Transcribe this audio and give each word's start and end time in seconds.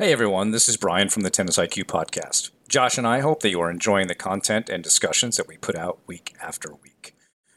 Hey 0.00 0.12
everyone, 0.12 0.50
this 0.50 0.66
is 0.66 0.78
Brian 0.78 1.10
from 1.10 1.24
the 1.24 1.28
Tennis 1.28 1.58
IQ 1.58 1.84
podcast. 1.84 2.52
Josh 2.70 2.96
and 2.96 3.06
I 3.06 3.20
hope 3.20 3.42
that 3.42 3.50
you 3.50 3.60
are 3.60 3.70
enjoying 3.70 4.06
the 4.06 4.14
content 4.14 4.70
and 4.70 4.82
discussions 4.82 5.36
that 5.36 5.46
we 5.46 5.58
put 5.58 5.76
out 5.76 5.98
week 6.06 6.34
after 6.40 6.72
week. 6.72 7.14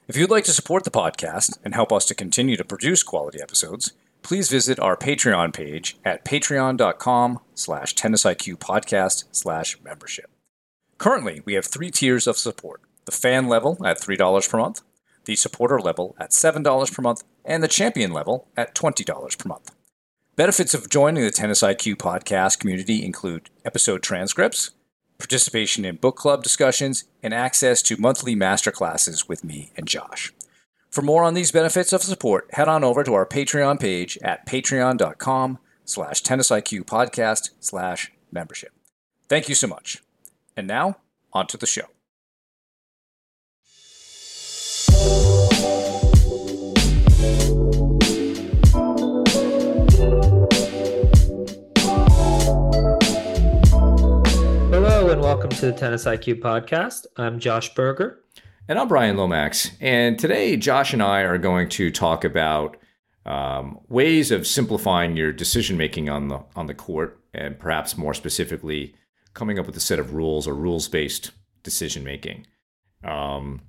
If 0.10 0.18
you'd 0.18 0.30
like 0.30 0.44
to 0.44 0.52
support 0.52 0.84
the 0.84 0.92
podcast 0.92 1.58
and 1.64 1.74
help 1.74 1.94
us 1.94 2.06
to 2.08 2.14
continue 2.14 2.58
to 2.58 2.66
produce 2.66 3.02
quality 3.02 3.40
episodes, 3.42 3.94
please 4.24 4.52
visit 4.52 4.78
our 4.78 4.98
Patreon 4.98 5.54
page 5.54 5.96
at 6.04 6.26
patreon.com 6.26 7.40
slash 7.56 7.96
tennisiqpodcast 7.96 9.24
slash 9.32 9.82
membership. 9.82 10.30
Currently, 10.98 11.44
we 11.46 11.54
have 11.54 11.66
three 11.66 11.92
tiers 11.92 12.28
of 12.28 12.38
support. 12.38 12.82
The 13.06 13.14
fan 13.14 13.48
level 13.48 13.78
at 13.86 14.02
$3 14.02 14.50
per 14.50 14.58
month, 14.58 14.82
the 15.24 15.38
supporter 15.38 15.80
level 15.80 16.14
at 16.20 16.32
$7 16.32 16.94
per 16.94 17.02
month, 17.02 17.24
and 17.46 17.64
the 17.64 17.70
champion 17.70 18.12
level 18.12 18.50
at 18.58 18.76
$20 18.76 19.38
per 19.38 19.48
month. 19.48 19.72
Benefits 20.36 20.74
of 20.74 20.90
joining 20.90 21.24
the 21.24 21.30
Tennis 21.30 21.62
IQ 21.62 21.98
podcast 21.98 22.58
community 22.58 23.06
include 23.06 23.52
episode 23.64 24.02
transcripts, 24.02 24.72
participation 25.20 25.86
in 25.86 25.98
book 25.98 26.16
club 26.16 26.42
discussions, 26.42 27.04
and 27.22 27.36
access 27.36 27.84
to 27.84 27.98
monthly 27.98 28.36
masterclasses 28.36 29.30
with 29.30 29.44
me 29.44 29.72
and 29.78 29.88
Josh. 29.88 30.34
For 30.90 31.04
more 31.04 31.24
on 31.24 31.36
these 31.36 31.52
benefits 31.52 31.94
of 31.94 32.02
support, 32.02 32.50
head 32.54 32.68
on 32.68 32.84
over 32.84 33.04
to 33.04 33.14
our 33.14 33.28
Patreon 33.28 33.80
page 33.80 34.18
at 34.24 34.48
patreon.com 34.48 35.60
slash 35.86 36.24
tennisiqpodcast 36.24 37.52
slash 37.60 38.12
membership. 38.32 38.72
Thank 39.30 39.48
you 39.50 39.54
so 39.54 39.68
much. 39.68 40.02
And 40.58 40.66
now, 40.66 40.98
on 41.32 41.46
to 41.46 41.58
the 41.58 41.68
show. 41.68 41.90
Welcome 55.34 55.50
to 55.50 55.66
the 55.66 55.74
Tennis 55.74 56.06
IQ 56.06 56.42
podcast. 56.42 57.08
I'm 57.18 57.40
Josh 57.40 57.74
Berger. 57.74 58.20
And 58.68 58.78
I'm 58.78 58.88
Brian 58.88 59.18
Lomax. 59.18 59.72
And 59.82 60.20
today, 60.20 60.56
Josh 60.58 60.94
and 60.94 61.02
I 61.02 61.22
are 61.22 61.40
going 61.40 61.70
to 61.70 61.90
talk 61.90 62.24
about 62.24 62.78
um, 63.26 63.80
ways 63.90 64.30
of 64.30 64.46
simplifying 64.46 65.18
your 65.18 65.34
decision 65.34 65.76
making 65.76 66.08
on 66.08 66.28
the 66.28 66.44
on 66.56 66.68
the 66.68 66.76
court, 66.76 67.20
and 67.34 67.58
perhaps 67.58 67.98
more 67.98 68.14
specifically, 68.14 68.94
coming 69.34 69.58
up 69.58 69.66
with 69.66 69.76
a 69.76 69.80
set 69.80 69.98
of 69.98 70.14
rules 70.14 70.48
or 70.48 70.54
rules 70.54 70.88
based 70.88 71.32
decision 71.64 72.04
making. 72.04 72.46
Um, 73.04 73.62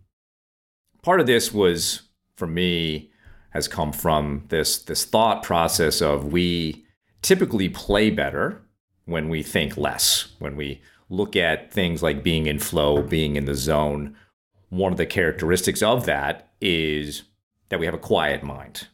part 1.01 1.19
of 1.19 1.27
this 1.27 1.51
was 1.51 2.03
for 2.37 2.47
me 2.47 3.11
has 3.55 3.69
come 3.69 3.91
from 3.91 4.45
this 4.51 4.83
this 4.83 5.07
thought 5.07 5.42
process 5.42 6.03
of 6.03 6.31
we 6.31 6.85
typically 7.23 7.70
play 7.70 8.11
better 8.11 8.61
when 9.07 9.31
we 9.31 9.42
think 9.42 9.79
less, 9.79 10.29
when 10.39 10.57
we 10.57 10.83
look 11.09 11.37
at 11.37 11.73
things 11.73 12.03
like 12.03 12.23
being 12.23 12.47
in 12.47 12.59
flow, 12.59 13.03
being 13.03 13.37
in 13.37 13.45
the 13.45 13.55
zone, 13.55 14.17
one 14.71 14.93
of 14.93 14.99
the 14.99 15.07
characteristics 15.07 15.83
of 15.83 16.07
that 16.07 16.51
is 16.61 17.23
that 17.69 17.79
we 17.79 17.87
have 17.87 17.95
a 17.95 17.99
quiet 17.99 18.43
mind. 18.43 18.89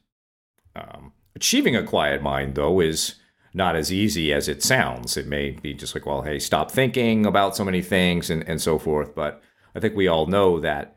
Um, 0.77 1.13
achieving 1.35 1.77
a 1.77 1.83
quiet 1.83 2.23
mind, 2.23 2.55
though, 2.55 2.81
is 2.81 3.15
not 3.53 3.77
as 3.77 3.93
easy 3.93 4.33
as 4.33 4.49
it 4.49 4.63
sounds. 4.63 5.17
It 5.17 5.27
may 5.27 5.53
be 5.53 5.75
just 5.75 5.95
like, 5.95 6.07
well, 6.07 6.23
hey, 6.23 6.39
stop 6.39 6.71
thinking 6.71 7.27
about 7.27 7.57
so 7.57 7.65
many 7.65 7.83
things 7.83 8.31
and, 8.31 8.47
and 8.49 8.61
so 8.61 8.79
forth. 8.79 9.15
But 9.15 9.43
I 9.75 9.81
think 9.81 9.97
we 9.97 10.09
all 10.09 10.27
know 10.27 10.61
that 10.61 10.97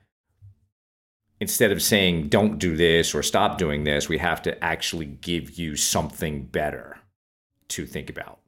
instead 1.39 1.71
of 1.71 1.81
saying, 1.81 2.29
don't 2.29 2.59
do 2.59 2.75
this 2.75 3.15
or 3.15 3.23
stop 3.23 3.57
doing 3.57 3.83
this, 3.83 4.07
we 4.07 4.19
have 4.19 4.41
to 4.43 4.63
actually 4.63 5.05
give 5.05 5.57
you 5.57 5.75
something 5.75 6.45
better 6.45 6.99
to 7.69 7.85
think 7.85 8.09
about. 8.09 8.39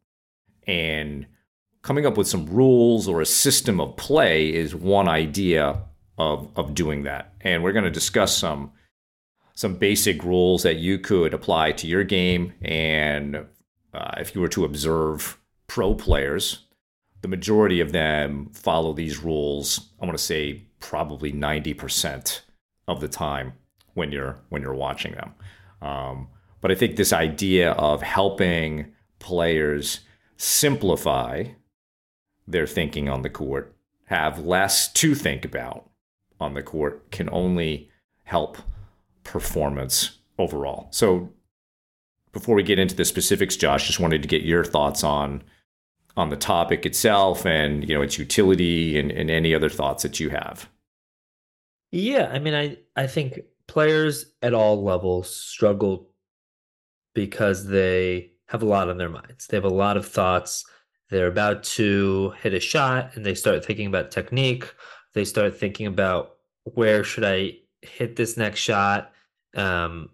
And 0.67 1.25
coming 1.85 2.07
up 2.07 2.17
with 2.17 2.27
some 2.27 2.47
rules 2.47 3.07
or 3.07 3.21
a 3.21 3.25
system 3.27 3.79
of 3.79 3.95
play 3.95 4.51
is 4.51 4.73
one 4.73 5.07
idea 5.07 5.83
of, 6.17 6.49
of 6.55 6.73
doing 6.73 7.03
that. 7.03 7.31
And 7.41 7.63
we're 7.63 7.73
going 7.73 7.85
to 7.85 7.91
discuss 7.91 8.35
some 8.35 8.71
some 9.53 9.75
basic 9.75 10.21
rules 10.23 10.63
that 10.63 10.77
you 10.77 10.99
could 10.99 11.33
apply 11.33 11.71
to 11.71 11.87
your 11.87 12.03
game. 12.03 12.51
And 12.61 13.45
uh, 13.93 14.15
if 14.17 14.35
you 14.35 14.41
were 14.41 14.49
to 14.49 14.65
observe 14.65 15.39
pro 15.67 15.93
players, 15.93 16.65
the 17.21 17.29
majority 17.29 17.79
of 17.79 17.91
them 17.91 18.49
follow 18.51 18.91
these 18.91 19.19
rules. 19.19 19.91
I 20.01 20.05
want 20.05 20.17
to 20.17 20.23
say 20.23 20.63
probably 20.79 21.31
ninety 21.31 21.75
percent 21.75 22.41
of 22.87 22.99
the 22.99 23.07
time 23.07 23.53
when 23.93 24.11
you're 24.11 24.39
when 24.49 24.63
you're 24.63 24.73
watching 24.73 25.13
them. 25.13 25.35
Um, 25.83 26.29
but 26.61 26.71
I 26.71 26.75
think 26.75 26.95
this 26.95 27.13
idea 27.13 27.73
of 27.73 28.01
helping 28.01 28.91
players 29.19 29.99
simplify 30.35 31.45
their 32.47 32.67
thinking 32.67 33.09
on 33.09 33.21
the 33.21 33.29
court, 33.29 33.75
have 34.05 34.39
less 34.39 34.91
to 34.93 35.15
think 35.15 35.45
about 35.45 35.89
on 36.39 36.53
the 36.53 36.63
court, 36.63 37.11
can 37.11 37.29
only 37.31 37.89
help 38.23 38.57
performance 39.23 40.19
overall. 40.37 40.87
So 40.91 41.29
before 42.31 42.55
we 42.55 42.63
get 42.63 42.79
into 42.79 42.95
the 42.95 43.05
specifics, 43.05 43.55
Josh, 43.55 43.87
just 43.87 43.99
wanted 43.99 44.21
to 44.21 44.27
get 44.27 44.43
your 44.43 44.63
thoughts 44.63 45.03
on 45.03 45.43
on 46.17 46.29
the 46.29 46.37
topic 46.37 46.85
itself 46.85 47.45
and 47.45 47.87
you 47.87 47.95
know 47.95 48.01
its 48.01 48.17
utility 48.17 48.97
and, 48.97 49.11
and 49.11 49.29
any 49.29 49.53
other 49.53 49.69
thoughts 49.69 50.03
that 50.03 50.19
you 50.19 50.29
have. 50.29 50.69
Yeah, 51.91 52.29
I 52.31 52.39
mean, 52.39 52.53
I 52.53 52.77
I 52.95 53.07
think 53.07 53.39
players 53.67 54.25
at 54.41 54.53
all 54.53 54.83
levels 54.83 55.33
struggle 55.33 56.09
because 57.13 57.67
they 57.67 58.31
have 58.47 58.61
a 58.61 58.65
lot 58.65 58.89
on 58.89 58.97
their 58.97 59.09
minds. 59.09 59.47
They 59.47 59.57
have 59.57 59.63
a 59.63 59.69
lot 59.69 59.97
of 59.97 60.05
thoughts 60.05 60.65
they're 61.09 61.27
about 61.27 61.63
to 61.63 62.33
hit 62.41 62.53
a 62.53 62.59
shot 62.59 63.11
and 63.15 63.25
they 63.25 63.35
start 63.35 63.63
thinking 63.63 63.87
about 63.87 64.11
technique. 64.11 64.73
They 65.13 65.25
start 65.25 65.57
thinking 65.57 65.87
about 65.87 66.35
where 66.73 67.03
should 67.03 67.23
i 67.23 67.51
hit 67.83 68.15
this 68.15 68.37
next 68.37 68.59
shot 68.59 69.11
um 69.55 70.09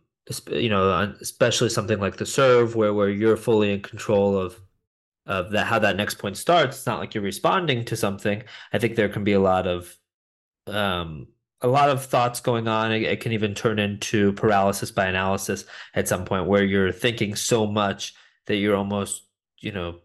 you 0.51 0.67
know 0.67 1.15
especially 1.21 1.69
something 1.69 1.97
like 1.97 2.17
the 2.17 2.25
serve 2.25 2.75
where 2.75 2.93
where 2.93 3.09
you're 3.09 3.37
fully 3.37 3.71
in 3.71 3.81
control 3.81 4.37
of 4.37 4.59
of 5.25 5.51
that 5.51 5.67
how 5.67 5.79
that 5.79 5.97
next 5.97 6.15
point 6.15 6.37
starts. 6.37 6.77
It's 6.77 6.85
not 6.85 6.99
like 6.99 7.13
you're 7.13 7.23
responding 7.23 7.85
to 7.85 7.95
something. 7.95 8.43
I 8.73 8.79
think 8.79 8.95
there 8.95 9.09
can 9.09 9.23
be 9.23 9.33
a 9.33 9.39
lot 9.39 9.67
of 9.67 9.95
um 10.67 11.27
a 11.61 11.67
lot 11.67 11.89
of 11.89 12.03
thoughts 12.03 12.39
going 12.39 12.67
on. 12.67 12.91
It, 12.91 13.03
it 13.03 13.21
can 13.21 13.31
even 13.31 13.53
turn 13.53 13.77
into 13.79 14.33
paralysis 14.33 14.91
by 14.91 15.05
analysis 15.05 15.65
at 15.93 16.07
some 16.07 16.25
point 16.25 16.47
where 16.47 16.63
you're 16.63 16.91
thinking 16.91 17.35
so 17.35 17.67
much 17.67 18.15
that 18.47 18.55
you're 18.55 18.75
almost 18.75 19.23
you 19.59 19.71
know 19.71 19.99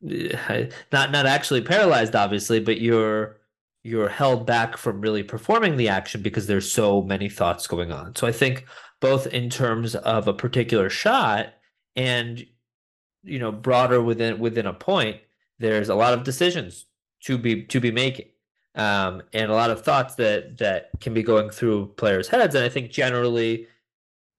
not 0.00 1.10
not 1.10 1.26
actually 1.26 1.60
paralyzed 1.60 2.14
obviously 2.14 2.60
but 2.60 2.80
you're 2.80 3.36
you're 3.82 4.08
held 4.08 4.46
back 4.46 4.76
from 4.76 5.00
really 5.00 5.22
performing 5.22 5.76
the 5.76 5.88
action 5.88 6.22
because 6.22 6.46
there's 6.46 6.70
so 6.70 7.02
many 7.02 7.28
thoughts 7.28 7.66
going 7.66 7.92
on. 7.92 8.14
So 8.14 8.26
i 8.26 8.32
think 8.32 8.66
both 9.00 9.26
in 9.28 9.50
terms 9.50 9.94
of 9.94 10.28
a 10.28 10.32
particular 10.32 10.90
shot 10.90 11.54
and 11.96 12.44
you 13.22 13.38
know 13.38 13.52
broader 13.52 14.00
within 14.02 14.38
within 14.38 14.66
a 14.66 14.72
point 14.72 15.20
there's 15.58 15.88
a 15.88 15.94
lot 15.94 16.14
of 16.14 16.24
decisions 16.24 16.86
to 17.22 17.36
be 17.36 17.64
to 17.64 17.80
be 17.80 17.90
making 17.90 18.26
um, 18.74 19.22
and 19.32 19.50
a 19.50 19.54
lot 19.54 19.70
of 19.70 19.82
thoughts 19.82 20.14
that 20.16 20.58
that 20.58 20.90
can 21.00 21.12
be 21.12 21.22
going 21.22 21.50
through 21.50 21.88
players 21.96 22.28
heads. 22.28 22.54
And 22.54 22.64
i 22.64 22.68
think 22.68 22.90
generally 22.90 23.66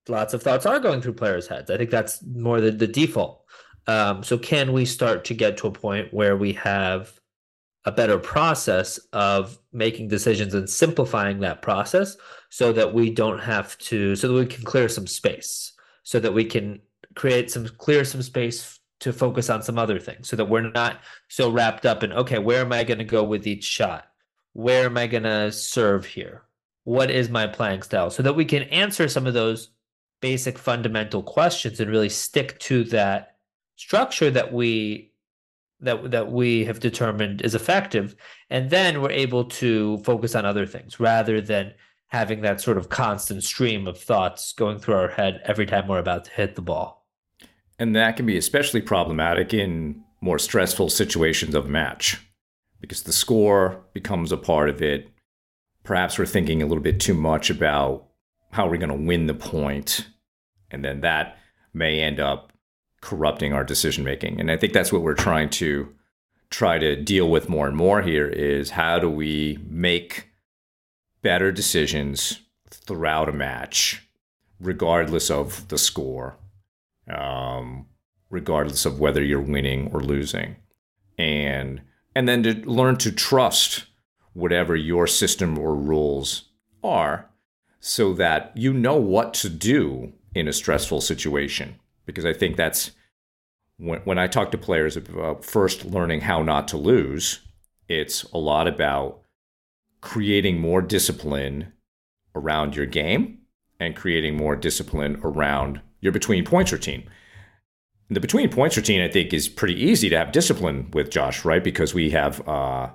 lots 0.08 0.34
of 0.34 0.42
thoughts 0.42 0.66
are 0.66 0.80
going 0.80 1.02
through 1.02 1.14
players 1.14 1.48
heads. 1.48 1.70
I 1.70 1.78
think 1.78 1.90
that's 1.90 2.24
more 2.24 2.62
the, 2.62 2.72
the 2.72 2.88
default 2.88 3.44
um, 3.90 4.22
so 4.22 4.38
can 4.38 4.72
we 4.72 4.86
start 4.86 5.26
to 5.26 5.34
get 5.34 5.58
to 5.58 5.68
a 5.68 5.72
point 5.72 6.14
where 6.14 6.38
we 6.38 6.54
have 6.54 7.20
a 7.86 7.92
better 7.92 8.20
process 8.20 9.00
of 9.14 9.58
making 9.74 10.08
decisions 10.08 10.54
and 10.54 10.70
simplifying 10.70 11.40
that 11.40 11.64
process 11.64 12.16
so 12.50 12.72
that 12.72 12.94
we 12.94 13.10
don't 13.10 13.40
have 13.40 13.76
to 13.80 14.16
so 14.16 14.28
that 14.28 14.34
we 14.36 14.46
can 14.46 14.64
clear 14.64 14.88
some 14.88 15.08
space 15.08 15.74
so 16.04 16.20
that 16.20 16.32
we 16.32 16.46
can 16.46 16.80
create 17.16 17.50
some 17.50 17.68
clear 17.68 18.06
some 18.06 18.22
space 18.22 18.80
to 19.00 19.12
focus 19.12 19.50
on 19.50 19.64
some 19.64 19.80
other 19.80 20.00
things 20.00 20.30
so 20.30 20.36
that 20.36 20.46
we're 20.46 20.70
not 20.70 21.00
so 21.28 21.50
wrapped 21.50 21.88
up 21.88 22.04
in 22.04 22.14
okay 22.14 22.38
where 22.38 22.62
am 22.62 22.72
i 22.72 22.84
going 22.84 23.00
to 23.00 23.04
go 23.04 23.24
with 23.24 23.48
each 23.48 23.64
shot? 23.64 24.06
Where 24.54 24.86
am 24.86 24.98
i 24.98 25.08
going 25.08 25.24
to 25.24 25.52
serve 25.52 26.06
here? 26.06 26.44
What 26.84 27.10
is 27.10 27.28
my 27.30 27.48
playing 27.48 27.82
style? 27.82 28.12
So 28.12 28.22
that 28.22 28.36
we 28.36 28.46
can 28.46 28.64
answer 28.64 29.08
some 29.08 29.26
of 29.26 29.34
those 29.34 29.70
basic 30.22 30.60
fundamental 30.60 31.24
questions 31.24 31.80
and 31.80 31.90
really 31.90 32.10
stick 32.10 32.60
to 32.60 32.84
that 32.86 33.29
structure 33.80 34.30
that 34.30 34.52
we 34.52 35.10
that 35.80 36.12
that 36.12 36.30
we 36.30 36.66
have 36.66 36.82
determined 36.82 37.42
is 37.42 37.56
effective 37.56 38.14
and 38.50 38.70
then 38.70 39.02
we're 39.02 39.10
able 39.10 39.46
to 39.46 39.98
focus 40.00 40.36
on 40.36 40.46
other 40.46 40.66
things 40.66 41.00
rather 41.00 41.40
than 41.40 41.74
having 42.08 42.42
that 42.42 42.60
sort 42.60 42.78
of 42.78 42.90
constant 42.90 43.42
stream 43.42 43.88
of 43.88 43.98
thoughts 43.98 44.52
going 44.52 44.78
through 44.78 44.96
our 44.96 45.08
head 45.08 45.40
every 45.46 45.66
time 45.66 45.88
we're 45.88 45.98
about 45.98 46.26
to 46.26 46.32
hit 46.32 46.56
the 46.56 46.62
ball. 46.62 47.08
And 47.78 47.96
that 47.96 48.18
can 48.18 48.26
be 48.26 48.38
especially 48.38 48.82
problematic 48.82 49.54
in 49.54 50.04
more 50.20 50.40
stressful 50.40 50.90
situations 50.90 51.56
of 51.56 51.70
match 51.70 52.18
because 52.82 53.04
the 53.04 53.14
score 53.14 53.86
becomes 53.94 54.34
a 54.34 54.38
part 54.38 54.68
of 54.68 54.82
it. 54.82 55.08
Perhaps 55.86 56.20
we're 56.20 56.26
thinking 56.26 56.62
a 56.62 56.66
little 56.66 56.84
bit 56.84 57.00
too 57.00 57.14
much 57.14 57.50
about 57.50 58.08
how 58.52 58.68
we're 58.68 58.78
going 58.78 58.90
to 58.90 59.08
win 59.08 59.28
the 59.28 59.34
point 59.34 60.10
and 60.70 60.84
then 60.84 61.00
that 61.00 61.38
may 61.74 62.02
end 62.02 62.20
up 62.20 62.52
corrupting 63.02 63.54
our 63.54 63.64
decision 63.64 64.04
making. 64.04 64.40
And 64.40 64.52
I 64.52 64.58
think 64.58 64.74
that's 64.74 64.92
what 64.92 65.02
we're 65.02 65.14
trying 65.14 65.50
to 65.52 65.94
try 66.50 66.80
to 66.80 66.96
deal 66.96 67.30
with 67.30 67.50
more 67.50 67.68
and 67.68 67.76
more 67.76 68.02
here 68.02 68.28
is 68.28 68.72
how 68.72 69.00
do 69.00 69.10
we 69.10 69.60
make 69.68 70.30
better 71.22 71.52
decisions 71.52 72.40
throughout 72.70 73.30
a 73.30 73.34
match, 73.34 74.08
regardless 74.60 75.30
of 75.30 75.68
the 75.68 75.78
score, 75.78 76.38
um, 77.08 77.86
regardless 78.30 78.86
of 78.86 79.00
whether 79.00 79.24
you're 79.24 79.42
winning 79.42 79.92
or 79.94 80.02
losing, 80.02 80.56
and 81.18 81.82
and 82.16 82.28
then 82.28 82.44
to 82.44 82.54
learn 82.70 82.98
to 82.98 83.12
trust 83.12 83.86
whatever 84.34 84.76
your 84.76 85.08
system 85.08 85.58
or 85.58 85.76
rules 85.76 86.50
are, 86.84 87.30
so 87.80 88.14
that 88.14 88.52
you 88.56 88.74
know 88.74 88.96
what 88.96 89.34
to 89.34 89.50
do 89.50 90.14
in 90.34 90.48
a 90.48 90.54
stressful 90.54 91.02
situation. 91.02 91.80
Because 92.10 92.26
I 92.26 92.34
think 92.34 92.56
that's 92.58 92.90
when, 93.78 94.00
when 94.00 94.18
I 94.18 94.26
talk 94.26 94.50
to 94.52 94.58
players 94.58 94.98
about 94.98 95.46
first 95.46 95.86
learning 95.86 96.22
how 96.22 96.42
not 96.42 96.68
to 96.70 96.78
lose, 96.78 97.42
it's 97.88 98.24
a 98.24 98.40
lot 98.40 98.68
about 98.68 99.22
creating 100.02 100.60
more 100.60 100.82
discipline 100.82 101.72
around 102.34 102.76
your 102.76 102.88
game 102.88 103.38
and 103.80 103.96
creating 103.96 104.36
more 104.36 104.56
discipline 104.56 105.22
around 105.24 105.82
your 106.02 106.12
between 106.12 106.44
points 106.44 106.72
routine. 106.72 107.08
The 108.10 108.20
between 108.20 108.50
points 108.50 108.76
routine, 108.76 109.02
I 109.02 109.08
think, 109.08 109.32
is 109.32 109.48
pretty 109.48 109.80
easy 109.80 110.10
to 110.10 110.18
have 110.18 110.32
discipline 110.32 110.90
with 110.94 111.12
Josh, 111.12 111.46
right? 111.46 111.64
Because 111.64 111.94
we 111.94 112.10
have, 112.10 112.48
uh, 112.48 112.90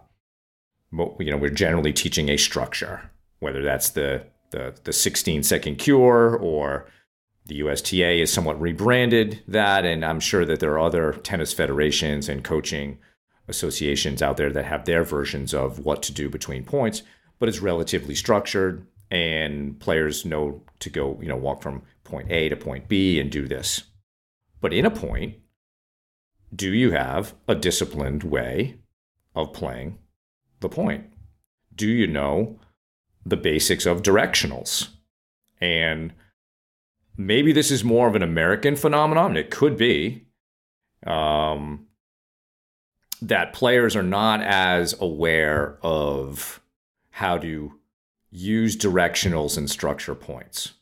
you 1.20 1.30
know, 1.30 1.36
we're 1.36 1.50
generally 1.50 1.92
teaching 1.92 2.28
a 2.30 2.36
structure, 2.36 3.12
whether 3.38 3.62
that's 3.62 3.90
the 3.90 4.26
the 4.50 4.74
the 4.82 4.92
16 4.92 5.44
second 5.44 5.76
cure 5.76 6.36
or 6.36 6.86
the 7.46 7.56
USTA 7.56 8.22
is 8.22 8.32
somewhat 8.32 8.60
rebranded 8.60 9.42
that, 9.46 9.84
and 9.84 10.04
I'm 10.04 10.20
sure 10.20 10.44
that 10.46 10.60
there 10.60 10.72
are 10.72 10.80
other 10.80 11.12
tennis 11.12 11.52
federations 11.52 12.28
and 12.28 12.42
coaching 12.42 12.98
associations 13.48 14.22
out 14.22 14.38
there 14.38 14.50
that 14.52 14.64
have 14.64 14.86
their 14.86 15.04
versions 15.04 15.52
of 15.52 15.78
what 15.78 16.02
to 16.04 16.12
do 16.12 16.30
between 16.30 16.64
points, 16.64 17.02
but 17.38 17.48
it's 17.48 17.60
relatively 17.60 18.14
structured 18.14 18.86
and 19.10 19.78
players 19.78 20.24
know 20.24 20.62
to 20.78 20.88
go, 20.88 21.18
you 21.20 21.28
know, 21.28 21.36
walk 21.36 21.62
from 21.62 21.82
point 22.04 22.30
A 22.32 22.48
to 22.48 22.56
point 22.56 22.88
B 22.88 23.20
and 23.20 23.30
do 23.30 23.46
this. 23.46 23.82
But 24.60 24.72
in 24.72 24.86
a 24.86 24.90
point, 24.90 25.36
do 26.54 26.72
you 26.72 26.92
have 26.92 27.34
a 27.46 27.54
disciplined 27.54 28.22
way 28.22 28.78
of 29.34 29.52
playing 29.52 29.98
the 30.60 30.68
point? 30.70 31.04
Do 31.74 31.86
you 31.86 32.06
know 32.06 32.58
the 33.26 33.36
basics 33.36 33.84
of 33.84 34.02
directionals? 34.02 34.88
And 35.60 36.12
maybe 37.16 37.52
this 37.52 37.70
is 37.70 37.84
more 37.84 38.08
of 38.08 38.14
an 38.14 38.22
American 38.22 38.76
phenomenon. 38.76 39.36
It 39.36 39.50
could 39.50 39.76
be 39.76 40.26
um, 41.06 41.86
that 43.22 43.52
players 43.52 43.96
are 43.96 44.02
not 44.02 44.42
as 44.42 44.94
aware 45.00 45.78
of 45.82 46.60
how 47.10 47.38
to 47.38 47.72
use 48.30 48.76
directionals 48.76 49.56
and 49.56 49.70
structure 49.70 50.14
points. 50.14 50.72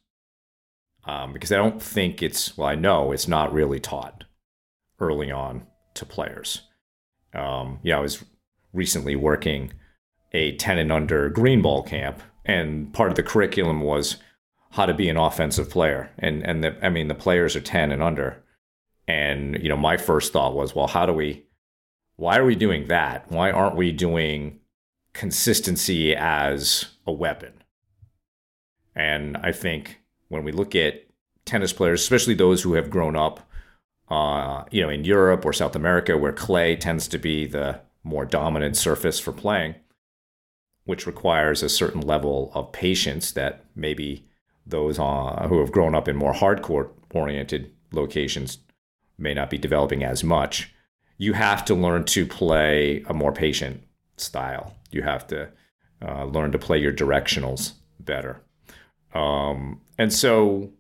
Um, 1.04 1.32
because 1.32 1.50
I 1.50 1.56
don't 1.56 1.82
think 1.82 2.22
it's, 2.22 2.56
well, 2.56 2.68
I 2.68 2.76
know 2.76 3.12
it's 3.12 3.28
not 3.28 3.52
really 3.52 3.80
taught 3.80 4.24
early 5.00 5.30
on 5.30 5.66
to 5.94 6.06
players. 6.06 6.62
Um, 7.34 7.80
yeah, 7.82 7.98
I 7.98 8.00
was 8.00 8.24
recently 8.72 9.16
working 9.16 9.72
a 10.32 10.56
10 10.56 10.78
and 10.78 10.92
under 10.92 11.28
green 11.28 11.60
ball 11.60 11.82
camp, 11.82 12.22
and 12.44 12.92
part 12.94 13.10
of 13.10 13.16
the 13.16 13.22
curriculum 13.22 13.82
was 13.82 14.16
how 14.72 14.86
to 14.86 14.94
be 14.94 15.08
an 15.08 15.16
offensive 15.16 15.70
player. 15.70 16.10
And 16.18 16.44
and 16.44 16.64
the, 16.64 16.84
I 16.84 16.88
mean 16.88 17.08
the 17.08 17.14
players 17.14 17.56
are 17.56 17.60
10 17.60 17.92
and 17.92 18.02
under. 18.02 18.42
And 19.08 19.62
you 19.62 19.68
know, 19.68 19.76
my 19.76 19.96
first 19.96 20.32
thought 20.32 20.54
was, 20.54 20.74
well, 20.74 20.88
how 20.88 21.06
do 21.06 21.12
we 21.12 21.44
why 22.16 22.38
are 22.38 22.44
we 22.44 22.54
doing 22.54 22.88
that? 22.88 23.30
Why 23.30 23.50
aren't 23.50 23.76
we 23.76 23.90
doing 23.92 24.60
consistency 25.12 26.14
as 26.14 26.86
a 27.06 27.12
weapon? 27.12 27.52
And 28.94 29.36
I 29.38 29.52
think 29.52 30.00
when 30.28 30.44
we 30.44 30.52
look 30.52 30.74
at 30.74 31.06
tennis 31.44 31.72
players, 31.72 32.02
especially 32.02 32.34
those 32.34 32.62
who 32.62 32.74
have 32.74 32.90
grown 32.90 33.16
up 33.16 33.40
uh, 34.12 34.64
you 34.70 34.82
know, 34.82 34.90
in 34.90 35.04
Europe 35.04 35.42
or 35.44 35.54
South 35.54 35.74
America, 35.74 36.18
where 36.18 36.32
clay 36.32 36.76
tends 36.76 37.08
to 37.08 37.16
be 37.16 37.46
the 37.46 37.80
more 38.04 38.26
dominant 38.26 38.76
surface 38.76 39.18
for 39.18 39.32
playing, 39.32 39.74
which 40.84 41.06
requires 41.06 41.62
a 41.62 41.68
certain 41.68 42.02
level 42.02 42.52
of 42.54 42.72
patience 42.72 43.32
that 43.32 43.64
maybe 43.74 44.28
those 44.66 44.98
uh, 44.98 45.46
who 45.48 45.60
have 45.60 45.72
grown 45.72 45.94
up 45.94 46.08
in 46.08 46.16
more 46.16 46.32
hard 46.32 46.62
court 46.62 46.94
oriented 47.12 47.72
locations 47.92 48.58
may 49.18 49.34
not 49.34 49.50
be 49.50 49.58
developing 49.58 50.02
as 50.02 50.24
much. 50.24 50.72
You 51.18 51.34
have 51.34 51.64
to 51.66 51.74
learn 51.74 52.04
to 52.06 52.26
play 52.26 53.04
a 53.06 53.14
more 53.14 53.32
patient 53.32 53.82
style. 54.16 54.74
You 54.90 55.02
have 55.02 55.26
to 55.28 55.50
uh, 56.00 56.24
learn 56.24 56.52
to 56.52 56.58
play 56.58 56.78
your 56.78 56.92
directionals 56.92 57.72
better. 58.00 58.40
Um, 59.14 59.80
and 59.98 60.12
so, 60.12 60.72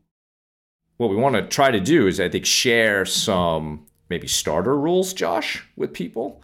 what 0.96 1.10
we 1.10 1.16
want 1.16 1.34
to 1.36 1.46
try 1.46 1.70
to 1.70 1.80
do 1.80 2.06
is, 2.06 2.20
I 2.20 2.28
think, 2.28 2.46
share 2.46 3.04
some 3.04 3.86
maybe 4.08 4.26
starter 4.26 4.76
rules, 4.76 5.12
Josh, 5.12 5.66
with 5.76 5.92
people 5.92 6.42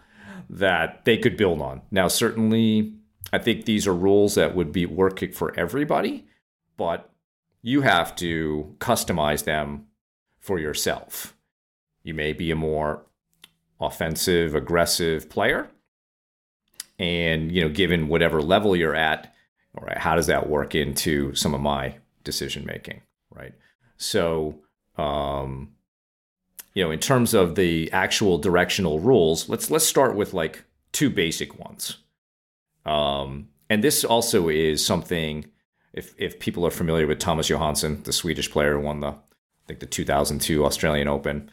that 0.49 1.05
they 1.05 1.17
could 1.17 1.37
build 1.37 1.61
on. 1.61 1.81
Now, 1.91 2.07
certainly, 2.07 2.93
I 3.31 3.37
think 3.37 3.65
these 3.65 3.87
are 3.87 3.93
rules 3.93 4.35
that 4.35 4.55
would 4.55 4.71
be 4.71 4.85
working 4.85 5.31
for 5.31 5.57
everybody, 5.59 6.25
but 6.77 7.08
you 7.61 7.81
have 7.81 8.15
to 8.17 8.75
customize 8.79 9.43
them 9.43 9.85
for 10.39 10.59
yourself. 10.59 11.35
You 12.03 12.13
may 12.13 12.33
be 12.33 12.51
a 12.51 12.55
more 12.55 13.05
offensive, 13.79 14.55
aggressive 14.55 15.29
player. 15.29 15.69
And, 16.97 17.51
you 17.51 17.61
know, 17.61 17.69
given 17.69 18.07
whatever 18.07 18.41
level 18.41 18.75
you're 18.75 18.95
at, 18.95 19.33
all 19.77 19.85
right, 19.85 19.97
how 19.97 20.15
does 20.15 20.27
that 20.27 20.49
work 20.49 20.75
into 20.75 21.33
some 21.35 21.53
of 21.53 21.61
my 21.61 21.95
decision 22.23 22.65
making, 22.65 23.01
right? 23.29 23.53
So, 23.97 24.59
um, 24.97 25.71
you 26.73 26.83
know, 26.83 26.91
in 26.91 26.99
terms 26.99 27.33
of 27.33 27.55
the 27.55 27.91
actual 27.91 28.37
directional 28.37 28.99
rules, 28.99 29.49
let's 29.49 29.71
let's 29.71 29.85
start 29.85 30.15
with 30.15 30.33
like 30.33 30.63
two 30.91 31.09
basic 31.09 31.57
ones. 31.59 31.97
Um, 32.85 33.49
and 33.69 33.83
this 33.83 34.03
also 34.03 34.49
is 34.49 34.85
something 34.85 35.45
if 35.93 36.13
if 36.17 36.39
people 36.39 36.65
are 36.65 36.71
familiar 36.71 37.07
with 37.07 37.19
Thomas 37.19 37.49
Johansson, 37.49 38.03
the 38.03 38.13
Swedish 38.13 38.49
player 38.51 38.73
who 38.73 38.81
won 38.81 38.99
the 38.99 39.09
I 39.09 39.67
think 39.67 39.79
the 39.79 39.85
2002 39.85 40.65
Australian 40.65 41.07
Open, 41.07 41.51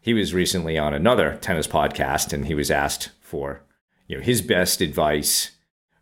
he 0.00 0.14
was 0.14 0.34
recently 0.34 0.78
on 0.78 0.94
another 0.94 1.36
tennis 1.40 1.66
podcast 1.66 2.32
and 2.32 2.46
he 2.46 2.54
was 2.54 2.70
asked 2.70 3.10
for 3.20 3.62
you 4.06 4.16
know 4.16 4.22
his 4.22 4.42
best 4.42 4.80
advice 4.80 5.52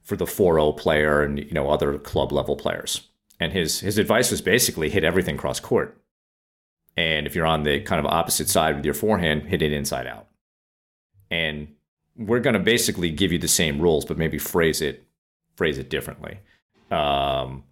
for 0.02 0.16
the 0.16 0.24
4-0 0.24 0.76
player 0.76 1.22
and 1.22 1.38
you 1.38 1.52
know 1.52 1.68
other 1.68 1.98
club 1.98 2.32
level 2.32 2.56
players. 2.56 3.08
And 3.38 3.52
his 3.52 3.80
his 3.80 3.98
advice 3.98 4.30
was 4.30 4.40
basically 4.40 4.90
hit 4.90 5.04
everything 5.04 5.36
cross 5.36 5.60
court. 5.60 6.00
And 6.96 7.26
if 7.26 7.34
you're 7.34 7.46
on 7.46 7.64
the 7.64 7.80
kind 7.80 7.98
of 7.98 8.10
opposite 8.10 8.48
side 8.48 8.76
with 8.76 8.84
your 8.84 8.94
forehand, 8.94 9.42
hit 9.42 9.60
it 9.60 9.72
inside 9.72 10.06
out. 10.06 10.28
And 11.30 11.74
we're 12.16 12.40
going 12.40 12.54
to 12.54 12.60
basically 12.60 13.10
give 13.10 13.32
you 13.32 13.38
the 13.38 13.48
same 13.48 13.80
rules, 13.80 14.06
but 14.06 14.16
maybe 14.16 14.38
phrase 14.38 14.80
it 14.80 15.06
phrase 15.56 15.78
it 15.78 15.90
differently. 15.90 16.38
Um, 16.90 17.64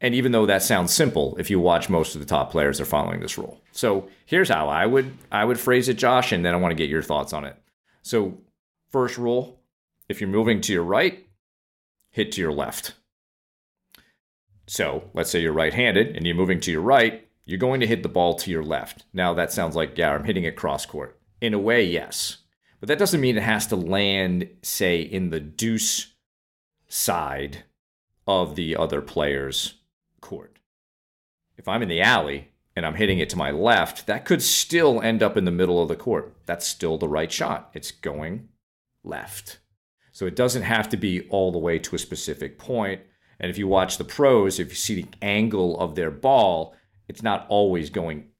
and 0.00 0.14
even 0.14 0.32
though 0.32 0.46
that 0.46 0.62
sounds 0.62 0.92
simple, 0.92 1.36
if 1.38 1.50
you 1.50 1.60
watch 1.60 1.88
most 1.88 2.14
of 2.14 2.20
the 2.20 2.26
top 2.26 2.50
players, 2.50 2.78
they're 2.78 2.86
following 2.86 3.20
this 3.20 3.38
rule. 3.38 3.60
So 3.72 4.08
here's 4.26 4.48
how 4.48 4.68
I 4.68 4.86
would 4.86 5.16
I 5.32 5.44
would 5.44 5.58
phrase 5.58 5.88
it, 5.88 5.94
Josh, 5.94 6.32
and 6.32 6.44
then 6.44 6.54
I 6.54 6.58
want 6.58 6.72
to 6.72 6.76
get 6.76 6.90
your 6.90 7.02
thoughts 7.02 7.32
on 7.32 7.44
it. 7.44 7.56
So 8.02 8.38
first 8.90 9.16
rule, 9.16 9.60
if 10.08 10.20
you're 10.20 10.28
moving 10.28 10.60
to 10.62 10.72
your 10.72 10.84
right, 10.84 11.26
hit 12.10 12.32
to 12.32 12.40
your 12.40 12.52
left. 12.52 12.94
So 14.66 15.10
let's 15.14 15.30
say 15.30 15.40
you're 15.40 15.52
right-handed 15.52 16.16
and 16.16 16.26
you're 16.26 16.36
moving 16.36 16.60
to 16.60 16.72
your 16.72 16.80
right, 16.80 17.26
you're 17.44 17.58
going 17.58 17.80
to 17.80 17.86
hit 17.86 18.02
the 18.02 18.08
ball 18.08 18.34
to 18.34 18.50
your 18.50 18.64
left. 18.64 19.04
Now 19.12 19.34
that 19.34 19.52
sounds 19.52 19.76
like, 19.76 19.98
yeah, 19.98 20.12
I'm 20.14 20.24
hitting 20.24 20.44
it 20.44 20.56
cross 20.56 20.86
court. 20.86 21.18
In 21.40 21.54
a 21.54 21.58
way, 21.58 21.84
yes. 21.84 22.38
But 22.80 22.88
that 22.88 22.98
doesn't 22.98 23.20
mean 23.20 23.36
it 23.36 23.42
has 23.42 23.66
to 23.68 23.76
land, 23.76 24.48
say, 24.62 25.00
in 25.00 25.30
the 25.30 25.40
deuce 25.40 26.14
side 26.88 27.64
of 28.26 28.56
the 28.56 28.76
other 28.76 29.02
player's 29.02 29.74
court. 30.24 30.58
If 31.56 31.68
I'm 31.68 31.82
in 31.82 31.88
the 31.88 32.00
alley 32.00 32.48
and 32.74 32.84
I'm 32.84 32.96
hitting 32.96 33.18
it 33.18 33.28
to 33.30 33.36
my 33.36 33.50
left, 33.50 34.06
that 34.06 34.24
could 34.24 34.42
still 34.42 35.00
end 35.00 35.22
up 35.22 35.36
in 35.36 35.44
the 35.44 35.50
middle 35.52 35.80
of 35.80 35.88
the 35.88 35.96
court. 35.96 36.34
That's 36.46 36.66
still 36.66 36.98
the 36.98 37.08
right 37.08 37.30
shot. 37.30 37.70
It's 37.74 37.92
going 37.92 38.48
left. 39.04 39.60
So 40.10 40.26
it 40.26 40.34
doesn't 40.34 40.62
have 40.62 40.88
to 40.88 40.96
be 40.96 41.28
all 41.28 41.52
the 41.52 41.58
way 41.58 41.78
to 41.78 41.94
a 41.94 41.98
specific 41.98 42.58
point. 42.58 43.02
And 43.38 43.50
if 43.50 43.58
you 43.58 43.68
watch 43.68 43.98
the 43.98 44.04
pros, 44.04 44.58
if 44.58 44.70
you 44.70 44.74
see 44.74 45.02
the 45.02 45.08
angle 45.20 45.78
of 45.78 45.94
their 45.94 46.10
ball, 46.10 46.74
it's 47.06 47.22
not 47.22 47.46
always 47.48 47.90
going 47.90 48.30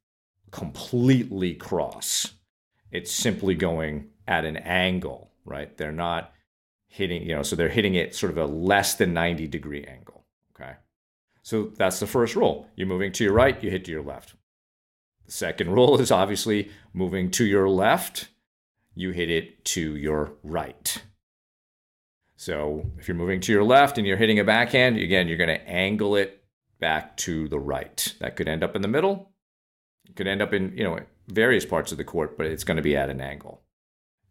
completely 0.51 1.55
cross. 1.55 2.33
It's 2.91 3.13
simply 3.13 3.55
going 3.55 4.09
at 4.27 4.45
an 4.45 4.57
angle, 4.57 5.33
right? 5.45 5.77
They're 5.77 5.93
not 5.93 6.33
hitting, 6.87 7.23
you 7.23 7.35
know, 7.35 7.43
so 7.43 7.57
they're 7.57 7.69
hitting 7.69 7.97
it 7.97 8.15
sort 8.15 8.31
of 8.31 8.39
a 8.39 8.47
less 8.47 8.95
than 8.95 9.13
90 9.13 9.49
degree 9.49 9.85
angle. 9.85 10.25
Okay. 10.55 10.75
So 11.45 11.71
that's 11.77 12.01
the 12.01 12.07
first 12.07 12.37
rule. 12.37 12.67
You're 12.75 12.87
moving 12.87 13.13
to 13.13 13.25
your 13.25 13.35
right, 13.35 13.63
you 13.63 13.71
hit 13.71 13.85
to 13.85 13.91
your 13.91 14.03
left. 14.03 14.35
The 15.27 15.33
second 15.33 15.71
rule 15.71 16.01
is 16.01 16.11
obviously 16.11 16.71
moving 16.95 17.31
to 17.33 17.45
your 17.45 17.69
left, 17.69 18.29
you 18.95 19.11
hit 19.11 19.31
it 19.31 19.63
to 19.67 19.95
your 19.95 20.33
right. 20.43 21.03
So 22.37 22.87
if 22.99 23.07
you're 23.07 23.17
moving 23.17 23.41
to 23.43 23.53
your 23.53 23.63
left 23.63 23.99
and 23.99 24.07
you're 24.07 24.17
hitting 24.17 24.39
a 24.39 24.45
backhand, 24.45 24.97
again, 24.97 25.29
you're 25.29 25.37
going 25.37 25.49
to 25.49 25.69
angle 25.69 26.17
it 26.17 26.43
back 26.81 27.15
to 27.19 27.47
the 27.49 27.59
right. 27.59 28.15
That 28.21 28.37
could 28.37 28.49
end 28.49 28.65
up 28.65 28.75
in 28.75 28.81
the 28.81 28.89
middle. 28.89 29.31
It 30.09 30.17
could 30.17 30.27
end 30.27 30.41
up 30.41 30.55
in, 30.55 30.75
you 30.75 30.85
know, 30.85 30.99
various 31.29 31.67
parts 31.67 31.93
of 31.93 31.99
the 31.99 32.05
court, 32.05 32.39
but 32.39 32.47
it's 32.47 32.65
going 32.65 32.79
to 32.79 32.83
be 32.83 32.97
at 32.97 33.11
an 33.11 33.21
angle. 33.21 33.61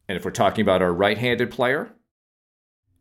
And 0.07 0.17
if 0.17 0.25
we're 0.25 0.31
talking 0.31 0.63
about 0.63 0.81
our 0.81 0.91
right-handed 0.91 1.51
player 1.51 1.93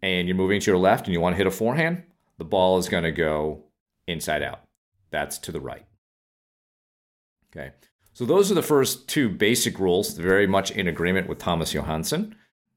and 0.03 0.29
you're 0.29 0.37
moving 0.37 0.61
to 0.61 0.71
your 0.71 0.79
left 0.79 1.07
and 1.07 1.15
you 1.15 1.21
want 1.21 1.33
to 1.33 1.39
hit 1.39 1.47
a 1.47 1.51
forehand, 1.51 2.03
the 2.37 2.45
ball 2.45 2.77
is 2.77 2.91
going 2.91 3.05
to 3.05 3.11
go 3.11 3.65
inside 4.07 4.43
out. 4.43 4.63
That's 5.11 5.39
to 5.39 5.53
the 5.53 5.61
right. 5.61 5.87
Okay. 7.55 7.73
So 8.15 8.25
those 8.25 8.51
are 8.51 8.55
the 8.55 8.63
first 8.63 9.09
two 9.09 9.29
basic 9.29 9.79
rules, 9.79 10.17
very 10.17 10.47
much 10.47 10.71
in 10.71 10.87
agreement 10.89 11.29
with 11.29 11.39
Thomas 11.39 11.73
Johansson. 11.73 12.37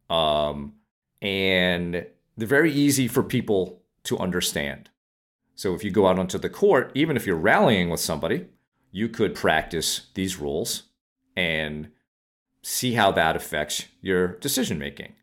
Um, 0.10 0.74
and 1.22 2.06
they're 2.38 2.48
very 2.48 2.72
easy 2.72 3.08
for 3.08 3.24
people 3.24 3.82
to 4.04 4.18
understand. 4.18 4.90
So 5.56 5.74
if 5.74 5.84
you 5.84 5.92
go 5.92 6.08
out 6.08 6.20
onto 6.20 6.38
the 6.38 6.50
court, 6.50 6.92
even 6.94 7.16
if 7.16 7.26
you're 7.26 7.36
rallying 7.36 7.90
with 7.90 8.00
somebody, 8.00 8.46
you 8.92 9.10
could 9.10 9.36
practice 9.36 10.08
these 10.14 10.38
rules 10.38 10.84
and 11.36 11.90
see 12.62 12.94
how 12.94 13.12
that 13.12 13.36
affects 13.36 13.86
your 14.02 14.38
decision 14.40 14.78
making. 14.78 15.14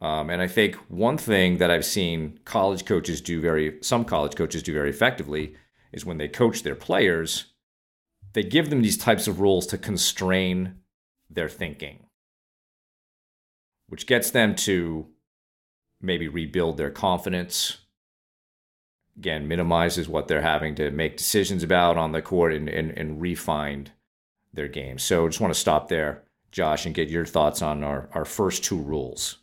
Um, 0.00 0.30
and 0.30 0.40
I 0.40 0.46
think 0.46 0.76
one 0.88 1.18
thing 1.18 1.58
that 1.58 1.70
I've 1.70 1.84
seen 1.84 2.38
college 2.44 2.84
coaches 2.84 3.20
do 3.20 3.40
very, 3.40 3.78
some 3.82 4.04
college 4.04 4.36
coaches 4.36 4.62
do 4.62 4.72
very 4.72 4.90
effectively 4.90 5.56
is 5.92 6.04
when 6.04 6.18
they 6.18 6.28
coach 6.28 6.62
their 6.62 6.76
players, 6.76 7.46
they 8.32 8.44
give 8.44 8.70
them 8.70 8.82
these 8.82 8.96
types 8.96 9.26
of 9.26 9.40
rules 9.40 9.66
to 9.68 9.78
constrain 9.78 10.76
their 11.28 11.48
thinking, 11.48 12.06
which 13.88 14.06
gets 14.06 14.30
them 14.30 14.54
to 14.54 15.06
maybe 16.00 16.28
rebuild 16.28 16.76
their 16.76 16.90
confidence. 16.90 17.78
Again, 19.16 19.48
minimizes 19.48 20.08
what 20.08 20.28
they're 20.28 20.42
having 20.42 20.76
to 20.76 20.92
make 20.92 21.16
decisions 21.16 21.64
about 21.64 21.96
on 21.96 22.12
the 22.12 22.22
court 22.22 22.52
and, 22.52 22.68
and, 22.68 22.96
and 22.96 23.20
refine 23.20 23.88
their 24.52 24.68
game. 24.68 24.98
So 24.98 25.24
I 25.24 25.28
just 25.28 25.40
want 25.40 25.52
to 25.52 25.58
stop 25.58 25.88
there, 25.88 26.22
Josh, 26.52 26.86
and 26.86 26.94
get 26.94 27.08
your 27.08 27.26
thoughts 27.26 27.62
on 27.62 27.82
our, 27.82 28.08
our 28.12 28.24
first 28.24 28.62
two 28.62 28.78
rules. 28.78 29.38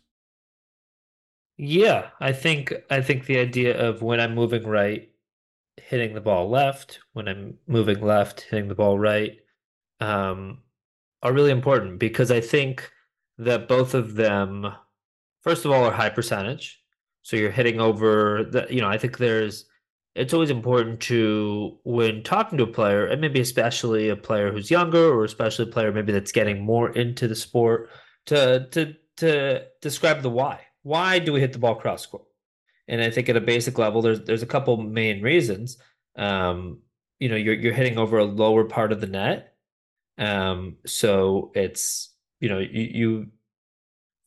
Yeah, 1.58 2.10
I 2.20 2.32
think 2.32 2.72
I 2.90 3.00
think 3.00 3.26
the 3.26 3.38
idea 3.38 3.78
of 3.78 4.02
when 4.02 4.20
I'm 4.20 4.34
moving 4.34 4.66
right, 4.66 5.10
hitting 5.76 6.14
the 6.14 6.20
ball 6.20 6.50
left, 6.50 7.00
when 7.14 7.28
I'm 7.28 7.58
moving 7.66 8.00
left, 8.00 8.42
hitting 8.42 8.68
the 8.68 8.74
ball 8.74 8.98
right, 8.98 9.38
um, 10.00 10.62
are 11.22 11.32
really 11.32 11.50
important 11.50 11.98
because 11.98 12.30
I 12.30 12.40
think 12.40 12.90
that 13.38 13.68
both 13.68 13.94
of 13.94 14.14
them, 14.14 14.66
first 15.42 15.64
of 15.64 15.70
all, 15.70 15.84
are 15.84 15.92
high 15.92 16.10
percentage. 16.10 16.82
So 17.22 17.36
you're 17.36 17.50
hitting 17.50 17.80
over 17.80 18.44
the, 18.44 18.66
you 18.70 18.80
know, 18.80 18.88
I 18.88 18.98
think 18.98 19.18
there's, 19.18 19.66
it's 20.14 20.32
always 20.32 20.50
important 20.50 21.00
to, 21.02 21.78
when 21.84 22.22
talking 22.22 22.56
to 22.58 22.64
a 22.64 22.68
player, 22.68 23.06
and 23.06 23.20
maybe 23.20 23.40
especially 23.40 24.08
a 24.08 24.16
player 24.16 24.52
who's 24.52 24.70
younger 24.70 25.12
or 25.12 25.24
especially 25.24 25.64
a 25.68 25.72
player 25.72 25.92
maybe 25.92 26.12
that's 26.12 26.32
getting 26.32 26.62
more 26.64 26.90
into 26.90 27.26
the 27.28 27.34
sport, 27.34 27.90
to, 28.26 28.68
to, 28.70 28.94
to 29.18 29.64
describe 29.82 30.22
the 30.22 30.30
why 30.30 30.60
why 30.86 31.18
do 31.18 31.32
we 31.32 31.40
hit 31.40 31.52
the 31.52 31.58
ball 31.58 31.74
cross 31.74 32.06
court? 32.06 32.22
And 32.86 33.02
I 33.02 33.10
think 33.10 33.28
at 33.28 33.36
a 33.36 33.40
basic 33.40 33.76
level, 33.76 34.02
there's 34.02 34.20
there's 34.20 34.44
a 34.44 34.52
couple 34.54 34.76
main 34.76 35.20
reasons. 35.20 35.78
Um, 36.14 36.78
you 37.18 37.28
know, 37.28 37.34
you're 37.34 37.54
you're 37.54 37.72
hitting 37.72 37.98
over 37.98 38.18
a 38.18 38.24
lower 38.24 38.64
part 38.64 38.92
of 38.92 39.00
the 39.00 39.08
net, 39.08 39.54
um, 40.16 40.76
so 40.86 41.50
it's 41.56 42.14
you 42.38 42.48
know 42.48 42.60
you, 42.60 42.82
you 42.82 43.26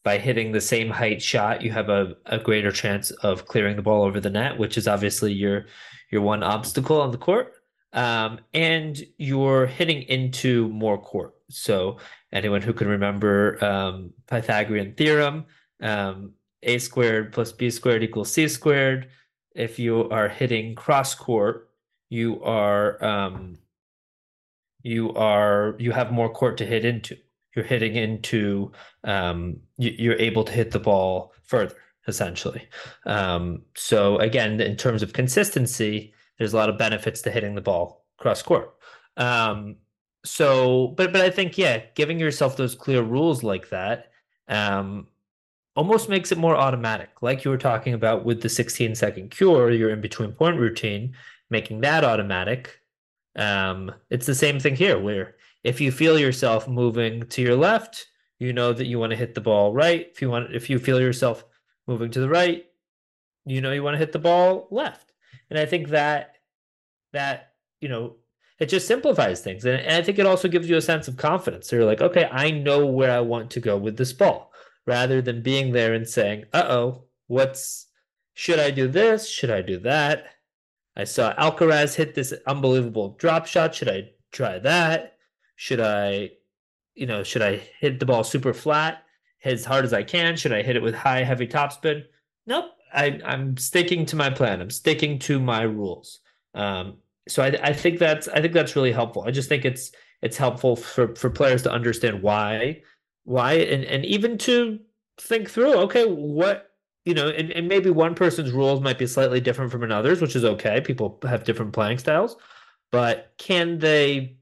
by 0.04 0.18
hitting 0.18 0.52
the 0.52 0.60
same 0.60 0.90
height 0.90 1.22
shot, 1.22 1.62
you 1.62 1.72
have 1.72 1.88
a, 1.88 2.18
a 2.26 2.40
greater 2.40 2.72
chance 2.72 3.12
of 3.12 3.46
clearing 3.46 3.78
the 3.78 3.82
ball 3.82 4.04
over 4.04 4.20
the 4.20 4.30
net, 4.30 4.58
which 4.58 4.78
is 4.78 4.86
obviously 4.86 5.32
your 5.32 5.66
your 6.12 6.22
one 6.22 6.44
obstacle 6.44 7.00
on 7.00 7.12
the 7.12 7.18
court. 7.18 7.54
Um, 7.94 8.40
and 8.54 9.02
you're 9.18 9.66
hitting 9.66 10.02
into 10.04 10.68
more 10.70 11.02
court. 11.02 11.36
So 11.50 11.98
anyone 12.34 12.62
who 12.62 12.74
can 12.74 12.88
remember 12.88 13.64
um, 13.64 14.12
Pythagorean 14.28 14.94
theorem, 14.96 15.46
um, 15.82 16.34
a 16.64 16.78
squared 16.78 17.32
plus 17.32 17.52
b 17.52 17.70
squared 17.70 18.04
equals 18.04 18.32
c 18.32 18.48
squared. 18.48 19.10
If 19.56 19.80
you 19.80 20.10
are 20.10 20.30
hitting 20.30 20.76
cross 20.76 21.16
court, 21.16 21.70
you 22.10 22.42
are 22.44 23.04
um, 23.04 23.58
you 24.84 25.14
are 25.14 25.76
you 25.80 25.92
have 25.92 26.12
more 26.12 26.30
court 26.30 26.58
to 26.58 26.66
hit 26.66 26.86
into. 26.86 27.18
You're 27.56 27.66
hitting 27.66 27.96
into 27.96 28.72
um, 29.04 29.58
you, 29.78 30.12
are 30.12 30.16
able 30.16 30.44
to 30.44 30.52
hit 30.52 30.72
the 30.72 30.80
ball 30.80 31.34
further 31.44 31.76
essentially. 32.08 32.68
Um, 33.06 33.64
so 33.76 34.18
again, 34.18 34.62
in 34.62 34.76
terms 34.76 35.02
of 35.04 35.14
consistency, 35.14 36.14
there's 36.38 36.54
a 36.54 36.58
lot 36.58 36.70
of 36.70 36.78
benefits 36.78 37.22
to 37.22 37.32
hitting 37.32 37.56
the 37.56 37.62
ball 37.62 38.06
cross 38.18 38.42
court. 38.42 38.76
Um, 39.18 39.78
so, 40.26 40.90
but 40.98 41.14
but 41.14 41.22
I 41.22 41.30
think 41.30 41.58
yeah, 41.58 41.82
giving 41.96 42.20
yourself 42.20 42.58
those 42.58 42.76
clear 42.76 43.02
rules 43.02 43.44
like 43.44 43.70
that 43.70 44.12
um, 44.48 45.08
almost 45.76 46.10
makes 46.10 46.32
it 46.32 46.38
more 46.38 46.56
automatic. 46.56 47.10
Like 47.22 47.44
you 47.44 47.52
were 47.52 47.58
talking 47.58 47.94
about 47.94 48.26
with 48.26 48.42
the 48.42 48.50
16 48.50 48.96
second 48.96 49.32
cure, 49.32 49.72
your 49.72 49.92
in 49.92 50.02
between 50.02 50.34
point 50.34 50.58
routine, 50.58 51.16
making 51.50 51.82
that 51.82 52.04
automatic. 52.04 52.80
Um, 53.36 53.92
it's 54.10 54.26
the 54.26 54.36
same 54.36 54.60
thing 54.60 54.76
here, 54.76 55.00
where 55.00 55.36
if 55.64 55.80
you 55.80 55.92
feel 55.92 56.20
yourself 56.20 56.68
moving 56.68 57.26
to 57.28 57.42
your 57.42 57.56
left, 57.56 58.08
you 58.40 58.54
know 58.54 58.74
that 58.74 58.88
you 58.88 59.00
want 59.00 59.12
to 59.12 59.18
hit 59.18 59.36
the 59.36 59.42
ball 59.42 59.74
right. 59.74 60.08
If 60.12 60.22
you 60.22 60.30
want, 60.30 60.56
if 60.56 60.70
you 60.70 60.80
feel 60.80 61.00
yourself 61.00 61.46
moving 61.88 62.12
to 62.12 62.20
the 62.20 62.30
right, 62.30 62.66
you 63.46 63.62
know 63.62 63.72
you 63.72 63.84
want 63.84 63.96
to 63.96 64.00
hit 64.00 64.12
the 64.12 64.20
ball 64.20 64.68
left. 64.72 65.14
And 65.50 65.60
I 65.60 65.66
think 65.66 65.90
that 65.90 66.38
that 67.14 67.54
you 67.82 67.90
know 67.90 68.16
it 68.60 68.68
just 68.68 68.88
simplifies 68.88 69.42
things, 69.42 69.66
and, 69.66 69.80
and 69.80 69.96
I 69.96 70.02
think 70.02 70.20
it 70.20 70.26
also 70.26 70.48
gives 70.48 70.70
you 70.70 70.78
a 70.78 70.82
sense 70.82 71.08
of 71.08 71.18
confidence. 71.18 71.68
So 71.68 71.76
you're 71.76 71.86
like, 71.86 72.02
okay, 72.02 72.28
I 72.32 72.52
know 72.52 72.86
where 72.86 73.12
I 73.12 73.22
want 73.22 73.52
to 73.52 73.60
go 73.60 73.78
with 73.78 73.98
this 73.98 74.14
ball 74.14 74.49
rather 74.90 75.22
than 75.22 75.44
being 75.44 75.72
there 75.72 75.94
and 75.94 76.08
saying, 76.08 76.46
uh 76.52 76.66
oh, 76.68 77.04
what's, 77.28 77.86
should 78.34 78.58
I 78.58 78.72
do 78.72 78.88
this? 78.88 79.30
Should 79.30 79.52
I 79.52 79.62
do 79.62 79.78
that? 79.82 80.26
I 80.98 81.04
saw 81.04 81.36
Alcaraz 81.36 81.94
hit 81.94 82.16
this 82.16 82.34
unbelievable 82.48 83.16
drop 83.20 83.46
shot. 83.46 83.76
Should 83.76 83.88
I 83.88 84.10
try 84.32 84.58
that? 84.58 85.18
Should 85.56 85.80
I, 85.80 86.32
you 86.96 87.06
know, 87.06 87.22
should 87.22 87.44
I 87.44 87.62
hit 87.80 88.00
the 88.00 88.08
ball 88.08 88.24
super 88.24 88.54
flat 88.54 89.04
as 89.46 89.64
hard 89.64 89.86
as 89.86 89.94
I 89.94 90.02
can? 90.02 90.36
Should 90.36 90.54
I 90.54 90.64
hit 90.64 90.76
it 90.76 90.82
with 90.82 90.96
high, 90.96 91.24
heavy 91.24 91.48
topspin? 91.48 92.06
Nope. 92.48 92.72
I, 92.92 93.20
I'm 93.24 93.58
sticking 93.58 94.08
to 94.08 94.16
my 94.16 94.32
plan. 94.32 94.60
I'm 94.60 94.72
sticking 94.72 95.20
to 95.20 95.40
my 95.40 95.62
rules. 95.62 96.20
Um, 96.56 96.98
so 97.28 97.44
I, 97.44 97.50
I 97.62 97.74
think 97.74 98.00
that's 98.00 98.28
I 98.28 98.42
think 98.42 98.54
that's 98.54 98.76
really 98.76 98.92
helpful. 98.92 99.24
I 99.28 99.32
just 99.32 99.50
think 99.50 99.66
it's 99.66 99.92
it's 100.24 100.38
helpful 100.38 100.76
for 100.76 101.16
for 101.16 101.30
players 101.30 101.62
to 101.64 101.72
understand 101.72 102.24
why 102.24 102.82
why 103.30 103.54
and 103.54 103.84
and 103.86 104.04
even 104.06 104.40
to 104.40 104.80
think 105.20 105.48
through 105.52 105.74
okay 105.74 106.04
what 106.06 106.72
you 107.06 107.14
know 107.14 107.30
and, 107.30 107.52
and 107.52 107.68
maybe 107.68 107.92
one 107.92 108.16
person's 108.16 108.52
rules 108.52 108.82
might 108.82 108.98
be 108.98 109.06
slightly 109.06 109.40
different 109.40 109.72
from 109.72 109.84
another's 109.84 110.20
which 110.20 110.36
is 110.36 110.44
okay. 110.44 110.82
People 110.82 111.20
have 111.24 111.44
different 111.44 111.72
playing 111.72 112.00
styles. 112.00 112.38
But 112.92 113.34
can 113.38 113.78
they 113.78 114.38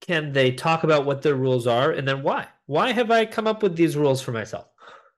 can 0.00 0.32
they 0.32 0.52
talk 0.52 0.82
about 0.82 1.04
what 1.04 1.20
their 1.20 1.34
rules 1.34 1.66
are 1.66 1.90
and 1.92 2.08
then 2.08 2.22
why? 2.22 2.48
Why 2.64 2.90
have 2.92 3.10
i 3.10 3.26
come 3.26 3.46
up 3.46 3.62
with 3.62 3.76
these 3.76 3.98
rules 3.98 4.22
for 4.22 4.32
myself? 4.32 4.68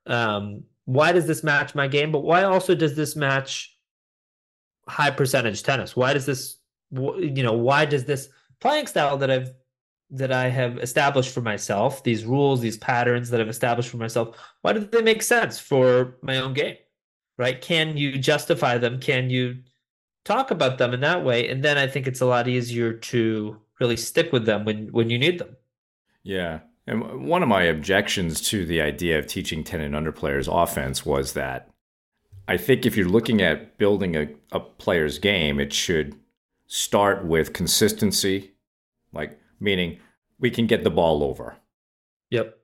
Um 0.05 0.65
why 0.83 1.13
does 1.13 1.27
this 1.27 1.41
match 1.41 1.73
my 1.73 1.87
game? 1.87 2.11
But 2.11 2.23
why 2.23 2.43
also 2.43 2.75
does 2.75 2.97
this 2.97 3.15
match 3.15 3.77
high 4.89 5.11
percentage 5.11 5.63
tennis? 5.63 5.95
Why 5.95 6.11
does 6.11 6.25
this 6.25 6.57
you 6.91 7.43
know 7.43 7.53
why 7.53 7.85
does 7.85 8.03
this 8.03 8.27
playing 8.59 8.87
style 8.87 9.17
that 9.17 9.31
i've 9.31 9.51
that 10.11 10.31
I 10.31 10.49
have 10.49 10.77
established 10.77 11.33
for 11.33 11.41
myself, 11.41 12.03
these 12.03 12.25
rules, 12.25 12.61
these 12.61 12.77
patterns 12.77 13.29
that 13.29 13.41
I've 13.41 13.49
established 13.49 13.89
for 13.89 13.97
myself, 13.97 14.37
why 14.61 14.73
do 14.73 14.79
they 14.79 15.01
make 15.01 15.23
sense 15.23 15.59
for 15.59 16.17
my 16.21 16.37
own 16.37 16.53
game? 16.53 16.77
Right? 17.37 17.59
Can 17.59 17.97
you 17.97 18.17
justify 18.17 18.77
them? 18.77 18.99
Can 18.99 19.29
you 19.29 19.57
talk 20.23 20.51
about 20.51 20.77
them 20.77 20.93
in 20.93 21.01
that 21.01 21.23
way? 21.23 21.49
And 21.49 21.63
then 21.63 21.77
I 21.77 21.87
think 21.87 22.07
it's 22.07 22.21
a 22.21 22.25
lot 22.25 22.47
easier 22.47 22.93
to 22.93 23.59
really 23.79 23.97
stick 23.97 24.31
with 24.31 24.45
them 24.45 24.63
when 24.63 24.87
when 24.91 25.09
you 25.09 25.17
need 25.17 25.39
them. 25.39 25.55
Yeah. 26.23 26.59
And 26.87 27.27
one 27.27 27.41
of 27.41 27.49
my 27.49 27.63
objections 27.63 28.41
to 28.49 28.65
the 28.65 28.79
idea 28.79 29.17
of 29.17 29.25
teaching 29.25 29.63
10 29.63 29.81
and 29.81 29.95
under 29.95 30.11
players 30.11 30.47
offense 30.47 31.05
was 31.05 31.33
that 31.33 31.69
I 32.47 32.57
think 32.57 32.85
if 32.85 32.95
you're 32.95 33.09
looking 33.09 33.41
at 33.41 33.77
building 33.77 34.15
a, 34.15 34.27
a 34.51 34.59
player's 34.59 35.17
game, 35.17 35.59
it 35.59 35.73
should 35.73 36.15
start 36.67 37.25
with 37.25 37.53
consistency. 37.53 38.51
Like 39.13 39.39
meaning 39.59 39.99
we 40.39 40.49
can 40.49 40.67
get 40.67 40.83
the 40.83 40.89
ball 40.89 41.23
over. 41.23 41.57
Yep. 42.29 42.57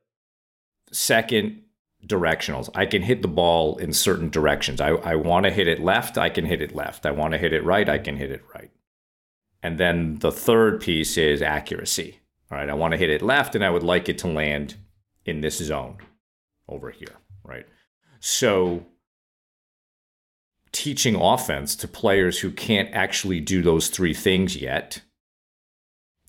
Second, 0.92 1.62
directionals. 2.06 2.70
I 2.76 2.86
can 2.86 3.02
hit 3.02 3.22
the 3.22 3.28
ball 3.28 3.78
in 3.78 3.94
certain 3.94 4.30
directions. 4.30 4.82
I, 4.82 4.90
I 4.90 5.16
want 5.16 5.46
to 5.46 5.52
hit 5.52 5.68
it 5.68 5.80
left, 5.80 6.18
I 6.18 6.30
can 6.30 6.46
hit 6.46 6.62
it 6.62 6.76
left. 6.76 7.06
I 7.06 7.12
want 7.12 7.34
to 7.34 7.38
hit 7.38 7.54
it 7.54 7.64
right, 7.64 7.88
I 7.88 7.98
can 7.98 8.18
hit 8.18 8.32
it 8.32 8.44
right. 8.54 8.72
And 9.64 9.78
then 9.78 10.18
the 10.20 10.32
third 10.32 10.82
piece 10.82 11.18
is 11.18 11.42
accuracy. 11.42 12.20
All 12.52 12.58
right, 12.58 12.70
I 12.70 12.74
want 12.74 12.92
to 12.94 12.98
hit 12.98 13.10
it 13.10 13.22
left 13.22 13.56
and 13.56 13.64
I 13.64 13.70
would 13.70 13.84
like 13.84 14.10
it 14.10 14.18
to 14.20 14.28
land 14.28 14.76
in 15.26 15.42
this 15.42 15.60
zone 15.60 15.98
over 16.68 16.90
here, 16.90 17.16
right? 17.44 17.66
So 18.20 18.86
teaching 20.72 21.16
offense 21.16 21.76
to 21.76 21.88
players 21.88 22.40
who 22.40 22.52
can't 22.52 22.90
actually 22.94 23.40
do 23.40 23.62
those 23.62 23.90
three 23.90 24.14
things 24.14 24.56
yet 24.56 25.02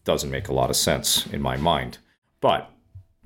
doesn't 0.05 0.31
make 0.31 0.49
a 0.49 0.55
lot 0.55 0.71
of 0.71 0.77
sense 0.77 1.27
in 1.29 1.41
my 1.41 1.57
mind. 1.57 1.99
But 2.41 2.71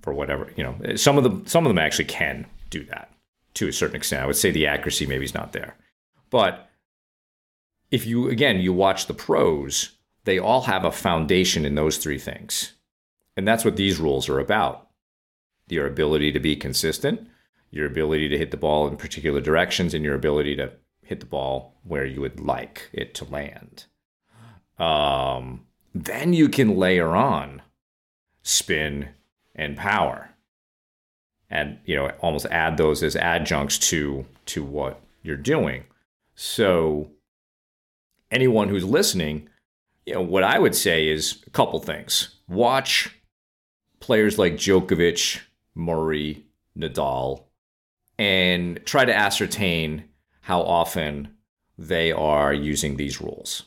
for 0.03 0.13
whatever, 0.13 0.51
you 0.57 0.63
know, 0.63 0.97
some 0.97 1.17
of 1.19 1.25
them 1.25 1.47
some 1.47 1.67
of 1.67 1.71
them 1.71 1.79
actually 1.79 2.05
can 2.07 2.47
do 2.71 2.85
that 2.85 3.11
to 3.55 3.69
a 3.69 3.73
certain 3.73 3.97
extent. 3.97 4.23
I 4.23 4.27
would 4.27 4.37
say 4.37 4.51
the 4.51 4.67
accuracy 4.67 5.07
maybe 5.07 5.25
is 5.25 5.35
not 5.35 5.53
there. 5.53 5.77
But 6.31 6.69
if 7.91 8.07
you 8.07 8.29
again 8.29 8.61
you 8.61 8.73
watch 8.73 9.07
the 9.07 9.15
pros, 9.15 9.97
they 10.25 10.39
all 10.39 10.63
have 10.63 10.85
a 10.85 10.93
foundation 10.93 11.65
in 11.65 11.75
those 11.75 11.99
three 11.99 12.19
things. 12.19 12.75
And 13.37 13.47
that's 13.47 13.65
what 13.65 13.77
these 13.77 14.01
rules 14.01 14.29
are 14.29 14.39
about. 14.39 14.89
Your 15.69 15.87
ability 15.87 16.33
to 16.33 16.41
be 16.41 16.57
consistent, 16.57 17.29
your 17.71 17.87
ability 17.87 18.29
to 18.29 18.39
hit 18.39 18.51
the 18.51 18.57
ball 18.57 18.89
in 18.89 18.97
particular 18.97 19.41
directions, 19.41 19.95
and 19.95 20.05
your 20.05 20.15
ability 20.15 20.57
to 20.57 20.73
hit 21.03 21.21
the 21.21 21.27
ball 21.27 21.79
where 21.83 22.05
you 22.05 22.21
would 22.21 22.41
like 22.41 22.89
it 22.93 23.15
to 23.15 23.25
land. 23.25 23.85
Um, 24.79 25.66
then 26.05 26.33
you 26.33 26.49
can 26.49 26.77
layer 26.77 27.15
on 27.15 27.63
spin 28.43 29.09
and 29.55 29.77
power. 29.77 30.31
And 31.49 31.79
you 31.85 31.95
know 31.95 32.09
almost 32.21 32.47
add 32.47 32.77
those 32.77 33.03
as 33.03 33.15
adjuncts 33.17 33.79
to 33.91 34.27
to 34.47 34.65
what 34.65 35.01
you're 35.23 35.37
doing. 35.37 35.85
So 36.35 37.11
anyone 38.31 38.69
who's 38.69 38.85
listening 38.85 39.49
you 40.05 40.15
know 40.15 40.23
what 40.23 40.43
i 40.45 40.59
would 40.59 40.75
say 40.75 41.09
is 41.09 41.43
a 41.47 41.51
couple 41.51 41.79
things. 41.81 42.37
Watch 42.49 43.11
players 44.01 44.39
like 44.39 44.55
Djokovic, 44.55 45.41
Murray, 45.75 46.45
Nadal 46.79 47.45
and 48.19 48.81
try 48.87 49.05
to 49.05 49.15
ascertain 49.15 50.05
how 50.43 50.63
often 50.63 51.29
they 51.77 52.13
are 52.13 52.53
using 52.53 52.97
these 52.97 53.21
rules 53.21 53.65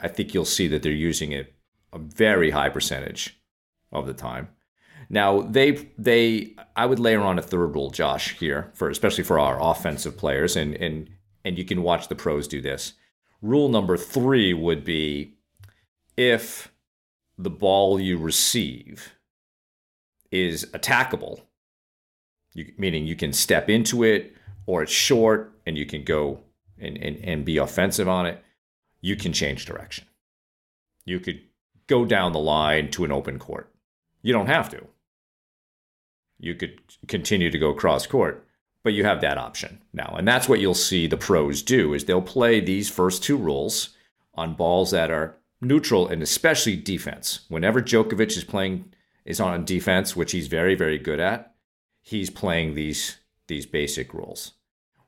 I 0.00 0.08
think 0.08 0.32
you'll 0.32 0.44
see 0.44 0.68
that 0.68 0.82
they're 0.82 0.92
using 0.92 1.32
it 1.32 1.54
a 1.92 1.98
very 1.98 2.50
high 2.50 2.68
percentage 2.68 3.38
of 3.90 4.06
the 4.06 4.14
time. 4.14 4.48
Now 5.08 5.42
they 5.42 5.88
they 5.98 6.54
I 6.76 6.86
would 6.86 6.98
layer 6.98 7.20
on 7.20 7.38
a 7.38 7.42
third 7.42 7.74
rule, 7.74 7.90
Josh, 7.90 8.38
here 8.38 8.70
for 8.74 8.88
especially 8.88 9.24
for 9.24 9.38
our 9.38 9.58
offensive 9.60 10.16
players, 10.16 10.56
and 10.56 10.74
and 10.74 11.10
and 11.44 11.58
you 11.58 11.64
can 11.64 11.82
watch 11.82 12.08
the 12.08 12.14
pros 12.14 12.48
do 12.48 12.60
this. 12.60 12.94
Rule 13.40 13.68
number 13.68 13.96
three 13.96 14.54
would 14.54 14.84
be 14.84 15.34
if 16.16 16.72
the 17.36 17.50
ball 17.50 17.98
you 17.98 18.16
receive 18.18 19.14
is 20.30 20.64
attackable, 20.66 21.40
you, 22.54 22.72
meaning 22.78 23.06
you 23.06 23.16
can 23.16 23.32
step 23.32 23.68
into 23.68 24.04
it 24.04 24.34
or 24.66 24.82
it's 24.82 24.92
short 24.92 25.52
and 25.66 25.76
you 25.76 25.84
can 25.84 26.04
go 26.04 26.38
and, 26.78 26.96
and, 26.98 27.16
and 27.24 27.44
be 27.44 27.56
offensive 27.56 28.08
on 28.08 28.26
it 28.26 28.42
you 29.02 29.16
can 29.16 29.34
change 29.34 29.66
direction. 29.66 30.06
You 31.04 31.20
could 31.20 31.42
go 31.88 32.06
down 32.06 32.32
the 32.32 32.38
line 32.38 32.90
to 32.92 33.04
an 33.04 33.12
open 33.12 33.38
court. 33.38 33.70
You 34.22 34.32
don't 34.32 34.46
have 34.46 34.70
to. 34.70 34.86
You 36.38 36.54
could 36.54 36.80
continue 37.08 37.50
to 37.50 37.58
go 37.58 37.74
cross 37.74 38.06
court, 38.06 38.46
but 38.82 38.94
you 38.94 39.04
have 39.04 39.20
that 39.20 39.36
option 39.36 39.82
now. 39.92 40.14
And 40.16 40.26
that's 40.26 40.48
what 40.48 40.60
you'll 40.60 40.74
see 40.74 41.06
the 41.06 41.16
pros 41.16 41.62
do 41.62 41.92
is 41.92 42.04
they'll 42.04 42.22
play 42.22 42.60
these 42.60 42.88
first 42.88 43.22
two 43.22 43.36
rules 43.36 43.90
on 44.34 44.54
balls 44.54 44.92
that 44.92 45.10
are 45.10 45.36
neutral 45.60 46.08
and 46.08 46.22
especially 46.22 46.76
defense. 46.76 47.40
Whenever 47.48 47.82
Djokovic 47.82 48.36
is 48.36 48.44
playing 48.44 48.92
is 49.24 49.40
on 49.40 49.64
defense, 49.64 50.16
which 50.16 50.32
he's 50.32 50.48
very 50.48 50.74
very 50.74 50.98
good 50.98 51.20
at, 51.20 51.54
he's 52.00 52.30
playing 52.30 52.74
these 52.74 53.18
these 53.48 53.66
basic 53.66 54.14
rules. 54.14 54.52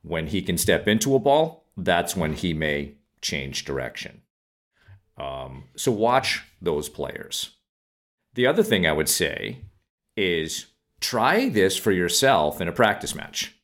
When 0.03 0.27
he 0.27 0.43
can 0.43 0.59
step 0.59 0.87
into 0.87 1.15
a 1.15 1.21
ball, 1.21 1.65
that's 1.77 2.15
when 2.15 2.35
he 2.35 2.53
may 2.53 2.95
change 3.25 3.65
direction. 3.65 4.21
Um, 5.17 5.65
so 5.77 5.91
watch 5.91 6.45
those 6.61 6.89
players. 6.89 7.57
The 8.35 8.47
other 8.47 8.63
thing 8.63 8.87
I 8.87 8.93
would 8.93 9.09
say 9.09 9.63
is 10.17 10.67
try 11.01 11.49
this 11.49 11.77
for 11.77 11.91
yourself 11.91 12.61
in 12.61 12.69
a 12.69 12.73
practice 12.73 13.15
match. 13.15 13.57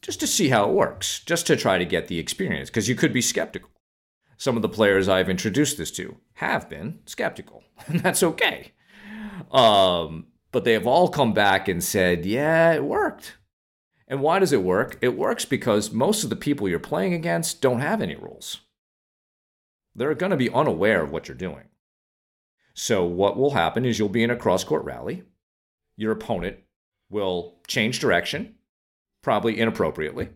Just 0.00 0.20
to 0.20 0.26
see 0.26 0.48
how 0.48 0.68
it 0.68 0.74
works, 0.74 1.20
just 1.24 1.46
to 1.46 1.56
try 1.56 1.78
to 1.78 1.84
get 1.84 2.08
the 2.08 2.18
experience, 2.18 2.70
because 2.70 2.88
you 2.88 2.94
could 2.94 3.12
be 3.12 3.22
skeptical. 3.22 3.70
Some 4.36 4.56
of 4.56 4.62
the 4.62 4.68
players 4.68 5.08
I've 5.08 5.30
introduced 5.30 5.78
this 5.78 5.90
to 5.92 6.18
have 6.34 6.68
been 6.68 7.00
skeptical, 7.06 7.64
and 7.86 8.00
that's 8.00 8.22
okay. 8.22 8.72
Um, 9.50 10.26
but 10.52 10.64
they 10.64 10.74
have 10.74 10.86
all 10.86 11.08
come 11.08 11.32
back 11.32 11.68
and 11.68 11.82
said, 11.82 12.26
yeah, 12.26 12.72
it 12.72 12.84
worked. 12.84 13.36
And 14.06 14.20
why 14.20 14.38
does 14.38 14.52
it 14.52 14.62
work? 14.62 14.98
It 15.00 15.16
works 15.16 15.44
because 15.44 15.92
most 15.92 16.24
of 16.24 16.30
the 16.30 16.36
people 16.36 16.68
you're 16.68 16.78
playing 16.78 17.14
against 17.14 17.62
don't 17.62 17.80
have 17.80 18.02
any 18.02 18.14
rules. 18.14 18.60
They're 19.94 20.14
going 20.14 20.30
to 20.30 20.36
be 20.36 20.50
unaware 20.50 21.02
of 21.02 21.10
what 21.10 21.28
you're 21.28 21.36
doing. 21.36 21.64
So, 22.74 23.04
what 23.04 23.36
will 23.36 23.52
happen 23.52 23.84
is 23.84 23.98
you'll 23.98 24.08
be 24.08 24.24
in 24.24 24.30
a 24.30 24.36
cross 24.36 24.64
court 24.64 24.84
rally. 24.84 25.22
Your 25.96 26.10
opponent 26.10 26.58
will 27.08 27.60
change 27.68 28.00
direction, 28.00 28.56
probably 29.22 29.58
inappropriately, 29.60 30.30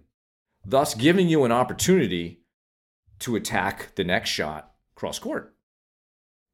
thus 0.64 0.94
giving 0.94 1.28
you 1.28 1.44
an 1.44 1.50
opportunity 1.50 2.42
to 3.18 3.34
attack 3.34 3.94
the 3.96 4.04
next 4.04 4.30
shot 4.30 4.72
cross 4.94 5.18
court. 5.18 5.56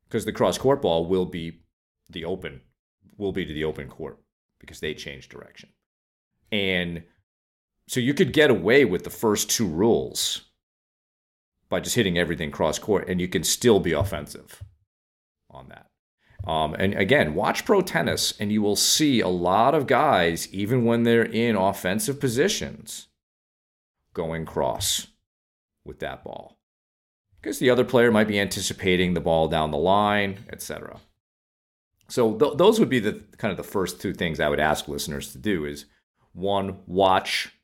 Because 0.08 0.24
the 0.24 0.32
cross 0.32 0.56
court 0.56 0.80
ball 0.80 1.06
will 1.06 1.26
be 1.26 1.60
the 2.08 2.24
open, 2.24 2.62
will 3.18 3.32
be 3.32 3.44
to 3.44 3.52
the 3.52 3.64
open 3.64 3.88
court 3.88 4.18
because 4.58 4.80
they 4.80 4.94
change 4.94 5.28
direction. 5.28 5.68
And 6.54 7.02
so 7.88 7.98
you 7.98 8.14
could 8.14 8.32
get 8.32 8.50
away 8.50 8.84
with 8.84 9.02
the 9.02 9.10
first 9.10 9.50
two 9.50 9.66
rules 9.66 10.42
by 11.68 11.80
just 11.80 11.96
hitting 11.96 12.16
everything 12.16 12.50
cross 12.50 12.78
court, 12.78 13.08
and 13.08 13.20
you 13.20 13.26
can 13.26 13.42
still 13.42 13.80
be 13.80 13.92
offensive 13.92 14.62
on 15.50 15.68
that. 15.68 15.86
Um, 16.48 16.74
and 16.74 16.94
again, 16.94 17.34
watch 17.34 17.64
pro 17.64 17.80
tennis, 17.80 18.34
and 18.38 18.52
you 18.52 18.62
will 18.62 18.76
see 18.76 19.20
a 19.20 19.28
lot 19.28 19.74
of 19.74 19.86
guys, 19.86 20.46
even 20.52 20.84
when 20.84 21.02
they're 21.02 21.24
in 21.24 21.56
offensive 21.56 22.20
positions, 22.20 23.08
going 24.12 24.44
cross 24.44 25.08
with 25.84 25.98
that 25.98 26.22
ball 26.22 26.58
because 27.44 27.58
the 27.58 27.68
other 27.68 27.84
player 27.84 28.10
might 28.10 28.26
be 28.26 28.40
anticipating 28.40 29.12
the 29.12 29.20
ball 29.20 29.48
down 29.48 29.70
the 29.70 29.76
line, 29.76 30.38
etc. 30.50 30.98
So 32.08 32.34
th- 32.38 32.56
those 32.56 32.80
would 32.80 32.88
be 32.88 33.00
the 33.00 33.22
kind 33.36 33.50
of 33.50 33.58
the 33.58 33.62
first 33.62 34.00
two 34.00 34.14
things 34.14 34.40
I 34.40 34.48
would 34.48 34.60
ask 34.60 34.88
listeners 34.88 35.32
to 35.32 35.38
do: 35.38 35.66
is 35.66 35.84
one, 36.34 36.78
watch 36.86 37.54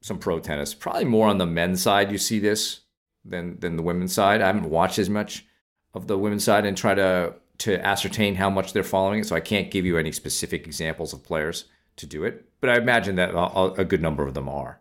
some 0.00 0.18
pro 0.18 0.38
tennis. 0.38 0.74
Probably 0.74 1.04
more 1.04 1.28
on 1.28 1.38
the 1.38 1.46
men's 1.46 1.82
side 1.82 2.12
you 2.12 2.18
see 2.18 2.38
this 2.38 2.80
than 3.24 3.58
than 3.60 3.76
the 3.76 3.82
women's 3.82 4.12
side. 4.12 4.40
I 4.40 4.46
haven't 4.46 4.70
watched 4.70 4.98
as 4.98 5.10
much 5.10 5.46
of 5.94 6.06
the 6.06 6.18
women's 6.18 6.44
side 6.44 6.64
and 6.64 6.76
try 6.76 6.94
to 6.94 7.34
to 7.58 7.84
ascertain 7.84 8.36
how 8.36 8.50
much 8.50 8.72
they're 8.72 8.82
following 8.82 9.20
it. 9.20 9.26
So 9.26 9.36
I 9.36 9.40
can't 9.40 9.70
give 9.70 9.86
you 9.86 9.96
any 9.96 10.12
specific 10.12 10.66
examples 10.66 11.12
of 11.12 11.22
players 11.22 11.66
to 11.96 12.06
do 12.06 12.24
it, 12.24 12.48
but 12.60 12.70
I 12.70 12.78
imagine 12.78 13.16
that 13.16 13.34
a, 13.34 13.80
a 13.80 13.84
good 13.84 14.02
number 14.02 14.26
of 14.26 14.34
them 14.34 14.48
are. 14.48 14.80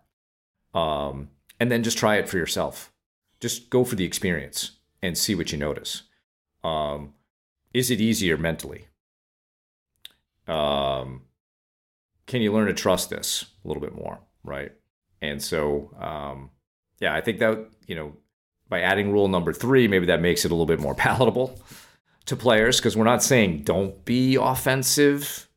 Um, 0.73 1.29
and 1.59 1.71
then 1.71 1.83
just 1.83 1.97
try 1.97 2.15
it 2.15 2.29
for 2.29 2.37
yourself. 2.37 2.91
Just 3.39 3.69
go 3.69 3.83
for 3.83 3.95
the 3.95 4.05
experience 4.05 4.71
and 5.01 5.17
see 5.17 5.35
what 5.35 5.51
you 5.51 5.57
notice. 5.57 6.03
Um, 6.63 7.13
is 7.73 7.91
it 7.91 8.01
easier 8.01 8.37
mentally? 8.37 8.87
Um, 10.47 11.23
can 12.31 12.41
you 12.41 12.53
learn 12.53 12.67
to 12.67 12.73
trust 12.73 13.09
this 13.09 13.45
a 13.65 13.67
little 13.67 13.81
bit 13.81 13.93
more, 13.93 14.21
right? 14.45 14.71
And 15.21 15.43
so, 15.43 15.93
um, 15.99 16.49
yeah, 17.01 17.13
I 17.13 17.19
think 17.19 17.39
that 17.39 17.69
you 17.87 17.95
know, 17.95 18.15
by 18.69 18.79
adding 18.79 19.11
rule 19.11 19.27
number 19.27 19.51
three, 19.51 19.85
maybe 19.89 20.05
that 20.05 20.21
makes 20.21 20.45
it 20.45 20.51
a 20.51 20.55
little 20.55 20.65
bit 20.65 20.79
more 20.79 20.95
palatable 21.07 21.61
to 22.27 22.37
players 22.37 22.77
because 22.77 22.95
we're 22.95 23.03
not 23.03 23.21
saying 23.21 23.63
don't 23.63 24.05
be 24.05 24.35
offensive, 24.35 25.49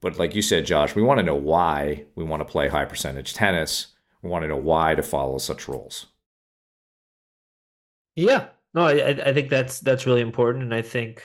but 0.00 0.18
like 0.18 0.34
you 0.34 0.42
said, 0.42 0.66
Josh, 0.66 0.96
we 0.96 1.02
want 1.02 1.18
to 1.18 1.24
know 1.24 1.36
why 1.36 2.04
we 2.16 2.24
want 2.24 2.40
to 2.40 2.52
play 2.52 2.66
high 2.66 2.84
percentage 2.84 3.32
tennis. 3.32 3.94
We 4.22 4.28
want 4.28 4.42
to 4.42 4.48
know 4.48 4.56
why 4.56 4.96
to 4.96 5.04
follow 5.04 5.38
such 5.38 5.68
rules. 5.68 6.06
Yeah, 8.16 8.48
no, 8.74 8.88
I 8.88 9.10
I 9.24 9.32
think 9.32 9.50
that's 9.50 9.78
that's 9.78 10.04
really 10.04 10.20
important, 10.20 10.64
and 10.64 10.74
I 10.74 10.82
think 10.82 11.22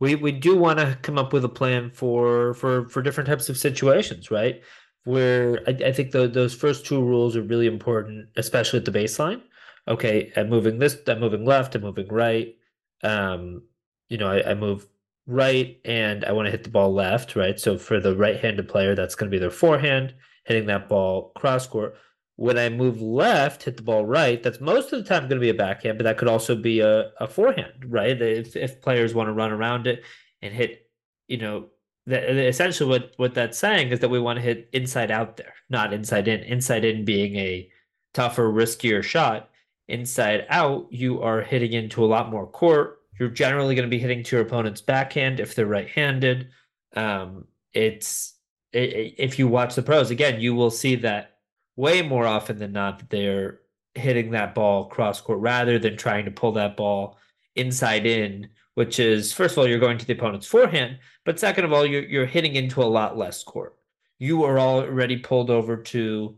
we 0.00 0.14
we 0.14 0.32
do 0.32 0.56
want 0.56 0.78
to 0.78 0.98
come 1.02 1.18
up 1.18 1.32
with 1.32 1.44
a 1.44 1.48
plan 1.48 1.90
for 1.90 2.54
for 2.54 2.88
for 2.88 3.02
different 3.02 3.28
types 3.28 3.48
of 3.48 3.56
situations, 3.56 4.30
right? 4.30 4.62
Where 5.04 5.60
I, 5.66 5.70
I 5.86 5.92
think 5.92 6.10
the, 6.10 6.26
those 6.28 6.54
first 6.54 6.84
two 6.84 7.02
rules 7.02 7.36
are 7.36 7.42
really 7.42 7.66
important, 7.66 8.28
especially 8.36 8.78
at 8.78 8.84
the 8.84 8.90
baseline. 8.90 9.42
Okay, 9.88 10.32
I'm 10.36 10.48
moving 10.50 10.78
this, 10.78 10.96
I'm 11.06 11.20
moving 11.20 11.44
left, 11.44 11.74
I'm 11.74 11.82
moving 11.82 12.08
right. 12.08 12.56
Um, 13.02 13.62
you 14.08 14.18
know, 14.18 14.28
I, 14.28 14.50
I 14.50 14.54
move 14.54 14.86
right 15.26 15.80
and 15.84 16.24
I 16.24 16.32
want 16.32 16.46
to 16.46 16.50
hit 16.50 16.64
the 16.64 16.70
ball 16.70 16.92
left, 16.92 17.36
right? 17.36 17.58
So 17.58 17.78
for 17.78 18.00
the 18.00 18.16
right-handed 18.16 18.68
player, 18.68 18.94
that's 18.94 19.14
going 19.14 19.30
to 19.30 19.34
be 19.34 19.40
their 19.40 19.50
forehand, 19.50 20.14
hitting 20.44 20.66
that 20.66 20.88
ball 20.88 21.32
cross 21.36 21.66
court. 21.66 21.96
When 22.36 22.58
I 22.58 22.68
move 22.68 23.00
left, 23.00 23.62
hit 23.62 23.78
the 23.78 23.82
ball 23.82 24.04
right, 24.04 24.42
that's 24.42 24.60
most 24.60 24.92
of 24.92 25.02
the 25.02 25.08
time 25.08 25.22
going 25.22 25.40
to 25.40 25.40
be 25.40 25.48
a 25.48 25.54
backhand, 25.54 25.96
but 25.96 26.04
that 26.04 26.18
could 26.18 26.28
also 26.28 26.54
be 26.54 26.80
a, 26.80 27.10
a 27.18 27.26
forehand, 27.26 27.86
right? 27.86 28.20
If, 28.20 28.54
if 28.56 28.82
players 28.82 29.14
want 29.14 29.28
to 29.28 29.32
run 29.32 29.52
around 29.52 29.86
it 29.86 30.02
and 30.42 30.52
hit, 30.52 30.90
you 31.28 31.38
know, 31.38 31.68
essentially 32.08 32.88
what, 32.88 33.12
what 33.16 33.34
that's 33.34 33.58
saying 33.58 33.88
is 33.88 34.00
that 34.00 34.10
we 34.10 34.20
want 34.20 34.36
to 34.36 34.42
hit 34.42 34.68
inside 34.72 35.10
out 35.10 35.38
there, 35.38 35.54
not 35.70 35.92
inside 35.92 36.28
in. 36.28 36.40
Inside 36.40 36.84
in 36.84 37.04
being 37.04 37.36
a 37.36 37.70
tougher, 38.12 38.52
riskier 38.52 39.02
shot. 39.02 39.50
Inside 39.88 40.46
out, 40.48 40.88
you 40.90 41.22
are 41.22 41.42
hitting 41.42 41.72
into 41.72 42.04
a 42.04 42.06
lot 42.06 42.30
more 42.30 42.46
court. 42.46 43.00
You're 43.18 43.28
generally 43.30 43.74
going 43.74 43.88
to 43.88 43.96
be 43.96 43.98
hitting 43.98 44.22
to 44.24 44.36
your 44.36 44.44
opponent's 44.44 44.82
backhand 44.82 45.40
if 45.40 45.54
they're 45.54 45.66
right 45.66 45.88
handed. 45.88 46.48
Um, 46.94 47.46
it's 47.72 48.34
it, 48.72 49.14
if 49.16 49.38
you 49.38 49.48
watch 49.48 49.74
the 49.74 49.82
pros 49.82 50.10
again, 50.10 50.40
you 50.40 50.54
will 50.54 50.70
see 50.70 50.96
that 50.96 51.35
way 51.76 52.02
more 52.02 52.26
often 52.26 52.58
than 52.58 52.72
not 52.72 52.98
that 52.98 53.10
they're 53.10 53.60
hitting 53.94 54.30
that 54.30 54.54
ball 54.54 54.86
cross 54.86 55.20
court 55.20 55.38
rather 55.40 55.78
than 55.78 55.96
trying 55.96 56.24
to 56.24 56.30
pull 56.30 56.52
that 56.52 56.76
ball 56.76 57.18
inside 57.54 58.06
in, 58.06 58.48
which 58.74 58.98
is 58.98 59.32
first 59.32 59.54
of 59.54 59.58
all 59.58 59.68
you're 59.68 59.78
going 59.78 59.98
to 59.98 60.06
the 60.06 60.12
opponent's 60.12 60.46
forehand, 60.46 60.98
but 61.24 61.38
second 61.40 61.64
of 61.64 61.72
all 61.72 61.86
you're 61.86 62.04
you're 62.04 62.26
hitting 62.26 62.56
into 62.56 62.82
a 62.82 62.84
lot 62.84 63.16
less 63.16 63.42
court. 63.42 63.76
You 64.18 64.44
are 64.44 64.58
already 64.58 65.18
pulled 65.18 65.50
over 65.50 65.76
to 65.76 66.36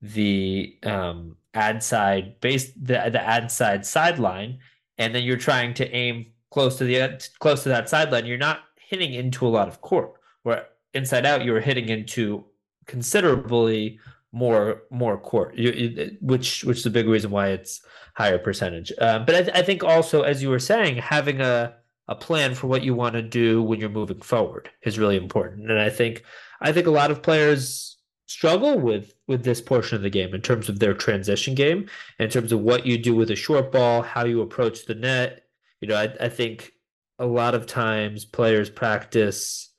the 0.00 0.78
um, 0.84 1.36
ad 1.54 1.82
side 1.82 2.40
base 2.40 2.72
the 2.72 3.10
the 3.10 3.22
ad 3.22 3.50
side 3.50 3.84
sideline, 3.84 4.58
and 4.98 5.14
then 5.14 5.24
you're 5.24 5.36
trying 5.36 5.74
to 5.74 5.90
aim 5.94 6.26
close 6.50 6.76
to 6.78 6.84
the 6.84 7.20
close 7.38 7.62
to 7.62 7.68
that 7.70 7.88
sideline. 7.88 8.26
You're 8.26 8.38
not 8.38 8.60
hitting 8.76 9.14
into 9.14 9.46
a 9.46 9.48
lot 9.48 9.68
of 9.68 9.80
court. 9.80 10.14
Where 10.42 10.66
inside 10.94 11.26
out, 11.26 11.44
you 11.44 11.54
are 11.54 11.60
hitting 11.60 11.88
into 11.88 12.44
considerably 12.86 13.98
more 14.32 14.82
more 14.90 15.18
court, 15.18 15.56
you, 15.56 16.16
which 16.20 16.64
which 16.64 16.78
is 16.78 16.86
a 16.86 16.90
big 16.90 17.08
reason 17.08 17.30
why 17.30 17.48
it's 17.48 17.80
higher 18.14 18.38
percentage. 18.38 18.92
Um, 19.00 19.24
but 19.24 19.34
I, 19.34 19.60
I 19.60 19.62
think 19.62 19.82
also, 19.82 20.22
as 20.22 20.42
you 20.42 20.50
were 20.50 20.58
saying, 20.58 20.96
having 20.96 21.40
a 21.40 21.74
a 22.08 22.14
plan 22.14 22.54
for 22.54 22.66
what 22.66 22.82
you 22.82 22.94
want 22.94 23.14
to 23.14 23.22
do 23.22 23.62
when 23.62 23.78
you're 23.78 23.90
moving 23.90 24.20
forward 24.20 24.70
is 24.82 24.98
really 24.98 25.16
important. 25.16 25.70
And 25.70 25.78
I 25.78 25.90
think 25.90 26.24
I 26.60 26.72
think 26.72 26.86
a 26.86 26.90
lot 26.92 27.10
of 27.10 27.22
players 27.22 27.96
struggle 28.26 28.78
with 28.78 29.14
with 29.26 29.44
this 29.44 29.60
portion 29.60 29.96
of 29.96 30.02
the 30.02 30.10
game 30.10 30.34
in 30.34 30.40
terms 30.40 30.68
of 30.68 30.78
their 30.78 30.94
transition 30.94 31.54
game, 31.54 31.88
in 32.18 32.28
terms 32.28 32.52
of 32.52 32.60
what 32.60 32.86
you 32.86 32.98
do 32.98 33.14
with 33.14 33.30
a 33.30 33.36
short 33.36 33.72
ball, 33.72 34.02
how 34.02 34.24
you 34.24 34.40
approach 34.40 34.86
the 34.86 34.94
net. 34.94 35.44
You 35.80 35.88
know, 35.88 35.96
I, 35.96 36.12
I 36.20 36.28
think 36.28 36.72
a 37.18 37.26
lot 37.26 37.54
of 37.54 37.66
times 37.66 38.24
players 38.24 38.70
practice 38.70 39.72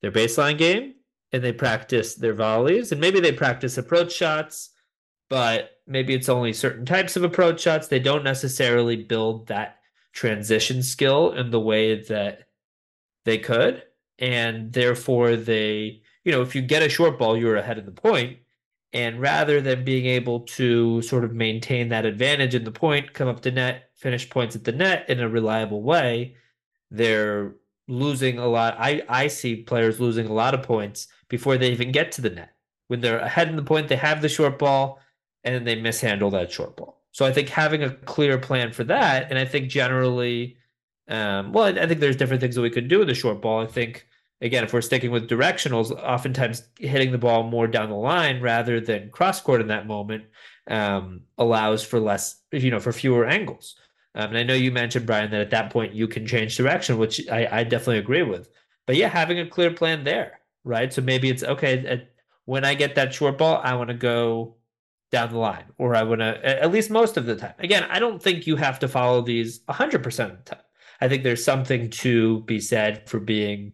their 0.00 0.12
baseline 0.12 0.58
game 0.58 0.94
and 1.34 1.42
they 1.42 1.52
practice 1.52 2.14
their 2.14 2.32
volleys 2.32 2.92
and 2.92 3.00
maybe 3.00 3.18
they 3.18 3.32
practice 3.32 3.76
approach 3.76 4.12
shots 4.12 4.70
but 5.28 5.80
maybe 5.84 6.14
it's 6.14 6.28
only 6.28 6.52
certain 6.52 6.86
types 6.86 7.16
of 7.16 7.24
approach 7.24 7.60
shots 7.60 7.88
they 7.88 7.98
don't 7.98 8.22
necessarily 8.22 8.94
build 8.94 9.48
that 9.48 9.78
transition 10.12 10.80
skill 10.80 11.32
in 11.32 11.50
the 11.50 11.58
way 11.58 12.00
that 12.00 12.46
they 13.24 13.36
could 13.36 13.82
and 14.20 14.72
therefore 14.72 15.34
they 15.34 16.00
you 16.22 16.30
know 16.30 16.40
if 16.40 16.54
you 16.54 16.62
get 16.62 16.82
a 16.84 16.88
short 16.88 17.18
ball 17.18 17.36
you're 17.36 17.56
ahead 17.56 17.78
of 17.78 17.84
the 17.84 17.90
point 17.90 18.38
and 18.92 19.20
rather 19.20 19.60
than 19.60 19.84
being 19.84 20.06
able 20.06 20.38
to 20.38 21.02
sort 21.02 21.24
of 21.24 21.32
maintain 21.32 21.88
that 21.88 22.06
advantage 22.06 22.54
in 22.54 22.62
the 22.62 22.70
point 22.70 23.12
come 23.12 23.26
up 23.26 23.40
to 23.40 23.50
net 23.50 23.90
finish 23.96 24.30
points 24.30 24.54
at 24.54 24.62
the 24.62 24.70
net 24.70 25.04
in 25.10 25.18
a 25.18 25.28
reliable 25.28 25.82
way 25.82 26.36
they're 26.92 27.56
losing 27.88 28.38
a 28.38 28.46
lot. 28.46 28.76
I, 28.78 29.02
I 29.08 29.26
see 29.28 29.56
players 29.56 30.00
losing 30.00 30.26
a 30.26 30.32
lot 30.32 30.54
of 30.54 30.62
points 30.62 31.08
before 31.36 31.58
they 31.58 31.72
even 31.72 31.90
get 31.90 32.12
to 32.12 32.22
the 32.22 32.30
net. 32.30 32.54
When 32.86 33.00
they're 33.00 33.18
ahead 33.18 33.48
in 33.48 33.56
the 33.56 33.62
point, 33.62 33.88
they 33.88 33.96
have 33.96 34.22
the 34.22 34.28
short 34.28 34.56
ball 34.56 35.00
and 35.42 35.52
then 35.52 35.64
they 35.64 35.74
mishandle 35.74 36.30
that 36.30 36.52
short 36.52 36.76
ball. 36.76 37.02
So 37.10 37.26
I 37.26 37.32
think 37.32 37.48
having 37.48 37.82
a 37.82 37.90
clear 37.90 38.38
plan 38.38 38.72
for 38.72 38.84
that, 38.84 39.30
and 39.30 39.38
I 39.38 39.44
think 39.44 39.68
generally, 39.68 40.56
um, 41.08 41.52
well, 41.52 41.64
I, 41.64 41.70
I 41.70 41.86
think 41.88 41.98
there's 41.98 42.14
different 42.14 42.40
things 42.40 42.54
that 42.54 42.62
we 42.62 42.70
could 42.70 42.86
do 42.86 43.00
with 43.00 43.08
the 43.08 43.14
short 43.14 43.42
ball. 43.42 43.60
I 43.60 43.66
think 43.66 44.06
again, 44.40 44.62
if 44.62 44.72
we're 44.72 44.80
sticking 44.80 45.10
with 45.10 45.28
directionals, 45.28 45.90
oftentimes 45.90 46.68
hitting 46.78 47.10
the 47.10 47.18
ball 47.18 47.42
more 47.42 47.66
down 47.66 47.88
the 47.88 47.96
line 47.96 48.40
rather 48.40 48.80
than 48.80 49.10
cross 49.10 49.40
court 49.40 49.60
in 49.60 49.66
that 49.68 49.88
moment 49.88 50.24
um, 50.70 51.22
allows 51.36 51.82
for 51.82 51.98
less, 51.98 52.42
you 52.52 52.70
know, 52.70 52.78
for 52.78 52.92
fewer 52.92 53.26
angles. 53.26 53.74
Um, 54.14 54.28
and 54.28 54.38
I 54.38 54.44
know 54.44 54.54
you 54.54 54.70
mentioned 54.70 55.06
Brian 55.06 55.32
that 55.32 55.40
at 55.40 55.50
that 55.50 55.72
point 55.72 55.94
you 55.94 56.06
can 56.06 56.26
change 56.26 56.56
direction, 56.56 56.96
which 56.98 57.28
I, 57.28 57.48
I 57.50 57.64
definitely 57.64 57.98
agree 57.98 58.22
with. 58.22 58.48
But 58.86 58.94
yeah, 58.94 59.08
having 59.08 59.40
a 59.40 59.48
clear 59.48 59.72
plan 59.72 60.04
there, 60.04 60.38
right? 60.64 60.92
So 60.92 61.02
maybe 61.02 61.30
it's 61.30 61.42
okay. 61.42 61.86
At, 61.86 62.10
when 62.46 62.64
I 62.64 62.74
get 62.74 62.94
that 62.96 63.14
short 63.14 63.38
ball, 63.38 63.60
I 63.62 63.74
want 63.74 63.88
to 63.88 63.94
go 63.94 64.56
down 65.10 65.30
the 65.30 65.38
line, 65.38 65.64
or 65.78 65.94
I 65.94 66.02
want 66.02 66.20
to 66.20 66.44
at 66.44 66.72
least 66.72 66.90
most 66.90 67.16
of 67.16 67.26
the 67.26 67.36
time. 67.36 67.54
Again, 67.58 67.84
I 67.84 67.98
don't 67.98 68.20
think 68.20 68.46
you 68.46 68.56
have 68.56 68.78
to 68.80 68.88
follow 68.88 69.22
these 69.22 69.60
100% 69.60 70.04
of 70.04 70.04
the 70.04 70.42
time. 70.42 70.64
I 71.00 71.08
think 71.08 71.22
there's 71.22 71.44
something 71.44 71.90
to 71.90 72.40
be 72.40 72.60
said 72.60 73.08
for 73.08 73.20
being 73.20 73.72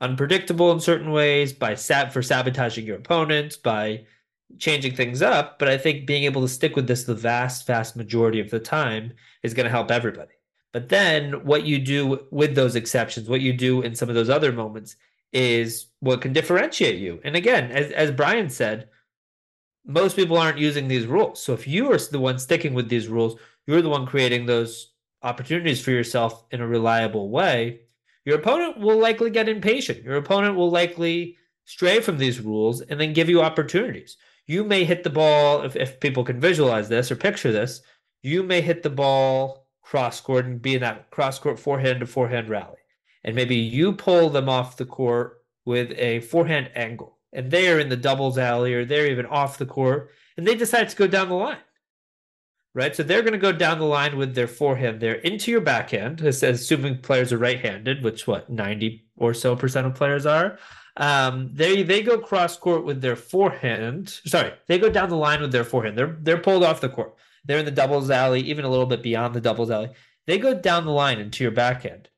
unpredictable 0.00 0.70
in 0.72 0.80
certain 0.80 1.10
ways 1.10 1.52
by 1.52 1.74
sab- 1.74 2.12
for 2.12 2.22
sabotaging 2.22 2.86
your 2.86 2.98
opponent 2.98 3.56
by 3.64 4.04
changing 4.58 4.94
things 4.94 5.22
up, 5.22 5.58
but 5.58 5.68
I 5.68 5.78
think 5.78 6.06
being 6.06 6.24
able 6.24 6.42
to 6.42 6.48
stick 6.48 6.76
with 6.76 6.86
this 6.86 7.04
the 7.04 7.14
vast, 7.14 7.66
vast 7.66 7.96
majority 7.96 8.40
of 8.40 8.50
the 8.50 8.60
time 8.60 9.12
is 9.42 9.54
going 9.54 9.64
to 9.64 9.70
help 9.70 9.90
everybody. 9.90 10.32
But 10.72 10.88
then 10.88 11.44
what 11.44 11.64
you 11.64 11.78
do 11.78 12.26
with 12.30 12.54
those 12.54 12.76
exceptions, 12.76 13.28
what 13.28 13.40
you 13.40 13.52
do 13.52 13.82
in 13.82 13.94
some 13.94 14.08
of 14.08 14.14
those 14.14 14.30
other 14.30 14.52
moments 14.52 14.96
is 15.34 15.88
what 16.00 16.22
can 16.22 16.32
differentiate 16.32 16.98
you. 16.98 17.20
And 17.24 17.36
again, 17.36 17.70
as, 17.70 17.92
as 17.92 18.10
Brian 18.10 18.48
said, 18.48 18.88
most 19.84 20.16
people 20.16 20.38
aren't 20.38 20.58
using 20.58 20.88
these 20.88 21.06
rules. 21.06 21.42
So 21.42 21.52
if 21.52 21.66
you 21.66 21.92
are 21.92 21.98
the 21.98 22.18
one 22.18 22.38
sticking 22.38 22.72
with 22.72 22.88
these 22.88 23.08
rules, 23.08 23.38
you're 23.66 23.82
the 23.82 23.90
one 23.90 24.06
creating 24.06 24.46
those 24.46 24.92
opportunities 25.22 25.82
for 25.82 25.90
yourself 25.90 26.44
in 26.50 26.62
a 26.62 26.66
reliable 26.66 27.28
way. 27.28 27.80
Your 28.24 28.38
opponent 28.38 28.78
will 28.78 28.98
likely 28.98 29.28
get 29.28 29.48
impatient. 29.48 30.02
Your 30.02 30.16
opponent 30.16 30.56
will 30.56 30.70
likely 30.70 31.36
stray 31.66 32.00
from 32.00 32.16
these 32.16 32.40
rules 32.40 32.80
and 32.80 32.98
then 32.98 33.12
give 33.12 33.28
you 33.28 33.42
opportunities 33.42 34.16
you 34.46 34.64
may 34.64 34.84
hit 34.84 35.02
the 35.02 35.10
ball 35.10 35.62
if, 35.62 35.76
if 35.76 36.00
people 36.00 36.24
can 36.24 36.40
visualize 36.40 36.88
this 36.88 37.10
or 37.10 37.16
picture 37.16 37.52
this 37.52 37.82
you 38.22 38.42
may 38.42 38.60
hit 38.60 38.82
the 38.82 38.90
ball 38.90 39.66
cross 39.82 40.20
court 40.20 40.44
and 40.46 40.62
be 40.62 40.74
in 40.74 40.80
that 40.80 41.10
cross 41.10 41.38
court 41.38 41.58
forehand 41.58 42.00
to 42.00 42.06
forehand 42.06 42.48
rally 42.48 42.78
and 43.24 43.34
maybe 43.34 43.56
you 43.56 43.92
pull 43.92 44.30
them 44.30 44.48
off 44.48 44.76
the 44.76 44.84
court 44.84 45.42
with 45.64 45.92
a 45.98 46.20
forehand 46.20 46.70
angle 46.74 47.18
and 47.32 47.50
they 47.50 47.68
are 47.68 47.80
in 47.80 47.88
the 47.88 47.96
doubles 47.96 48.38
alley 48.38 48.74
or 48.74 48.84
they're 48.84 49.10
even 49.10 49.26
off 49.26 49.58
the 49.58 49.66
court 49.66 50.10
and 50.36 50.46
they 50.46 50.54
decide 50.54 50.88
to 50.88 50.96
go 50.96 51.06
down 51.06 51.28
the 51.28 51.34
line 51.34 51.58
right 52.74 52.94
so 52.94 53.02
they're 53.02 53.22
going 53.22 53.32
to 53.32 53.38
go 53.38 53.52
down 53.52 53.78
the 53.78 53.84
line 53.84 54.16
with 54.16 54.34
their 54.34 54.48
forehand 54.48 55.00
there 55.00 55.14
into 55.14 55.50
your 55.50 55.60
backhand 55.60 56.20
assuming 56.20 56.98
players 56.98 57.32
are 57.32 57.38
right-handed 57.38 58.02
which 58.02 58.26
what 58.26 58.50
90 58.50 59.04
or 59.16 59.32
so 59.32 59.56
percent 59.56 59.86
of 59.86 59.94
players 59.94 60.26
are 60.26 60.58
um, 60.96 61.50
they 61.52 61.82
they 61.82 62.02
go 62.02 62.18
cross 62.18 62.56
court 62.56 62.84
with 62.84 63.00
their 63.00 63.16
forehand. 63.16 64.20
Sorry, 64.26 64.52
they 64.66 64.78
go 64.78 64.88
down 64.88 65.08
the 65.08 65.16
line 65.16 65.40
with 65.40 65.50
their 65.52 65.64
forehand. 65.64 65.98
They're 65.98 66.16
they're 66.20 66.38
pulled 66.38 66.62
off 66.62 66.80
the 66.80 66.88
court. 66.88 67.16
They're 67.44 67.58
in 67.58 67.64
the 67.64 67.70
doubles 67.70 68.10
alley, 68.10 68.40
even 68.42 68.64
a 68.64 68.70
little 68.70 68.86
bit 68.86 69.02
beyond 69.02 69.34
the 69.34 69.40
doubles 69.40 69.70
alley. 69.70 69.90
They 70.26 70.38
go 70.38 70.54
down 70.54 70.84
the 70.84 70.92
line 70.92 71.18
into 71.18 71.44
your 71.44 71.50
backhand. 71.50 72.08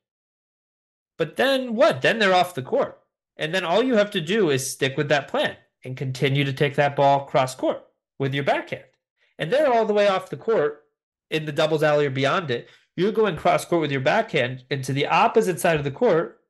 But 1.19 1.37
then 1.37 1.75
what? 1.75 2.03
Then 2.03 2.19
they're 2.19 2.35
off 2.35 2.55
the 2.55 2.63
court. 2.63 2.99
And 3.37 3.55
then 3.55 3.65
all 3.65 3.83
you 3.83 3.97
have 3.97 4.11
to 4.13 4.21
do 4.21 4.51
is 4.51 4.71
stick 4.71 4.97
with 4.97 5.09
that 5.09 5.29
plan 5.29 5.57
and 5.85 5.97
continue 5.97 6.45
to 6.45 6.53
take 6.53 6.75
that 6.77 6.97
ball 6.97 7.27
cross 7.27 7.55
court 7.55 7.85
with 8.19 8.35
your 8.35 8.45
backhand. 8.45 8.85
And 9.39 9.53
they're 9.53 9.73
all 9.73 9.85
the 9.85 9.95
way 9.95 10.09
off 10.09 10.31
the 10.31 10.37
court 10.37 10.85
in 11.31 11.45
the 11.45 11.53
doubles 11.53 11.83
alley 11.83 12.07
or 12.07 12.11
beyond 12.11 12.51
it. 12.51 12.69
You're 12.97 13.13
going 13.13 13.37
cross 13.37 13.65
court 13.65 13.83
with 13.83 13.93
your 13.93 14.01
backhand 14.01 14.65
into 14.71 14.93
the 14.93 15.07
opposite 15.07 15.61
side 15.61 15.77
of 15.77 15.85
the 15.85 15.91
court 15.91 16.41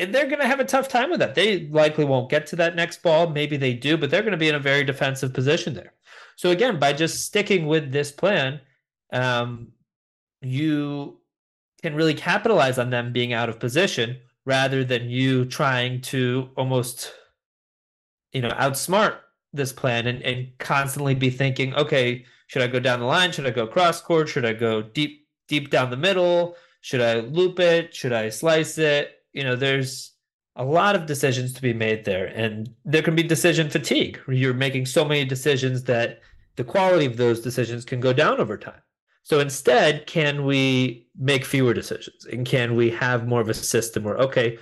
and 0.00 0.14
they're 0.14 0.26
going 0.26 0.40
to 0.40 0.46
have 0.46 0.60
a 0.60 0.64
tough 0.64 0.88
time 0.88 1.10
with 1.10 1.20
that. 1.20 1.34
They 1.34 1.66
likely 1.66 2.06
won't 2.06 2.30
get 2.30 2.46
to 2.48 2.56
that 2.56 2.74
next 2.74 3.02
ball. 3.02 3.28
Maybe 3.28 3.58
they 3.58 3.74
do, 3.74 3.98
but 3.98 4.10
they're 4.10 4.22
going 4.22 4.32
to 4.32 4.38
be 4.38 4.48
in 4.48 4.54
a 4.54 4.60
very 4.60 4.82
defensive 4.82 5.34
position 5.34 5.74
there. 5.74 5.92
So 6.36 6.48
again, 6.48 6.78
by 6.78 6.94
just 6.94 7.26
sticking 7.26 7.66
with 7.66 7.92
this 7.92 8.10
plan, 8.10 8.60
um, 9.12 9.72
you 10.40 11.19
can 11.82 11.94
really 11.94 12.14
capitalize 12.14 12.78
on 12.78 12.90
them 12.90 13.12
being 13.12 13.32
out 13.32 13.48
of 13.48 13.60
position 13.60 14.18
rather 14.44 14.84
than 14.84 15.10
you 15.10 15.44
trying 15.44 16.00
to 16.00 16.50
almost, 16.56 17.12
you 18.32 18.42
know, 18.42 18.50
outsmart 18.50 19.18
this 19.52 19.72
plan 19.72 20.06
and, 20.06 20.22
and 20.22 20.48
constantly 20.58 21.14
be 21.14 21.30
thinking, 21.30 21.74
okay, 21.74 22.24
should 22.46 22.62
I 22.62 22.66
go 22.66 22.80
down 22.80 23.00
the 23.00 23.06
line? 23.06 23.32
Should 23.32 23.46
I 23.46 23.50
go 23.50 23.66
cross 23.66 24.00
court? 24.00 24.28
Should 24.28 24.44
I 24.44 24.52
go 24.52 24.82
deep, 24.82 25.26
deep 25.48 25.70
down 25.70 25.90
the 25.90 25.96
middle? 25.96 26.56
Should 26.80 27.00
I 27.00 27.20
loop 27.20 27.60
it? 27.60 27.94
Should 27.94 28.12
I 28.12 28.28
slice 28.28 28.78
it? 28.78 29.20
you 29.32 29.44
know, 29.44 29.56
there's 29.56 30.12
a 30.56 30.64
lot 30.64 30.96
of 30.96 31.06
decisions 31.06 31.52
to 31.54 31.62
be 31.62 31.72
made 31.72 32.04
there, 32.04 32.26
and 32.26 32.68
there 32.84 33.02
can 33.02 33.14
be 33.14 33.22
decision 33.22 33.70
fatigue. 33.70 34.20
You're 34.28 34.54
making 34.54 34.86
so 34.86 35.04
many 35.04 35.24
decisions 35.24 35.84
that 35.84 36.20
the 36.56 36.64
quality 36.64 37.06
of 37.06 37.16
those 37.16 37.40
decisions 37.40 37.84
can 37.84 38.00
go 38.00 38.12
down 38.12 38.40
over 38.40 38.56
time. 38.56 38.80
So 39.22 39.38
instead, 39.40 40.06
can 40.06 40.44
we 40.44 41.06
make 41.18 41.44
fewer 41.44 41.74
decisions, 41.74 42.24
and 42.24 42.46
can 42.46 42.74
we 42.74 42.90
have 42.90 43.28
more 43.28 43.40
of 43.40 43.48
a 43.48 43.54
system 43.54 44.02
where 44.04 44.16
okay, 44.18 44.58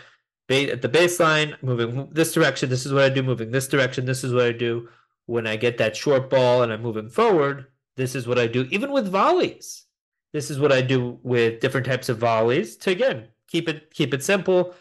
at 0.51 0.83
the 0.83 0.89
baseline, 0.89 1.63
moving 1.63 2.09
this 2.13 2.33
direction, 2.33 2.69
this 2.71 2.87
is 2.87 2.93
what 2.93 3.03
I 3.03 3.09
do. 3.11 3.23
Moving 3.23 3.51
this 3.51 3.69
direction, 3.69 4.05
this 4.07 4.25
is 4.25 4.33
what 4.33 4.45
I 4.45 4.53
do. 4.53 4.89
when 5.29 5.47
I 5.47 5.57
get 5.57 5.77
that 5.77 5.95
short 5.95 6.31
ball 6.31 6.63
and 6.63 6.73
I'm 6.73 6.81
moving 6.81 7.11
forward, 7.11 7.67
this 7.97 8.15
is 8.15 8.27
what 8.27 8.39
I 8.39 8.47
do. 8.47 8.67
Even 8.71 8.93
with 8.93 9.13
volleys, 9.13 9.85
this 10.33 10.51
is 10.51 10.59
what 10.59 10.73
I 10.73 10.81
do 10.81 11.19
with 11.23 11.61
different 11.61 11.87
types 11.87 12.09
of 12.09 12.17
volleys 12.17 12.77
to 12.79 12.91
again 12.91 13.29
keep 13.47 13.69
it 13.69 13.93
keep 13.93 14.15
it 14.15 14.25
simple, 14.25 14.75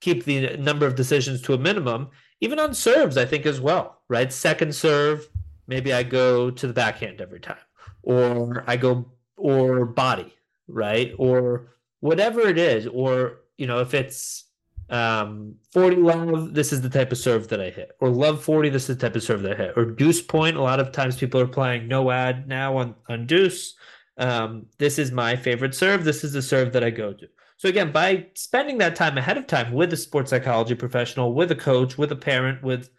keep 0.00 0.24
the 0.24 0.56
number 0.56 0.84
of 0.84 0.96
decisions 0.96 1.40
to 1.42 1.54
a 1.54 1.58
minimum. 1.58 2.08
Even 2.40 2.58
on 2.58 2.74
serves, 2.74 3.16
I 3.16 3.24
think 3.24 3.46
as 3.46 3.60
well, 3.60 4.02
right? 4.08 4.32
Second 4.32 4.74
serve, 4.74 5.28
maybe 5.68 5.92
I 5.92 6.02
go 6.02 6.50
to 6.50 6.66
the 6.66 6.72
backhand 6.72 7.20
every 7.20 7.40
time, 7.40 7.56
or 8.02 8.64
I 8.66 8.76
go 8.76 9.12
or 9.36 9.84
body, 9.84 10.34
right? 10.68 11.12
Or 11.18 11.74
whatever 12.00 12.42
it 12.42 12.58
is, 12.58 12.86
or 12.86 13.40
you 13.56 13.66
know, 13.66 13.80
if 13.80 13.94
it's 13.94 14.44
um 14.90 15.54
40 15.72 15.96
love 15.96 16.52
this 16.52 16.70
is 16.70 16.82
the 16.82 16.90
type 16.90 17.10
of 17.10 17.16
serve 17.16 17.48
that 17.48 17.60
i 17.60 17.70
hit. 17.70 17.92
Or 18.00 18.10
love 18.10 18.44
40 18.44 18.68
this 18.68 18.90
is 18.90 18.96
the 18.96 19.06
type 19.06 19.16
of 19.16 19.22
serve 19.22 19.42
that 19.42 19.52
i 19.52 19.56
hit. 19.56 19.72
Or 19.76 19.86
deuce 19.86 20.20
point 20.20 20.56
a 20.56 20.62
lot 20.62 20.78
of 20.78 20.92
times 20.92 21.16
people 21.16 21.40
are 21.40 21.46
playing 21.46 21.88
no 21.88 22.10
ad 22.10 22.46
now 22.46 22.76
on 22.76 22.94
on 23.08 23.26
deuce. 23.26 23.74
Um 24.18 24.66
this 24.78 24.98
is 24.98 25.10
my 25.10 25.36
favorite 25.36 25.74
serve. 25.74 26.04
This 26.04 26.22
is 26.22 26.34
the 26.34 26.42
serve 26.42 26.72
that 26.74 26.84
i 26.84 26.90
go 26.90 27.14
to. 27.14 27.26
So 27.56 27.68
again 27.70 27.92
by 27.92 28.26
spending 28.34 28.76
that 28.78 28.94
time 28.94 29.16
ahead 29.16 29.38
of 29.38 29.46
time 29.46 29.72
with 29.72 29.92
a 29.94 29.96
sports 29.96 30.30
psychology 30.30 30.74
professional 30.74 31.32
with 31.32 31.50
a 31.50 31.56
coach 31.56 31.96
with 31.96 32.12
a 32.12 32.16
parent 32.16 32.62
with 32.62 32.90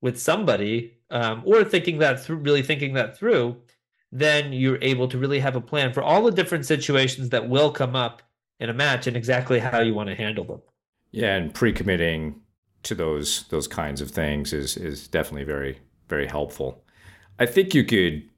with 0.00 0.20
somebody 0.20 0.98
um, 1.10 1.42
or 1.44 1.64
thinking 1.64 1.98
that 1.98 2.22
through 2.22 2.36
really 2.36 2.62
thinking 2.62 2.94
that 2.94 3.18
through 3.18 3.56
then 4.12 4.52
you're 4.52 4.78
able 4.82 5.08
to 5.08 5.18
really 5.18 5.40
have 5.40 5.56
a 5.56 5.60
plan 5.60 5.92
for 5.92 6.02
all 6.02 6.22
the 6.22 6.30
different 6.30 6.66
situations 6.66 7.30
that 7.30 7.48
will 7.48 7.72
come 7.72 7.96
up 7.96 8.22
in 8.60 8.68
a 8.68 8.74
match 8.74 9.06
and 9.06 9.16
exactly 9.16 9.58
how 9.58 9.80
you 9.80 9.94
want 9.94 10.08
to 10.08 10.14
handle 10.14 10.44
them 10.44 10.60
yeah, 11.12 11.36
and 11.36 11.54
pre-committing 11.54 12.40
to 12.82 12.94
those 12.96 13.44
those 13.48 13.68
kinds 13.68 14.00
of 14.00 14.10
things 14.10 14.52
is 14.52 14.76
is 14.76 15.06
definitely 15.06 15.44
very 15.44 15.78
very 16.08 16.26
helpful. 16.26 16.82
I 17.38 17.46
think 17.46 17.74
you 17.74 17.84
could 17.84 18.28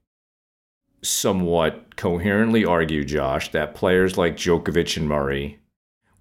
somewhat 1.02 1.96
coherently 1.96 2.64
argue, 2.64 3.04
Josh, 3.04 3.50
that 3.52 3.74
players 3.74 4.18
like 4.18 4.36
Djokovic 4.36 4.96
and 4.96 5.08
Murray, 5.08 5.60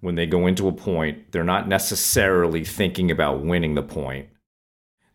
when 0.00 0.14
they 0.14 0.26
go 0.26 0.46
into 0.46 0.68
a 0.68 0.72
point, 0.72 1.32
they're 1.32 1.44
not 1.44 1.68
necessarily 1.68 2.64
thinking 2.64 3.10
about 3.10 3.44
winning 3.44 3.74
the 3.74 3.82
point. 3.82 4.28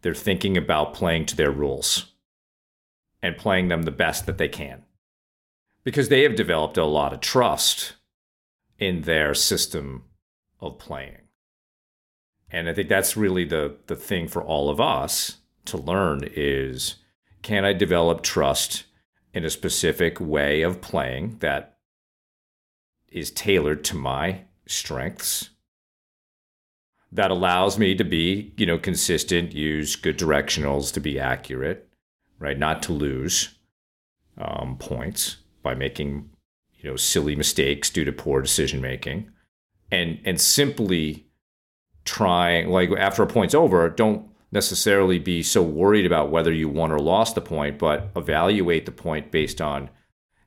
They're 0.02 0.16
thinking 0.16 0.58
about 0.58 0.94
playing 0.94 1.26
to 1.28 1.36
their 1.36 1.52
rules 1.52 2.14
and 3.22 3.38
playing 3.38 3.68
them 3.68 3.84
the 3.84 3.92
best 3.92 4.26
that 4.26 4.38
they 4.38 4.48
can. 4.48 4.84
Because 5.84 6.10
they 6.10 6.24
have 6.24 6.36
developed 6.36 6.78
a 6.78 6.86
lot 6.86 7.14
of 7.14 7.20
trust 7.20 7.96
in 8.78 9.02
their 9.02 9.34
system 9.34 10.06
of 10.60 10.80
playing. 10.80 11.18
And 12.52 12.68
I 12.68 12.74
think 12.74 12.90
that's 12.90 13.18
really 13.18 13.46
the 13.46 13.78
the 13.88 13.96
thing 13.96 14.28
for 14.28 14.44
all 14.44 14.70
of 14.70 14.82
us 14.82 15.38
to 15.66 15.78
learn 15.78 16.22
is 16.36 16.96
can 17.42 17.64
I 17.64 17.74
develop 17.74 18.22
trust 18.22 18.86
in 19.34 19.46
a 19.46 19.50
specific 19.50 20.20
way 20.20 20.62
of 20.62 20.82
playing 20.82 21.38
that 21.40 21.78
is 23.08 23.32
tailored 23.32 23.84
to 23.86 23.96
my 23.96 24.42
strengths 24.66 25.50
that 27.12 27.32
allows 27.32 27.80
me 27.80 27.96
to 27.96 28.04
be, 28.04 28.54
you 28.58 28.66
know, 28.66 28.78
consistent, 28.78 29.54
use 29.54 29.96
good 29.96 30.18
directionals 30.18 30.94
to 30.94 31.00
be 31.00 31.20
accurate, 31.20 31.89
right? 32.40 32.58
Not 32.58 32.82
to 32.84 32.94
lose 32.94 33.56
um, 34.38 34.78
points 34.78 35.38
by 35.62 35.76
making, 35.76 36.30
you 36.76 36.90
know, 36.90 36.96
silly 36.96 37.36
mistakes 37.36 37.90
due 37.90 38.06
to 38.06 38.12
poor 38.12 38.42
decision 38.42 38.82
making, 38.82 39.30
and 39.92 40.20
and 40.26 40.40
simply 40.40 41.28
trying 42.06 42.70
like 42.70 42.90
after 42.98 43.22
a 43.22 43.28
point's 43.28 43.54
over, 43.54 43.90
don't 43.90 44.26
necessarily 44.52 45.20
be 45.20 45.44
so 45.44 45.62
worried 45.62 46.06
about 46.06 46.32
whether 46.32 46.52
you 46.52 46.68
won 46.68 46.92
or 46.92 47.00
lost 47.00 47.36
the 47.36 47.42
point, 47.42 47.78
but 47.78 48.10
evaluate 48.16 48.86
the 48.86 48.92
point 48.92 49.32
based 49.32 49.62
on 49.62 49.90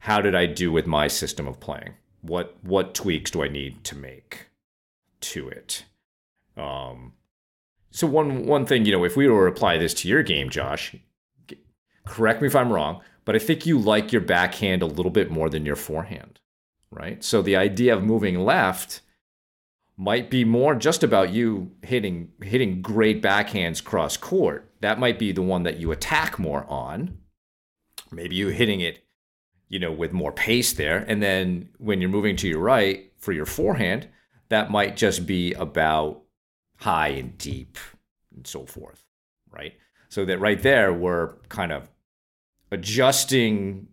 how 0.00 0.20
did 0.20 0.34
I 0.34 0.46
do 0.46 0.72
with 0.72 0.86
my 0.86 1.06
system 1.06 1.46
of 1.46 1.60
playing? 1.60 1.94
What 2.22 2.56
what 2.62 2.94
tweaks 2.94 3.30
do 3.30 3.42
I 3.42 3.48
need 3.48 3.84
to 3.84 3.96
make 3.96 4.48
to 5.20 5.48
it? 5.48 5.84
Um, 6.56 7.12
so 7.90 8.06
one 8.06 8.46
one 8.46 8.66
thing, 8.66 8.84
you 8.84 8.92
know, 8.92 9.04
if 9.04 9.16
we 9.16 9.28
were 9.28 9.48
to 9.48 9.54
apply 9.54 9.78
this 9.78 9.94
to 9.94 10.08
your 10.08 10.22
game, 10.22 10.50
Josh, 10.50 10.96
correct 12.06 12.40
me 12.40 12.48
if 12.48 12.56
I'm 12.56 12.72
wrong, 12.72 13.00
but 13.24 13.36
I 13.36 13.38
think 13.38 13.66
you 13.66 13.78
like 13.78 14.12
your 14.12 14.22
backhand 14.22 14.82
a 14.82 14.86
little 14.86 15.10
bit 15.10 15.30
more 15.30 15.48
than 15.48 15.66
your 15.66 15.76
forehand, 15.76 16.40
right? 16.90 17.22
So 17.22 17.42
the 17.42 17.56
idea 17.56 17.94
of 17.94 18.02
moving 18.02 18.40
left 18.44 19.00
might 19.96 20.30
be 20.30 20.44
more 20.44 20.74
just 20.74 21.04
about 21.04 21.30
you 21.30 21.70
hitting 21.82 22.32
hitting 22.40 22.82
great 22.82 23.22
backhands 23.22 23.82
cross 23.82 24.16
court. 24.16 24.70
That 24.80 24.98
might 24.98 25.18
be 25.18 25.32
the 25.32 25.42
one 25.42 25.62
that 25.62 25.78
you 25.78 25.92
attack 25.92 26.38
more 26.38 26.66
on. 26.68 27.18
Maybe 28.10 28.34
you 28.34 28.48
hitting 28.48 28.80
it, 28.80 29.04
you 29.68 29.78
know, 29.78 29.92
with 29.92 30.12
more 30.12 30.32
pace 30.32 30.72
there. 30.72 31.04
And 31.06 31.22
then 31.22 31.68
when 31.78 32.00
you're 32.00 32.10
moving 32.10 32.36
to 32.36 32.48
your 32.48 32.60
right 32.60 33.12
for 33.18 33.32
your 33.32 33.46
forehand, 33.46 34.08
that 34.48 34.70
might 34.70 34.96
just 34.96 35.24
be 35.26 35.52
about 35.54 36.22
high 36.78 37.08
and 37.08 37.38
deep 37.38 37.78
and 38.34 38.46
so 38.46 38.66
forth, 38.66 39.04
right? 39.50 39.74
So 40.12 40.26
that 40.26 40.40
right 40.40 40.62
there 40.62 40.92
we're 40.92 41.34
kind 41.48 41.72
of 41.72 41.88
adjusting 42.70 43.88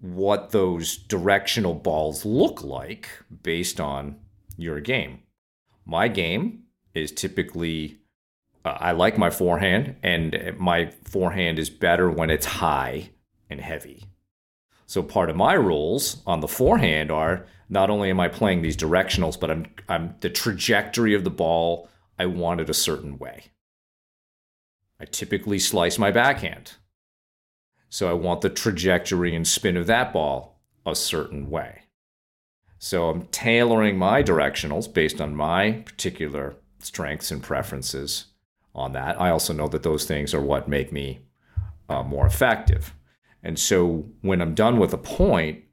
what 0.00 0.50
those 0.50 0.96
directional 0.96 1.74
balls 1.74 2.24
look 2.24 2.64
like 2.64 3.08
based 3.42 3.80
on 3.80 4.16
your 4.56 4.80
game 4.80 5.20
my 5.84 6.08
game 6.08 6.64
is 6.94 7.12
typically 7.12 7.98
uh, 8.64 8.76
I 8.78 8.92
like 8.92 9.18
my 9.18 9.30
forehand, 9.30 9.96
and 10.02 10.54
my 10.58 10.86
forehand 11.04 11.58
is 11.58 11.70
better 11.70 12.10
when 12.10 12.30
it's 12.30 12.46
high 12.46 13.10
and 13.50 13.60
heavy. 13.60 14.04
So 14.86 15.02
part 15.02 15.30
of 15.30 15.36
my 15.36 15.54
rules 15.54 16.22
on 16.26 16.40
the 16.40 16.48
forehand 16.48 17.10
are 17.10 17.46
not 17.68 17.90
only 17.90 18.10
am 18.10 18.20
I 18.20 18.28
playing 18.28 18.62
these 18.62 18.76
directionals, 18.76 19.38
but 19.38 19.50
I'm 19.50 19.66
I'm 19.88 20.14
the 20.20 20.30
trajectory 20.30 21.14
of 21.14 21.24
the 21.24 21.30
ball 21.30 21.88
I 22.18 22.26
want 22.26 22.60
it 22.60 22.70
a 22.70 22.74
certain 22.74 23.18
way. 23.18 23.51
I 25.02 25.04
typically 25.06 25.58
slice 25.58 25.98
my 25.98 26.12
backhand. 26.12 26.74
So 27.90 28.08
I 28.08 28.12
want 28.12 28.40
the 28.40 28.48
trajectory 28.48 29.34
and 29.34 29.46
spin 29.46 29.76
of 29.76 29.88
that 29.88 30.12
ball 30.12 30.62
a 30.86 30.94
certain 30.94 31.50
way. 31.50 31.82
So 32.78 33.10
I'm 33.10 33.22
tailoring 33.26 33.98
my 33.98 34.22
directionals 34.22 34.92
based 34.92 35.20
on 35.20 35.34
my 35.34 35.82
particular 35.84 36.54
strengths 36.78 37.32
and 37.32 37.42
preferences 37.42 38.26
on 38.76 38.92
that. 38.92 39.20
I 39.20 39.30
also 39.30 39.52
know 39.52 39.66
that 39.68 39.82
those 39.82 40.04
things 40.04 40.32
are 40.34 40.40
what 40.40 40.68
make 40.68 40.92
me 40.92 41.26
uh, 41.88 42.04
more 42.04 42.24
effective. 42.24 42.94
And 43.42 43.58
so 43.58 44.06
when 44.20 44.40
I'm 44.40 44.54
done 44.54 44.78
with 44.78 44.94
a 44.94 44.98
point, 44.98 45.64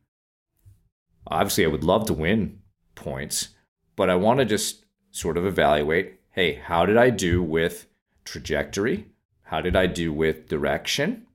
obviously 1.27 1.65
I 1.65 1.69
would 1.69 1.83
love 1.83 2.07
to 2.07 2.13
win 2.13 2.61
points, 2.95 3.49
but 3.95 4.09
I 4.09 4.15
want 4.15 4.39
to 4.39 4.45
just 4.45 4.85
sort 5.11 5.37
of 5.37 5.45
evaluate 5.45 6.15
hey, 6.31 6.55
how 6.55 6.85
did 6.85 6.97
I 6.97 7.11
do 7.11 7.43
with 7.43 7.85
trajectory? 8.23 9.08
How 9.49 9.61
did 9.61 9.75
I 9.75 9.87
do 9.87 10.13
with 10.13 10.47
direction? 10.47 11.25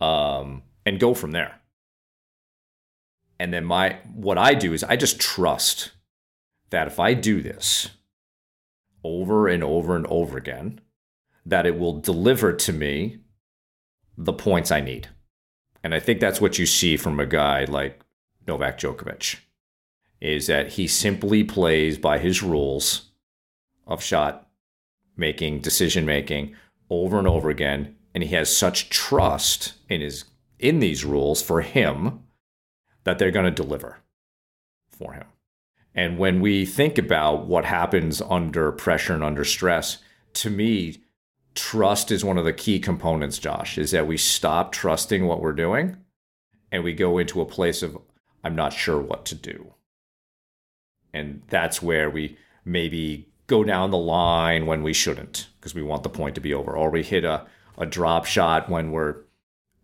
Um, 0.00 0.62
and 0.86 0.98
go 0.98 1.12
from 1.12 1.32
there. 1.32 1.60
And 3.38 3.52
then 3.52 3.66
my 3.66 3.98
what 4.14 4.38
I 4.38 4.54
do 4.54 4.72
is 4.72 4.82
I 4.82 4.96
just 4.96 5.20
trust 5.20 5.90
that 6.70 6.86
if 6.86 6.98
I 6.98 7.12
do 7.12 7.42
this 7.42 7.90
over 9.02 9.46
and 9.46 9.62
over 9.62 9.94
and 9.94 10.06
over 10.06 10.38
again, 10.38 10.80
that 11.44 11.66
it 11.66 11.78
will 11.78 12.00
deliver 12.00 12.54
to 12.54 12.72
me 12.72 13.18
the 14.16 14.32
points 14.32 14.70
I 14.70 14.80
need. 14.80 15.08
And 15.82 15.94
I 15.94 16.00
think 16.00 16.18
that's 16.18 16.40
what 16.40 16.58
you 16.58 16.64
see 16.64 16.96
from 16.96 17.20
a 17.20 17.26
guy 17.26 17.64
like 17.64 18.00
Novak 18.46 18.78
Djokovic 18.78 19.36
is 20.18 20.46
that 20.46 20.72
he 20.72 20.86
simply 20.86 21.44
plays 21.44 21.98
by 21.98 22.16
his 22.16 22.42
rules 22.42 23.10
of 23.86 24.02
shot 24.02 24.43
making, 25.16 25.60
decision 25.60 26.04
making 26.04 26.54
over 26.90 27.18
and 27.18 27.28
over 27.28 27.50
again 27.50 27.94
and 28.14 28.22
he 28.22 28.30
has 28.30 28.56
such 28.56 28.88
trust 28.88 29.74
in 29.88 30.00
his 30.00 30.24
in 30.58 30.78
these 30.78 31.04
rules 31.04 31.42
for 31.42 31.60
him 31.60 32.20
that 33.02 33.18
they're 33.18 33.32
going 33.32 33.44
to 33.44 33.50
deliver 33.50 33.98
for 34.88 35.12
him. 35.12 35.24
And 35.94 36.16
when 36.16 36.40
we 36.40 36.64
think 36.64 36.96
about 36.96 37.46
what 37.46 37.64
happens 37.64 38.22
under 38.22 38.72
pressure 38.72 39.14
and 39.14 39.22
under 39.22 39.44
stress, 39.44 39.98
to 40.34 40.48
me, 40.48 41.02
trust 41.54 42.10
is 42.10 42.24
one 42.24 42.38
of 42.38 42.44
the 42.44 42.52
key 42.52 42.78
components, 42.78 43.38
Josh, 43.38 43.76
is 43.76 43.90
that 43.90 44.06
we 44.06 44.16
stop 44.16 44.72
trusting 44.72 45.26
what 45.26 45.40
we're 45.40 45.52
doing 45.52 45.96
and 46.72 46.82
we 46.82 46.94
go 46.94 47.18
into 47.18 47.40
a 47.40 47.46
place 47.46 47.82
of, 47.82 47.98
I'm 48.42 48.56
not 48.56 48.72
sure 48.72 49.00
what 49.00 49.24
to 49.26 49.34
do. 49.34 49.74
And 51.12 51.42
that's 51.48 51.82
where 51.82 52.08
we 52.08 52.38
maybe 52.64 53.28
go 53.46 53.64
down 53.64 53.90
the 53.90 53.98
line 53.98 54.66
when 54.66 54.82
we 54.82 54.92
shouldn't 54.92 55.48
because 55.58 55.74
we 55.74 55.82
want 55.82 56.02
the 56.02 56.08
point 56.08 56.34
to 56.34 56.40
be 56.40 56.54
over, 56.54 56.76
or 56.76 56.90
we 56.90 57.02
hit 57.02 57.24
a, 57.24 57.46
a 57.78 57.86
drop 57.86 58.24
shot 58.24 58.68
when 58.68 58.90
we're 58.90 59.16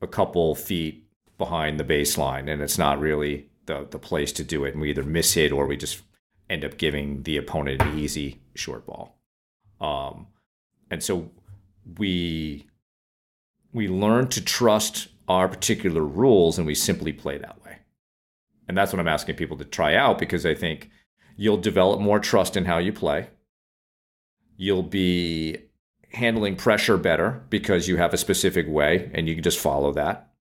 a 0.00 0.06
couple 0.06 0.54
feet 0.54 1.06
behind 1.38 1.78
the 1.78 1.84
baseline, 1.84 2.50
and 2.50 2.62
it's 2.62 2.78
not 2.78 3.00
really 3.00 3.48
the 3.66 3.86
the 3.90 3.98
place 3.98 4.32
to 4.32 4.44
do 4.44 4.64
it. 4.64 4.72
And 4.72 4.80
we 4.80 4.90
either 4.90 5.02
miss 5.02 5.36
it 5.36 5.52
or 5.52 5.66
we 5.66 5.76
just 5.76 6.02
end 6.48 6.64
up 6.64 6.76
giving 6.76 7.22
the 7.22 7.36
opponent 7.36 7.80
an 7.82 7.98
easy 7.98 8.40
short 8.54 8.86
ball. 8.86 9.16
Um, 9.80 10.26
and 10.90 11.02
so 11.02 11.30
we 11.98 12.66
we 13.72 13.88
learn 13.88 14.28
to 14.28 14.44
trust 14.44 15.08
our 15.28 15.48
particular 15.48 16.02
rules 16.02 16.58
and 16.58 16.66
we 16.66 16.74
simply 16.74 17.12
play 17.12 17.38
that 17.38 17.62
way. 17.64 17.78
And 18.68 18.76
that's 18.76 18.92
what 18.92 19.00
I'm 19.00 19.08
asking 19.08 19.36
people 19.36 19.56
to 19.58 19.64
try 19.64 19.94
out 19.94 20.18
because 20.18 20.44
I 20.44 20.54
think 20.54 20.90
you'll 21.36 21.56
develop 21.56 22.00
more 22.00 22.18
trust 22.18 22.56
in 22.56 22.64
how 22.64 22.78
you 22.78 22.92
play. 22.92 23.28
You'll 24.62 24.82
be 24.82 25.56
handling 26.12 26.54
pressure 26.54 26.98
better 26.98 27.42
because 27.48 27.88
you 27.88 27.96
have 27.96 28.12
a 28.12 28.18
specific 28.18 28.68
way 28.68 29.10
and 29.14 29.26
you 29.26 29.34
can 29.34 29.42
just 29.42 29.58
follow 29.58 29.90
that. 29.92 30.32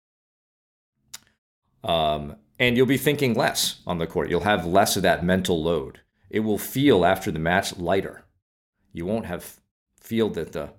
Um, 1.86 2.36
and 2.60 2.76
you'll 2.76 2.86
be 2.86 2.98
thinking 2.98 3.34
less 3.34 3.80
on 3.88 3.98
the 3.98 4.08
court. 4.08 4.30
You'll 4.30 4.42
have 4.42 4.66
less 4.66 4.98
of 4.98 5.04
that 5.04 5.24
mental 5.24 5.64
load. 5.64 6.02
It 6.30 6.42
will 6.42 6.58
feel 6.58 7.06
after 7.06 7.32
the 7.32 7.40
match 7.40 7.78
lighter. 7.78 8.26
You 8.92 9.06
won't 9.06 9.26
have 9.26 9.62
feel 10.02 10.30
that 10.32 10.52
the 10.52 10.74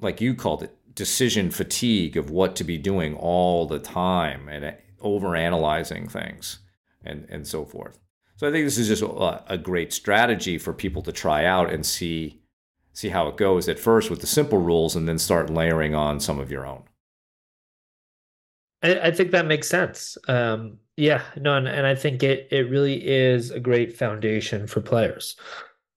like 0.00 0.20
you 0.20 0.34
called 0.34 0.64
it 0.64 0.76
decision 0.96 1.52
fatigue 1.52 2.16
of 2.16 2.28
what 2.28 2.56
to 2.56 2.64
be 2.64 2.76
doing 2.76 3.14
all 3.14 3.68
the 3.68 3.78
time 3.78 4.48
and 4.48 4.76
over 5.00 5.36
analyzing 5.36 6.08
things 6.08 6.58
and 7.04 7.24
and 7.30 7.46
so 7.46 7.64
forth. 7.64 8.00
So 8.34 8.48
I 8.48 8.50
think 8.50 8.66
this 8.66 8.78
is 8.78 8.88
just 8.88 9.02
a, 9.02 9.44
a 9.46 9.58
great 9.58 9.92
strategy 9.92 10.58
for 10.58 10.72
people 10.72 11.02
to 11.02 11.12
try 11.12 11.44
out 11.44 11.72
and 11.72 11.86
see 11.86 12.40
see 12.94 13.10
how 13.10 13.28
it 13.28 13.36
goes 13.36 13.68
at 13.68 13.78
first 13.78 14.08
with 14.08 14.20
the 14.20 14.26
simple 14.26 14.58
rules 14.58 14.96
and 14.96 15.06
then 15.06 15.18
start 15.18 15.50
layering 15.50 15.94
on 15.94 16.20
some 16.20 16.38
of 16.38 16.50
your 16.50 16.66
own. 16.66 16.84
I, 18.82 19.08
I 19.08 19.10
think 19.10 19.32
that 19.32 19.46
makes 19.46 19.68
sense. 19.68 20.16
Um, 20.28 20.78
yeah, 20.96 21.22
no, 21.36 21.56
and, 21.56 21.68
and 21.68 21.86
I 21.86 21.94
think 21.96 22.22
it 22.22 22.48
it 22.50 22.70
really 22.70 23.06
is 23.06 23.50
a 23.50 23.60
great 23.60 23.96
foundation 23.96 24.66
for 24.66 24.80
players. 24.80 25.36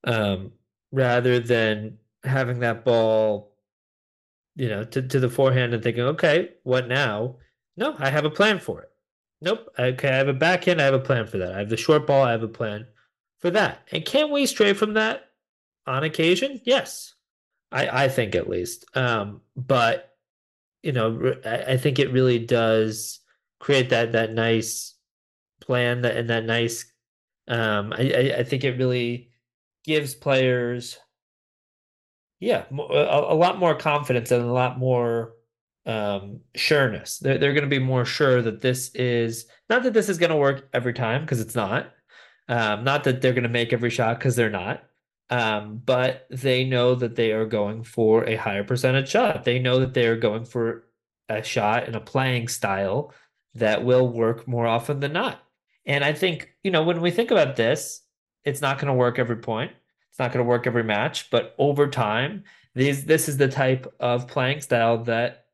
Um, 0.03 0.51
rather 0.91 1.39
than 1.39 1.97
having 2.23 2.59
that 2.59 2.83
ball, 2.83 3.53
you 4.55 4.69
know, 4.69 4.83
to, 4.85 5.01
to 5.01 5.19
the 5.19 5.29
forehand 5.29 5.73
and 5.73 5.83
thinking, 5.83 6.03
okay, 6.03 6.49
what 6.63 6.87
now? 6.87 7.35
No, 7.75 7.95
I 7.99 8.09
have 8.09 8.25
a 8.25 8.29
plan 8.29 8.59
for 8.59 8.81
it. 8.81 8.89
Nope. 9.39 9.69
Okay, 9.77 10.09
I 10.09 10.15
have 10.15 10.29
a 10.29 10.33
backhand, 10.33 10.81
I 10.81 10.85
have 10.85 10.95
a 10.95 10.99
plan 10.99 11.27
for 11.27 11.37
that. 11.37 11.53
I 11.53 11.59
have 11.59 11.69
the 11.69 11.77
short 11.77 12.07
ball, 12.07 12.23
I 12.23 12.31
have 12.31 12.41
a 12.41 12.47
plan 12.47 12.87
for 13.39 13.51
that. 13.51 13.87
And 13.91 14.03
can't 14.03 14.31
we 14.31 14.47
stray 14.47 14.73
from 14.73 14.93
that 14.95 15.26
on 15.87 16.03
occasion? 16.03 16.61
Yes. 16.63 17.13
I, 17.71 18.03
I 18.05 18.07
think 18.09 18.35
at 18.35 18.49
least. 18.49 18.85
Um, 18.95 19.41
but 19.55 20.11
you 20.83 20.91
know, 20.91 21.35
I, 21.45 21.75
think 21.77 21.99
it 21.99 22.13
really 22.13 22.39
does 22.39 23.19
create 23.59 23.89
that 23.89 24.11
that 24.13 24.31
nice 24.31 24.93
plan 25.61 26.01
that 26.01 26.15
and 26.15 26.29
that 26.29 26.45
nice 26.45 26.85
um 27.47 27.93
I, 27.93 28.33
I 28.37 28.43
think 28.43 28.63
it 28.63 28.77
really 28.77 29.29
gives 29.83 30.13
players 30.13 30.97
yeah 32.39 32.65
a, 32.71 32.73
a 33.29 33.35
lot 33.35 33.57
more 33.57 33.75
confidence 33.75 34.31
and 34.31 34.43
a 34.43 34.51
lot 34.51 34.77
more 34.77 35.33
um 35.85 36.41
sureness 36.55 37.19
they're, 37.19 37.37
they're 37.37 37.53
going 37.53 37.63
to 37.63 37.69
be 37.69 37.79
more 37.79 38.05
sure 38.05 38.41
that 38.41 38.61
this 38.61 38.93
is 38.93 39.47
not 39.69 39.83
that 39.83 39.93
this 39.93 40.09
is 40.09 40.17
going 40.17 40.29
to 40.29 40.35
work 40.35 40.67
every 40.73 40.93
time 40.93 41.21
because 41.21 41.41
it's 41.41 41.55
not 41.55 41.91
um 42.49 42.83
not 42.83 43.03
that 43.03 43.21
they're 43.21 43.33
going 43.33 43.43
to 43.43 43.49
make 43.49 43.73
every 43.73 43.89
shot 43.89 44.19
because 44.19 44.35
they're 44.35 44.49
not 44.49 44.83
um 45.29 45.81
but 45.85 46.25
they 46.29 46.63
know 46.63 46.95
that 46.95 47.15
they 47.15 47.31
are 47.31 47.45
going 47.45 47.83
for 47.83 48.23
a 48.25 48.35
higher 48.35 48.63
percentage 48.63 49.09
shot 49.09 49.43
they 49.43 49.59
know 49.59 49.79
that 49.79 49.93
they 49.93 50.07
are 50.07 50.15
going 50.17 50.45
for 50.45 50.87
a 51.29 51.43
shot 51.43 51.85
and 51.85 51.95
a 51.95 52.01
playing 52.01 52.47
style 52.47 53.13
that 53.53 53.83
will 53.83 54.07
work 54.07 54.47
more 54.47 54.67
often 54.67 54.99
than 54.99 55.11
not 55.11 55.41
and 55.87 56.03
I 56.03 56.11
think, 56.11 56.53
you 56.63 56.69
know, 56.69 56.83
when 56.83 57.01
we 57.01 57.11
think 57.11 57.31
about 57.31 57.55
this, 57.55 58.01
it's 58.43 58.61
not 58.61 58.77
going 58.77 58.87
to 58.87 58.93
work 58.93 59.17
every 59.17 59.37
point. 59.37 59.71
It's 60.09 60.19
not 60.19 60.33
going 60.33 60.43
to 60.45 60.49
work 60.49 60.67
every 60.67 60.83
match, 60.83 61.31
but 61.31 61.55
over 61.57 61.87
time, 61.87 62.43
these 62.75 63.05
this 63.05 63.27
is 63.27 63.37
the 63.37 63.47
type 63.47 63.91
of 63.99 64.27
playing 64.27 64.61
style 64.61 65.03
that 65.05 65.45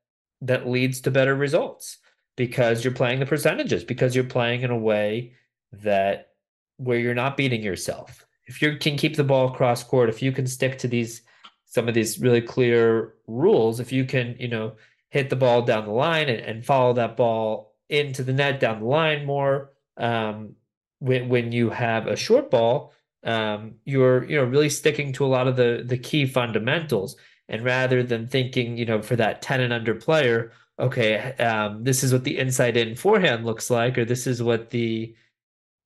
that 0.41 0.67
leads 0.67 0.99
to 1.01 1.11
better 1.11 1.35
results 1.35 1.99
because 2.35 2.83
you're 2.83 2.93
playing 2.93 3.19
the 3.19 3.25
percentages 3.25 3.83
because 3.83 4.13
you're 4.15 4.25
playing 4.25 4.61
in 4.61 4.71
a 4.71 4.77
way 4.77 5.33
that 5.71 6.29
where 6.77 6.97
you're 6.97 7.13
not 7.13 7.37
beating 7.37 7.61
yourself. 7.61 8.25
If 8.45 8.61
you 8.61 8.77
can 8.77 8.97
keep 8.97 9.15
the 9.15 9.23
ball 9.23 9.51
cross 9.51 9.83
court, 9.83 10.09
if 10.09 10.21
you 10.21 10.31
can 10.31 10.47
stick 10.47 10.77
to 10.79 10.87
these 10.87 11.21
some 11.65 11.87
of 11.87 11.95
these 11.95 12.19
really 12.19 12.41
clear 12.41 13.15
rules, 13.25 13.79
if 13.79 13.91
you 13.91 14.05
can, 14.05 14.35
you 14.39 14.47
know, 14.47 14.75
hit 15.09 15.29
the 15.29 15.35
ball 15.35 15.63
down 15.63 15.85
the 15.85 15.91
line 15.91 16.29
and, 16.29 16.39
and 16.39 16.65
follow 16.65 16.93
that 16.93 17.17
ball 17.17 17.73
into 17.89 18.23
the 18.23 18.33
net 18.33 18.59
down 18.59 18.79
the 18.79 18.85
line 18.85 19.25
more, 19.25 19.71
um, 19.97 20.55
when 20.99 21.29
when 21.29 21.51
you 21.51 21.69
have 21.69 22.07
a 22.07 22.15
short 22.15 22.49
ball, 22.51 22.93
um, 23.23 23.75
you're 23.85 24.23
you 24.25 24.37
know 24.37 24.43
really 24.43 24.69
sticking 24.69 25.13
to 25.13 25.25
a 25.25 25.27
lot 25.27 25.47
of 25.47 25.55
the 25.55 25.83
the 25.85 25.97
key 25.97 26.25
fundamentals, 26.25 27.15
and 27.49 27.63
rather 27.63 28.03
than 28.03 28.27
thinking 28.27 28.77
you 28.77 28.85
know 28.85 29.01
for 29.01 29.15
that 29.15 29.41
ten 29.41 29.61
and 29.61 29.73
under 29.73 29.95
player, 29.95 30.51
okay, 30.79 31.33
um, 31.37 31.83
this 31.83 32.03
is 32.03 32.13
what 32.13 32.23
the 32.23 32.37
inside 32.37 32.77
in 32.77 32.95
forehand 32.95 33.45
looks 33.45 33.69
like, 33.69 33.97
or 33.97 34.05
this 34.05 34.27
is 34.27 34.41
what 34.43 34.69
the 34.69 35.15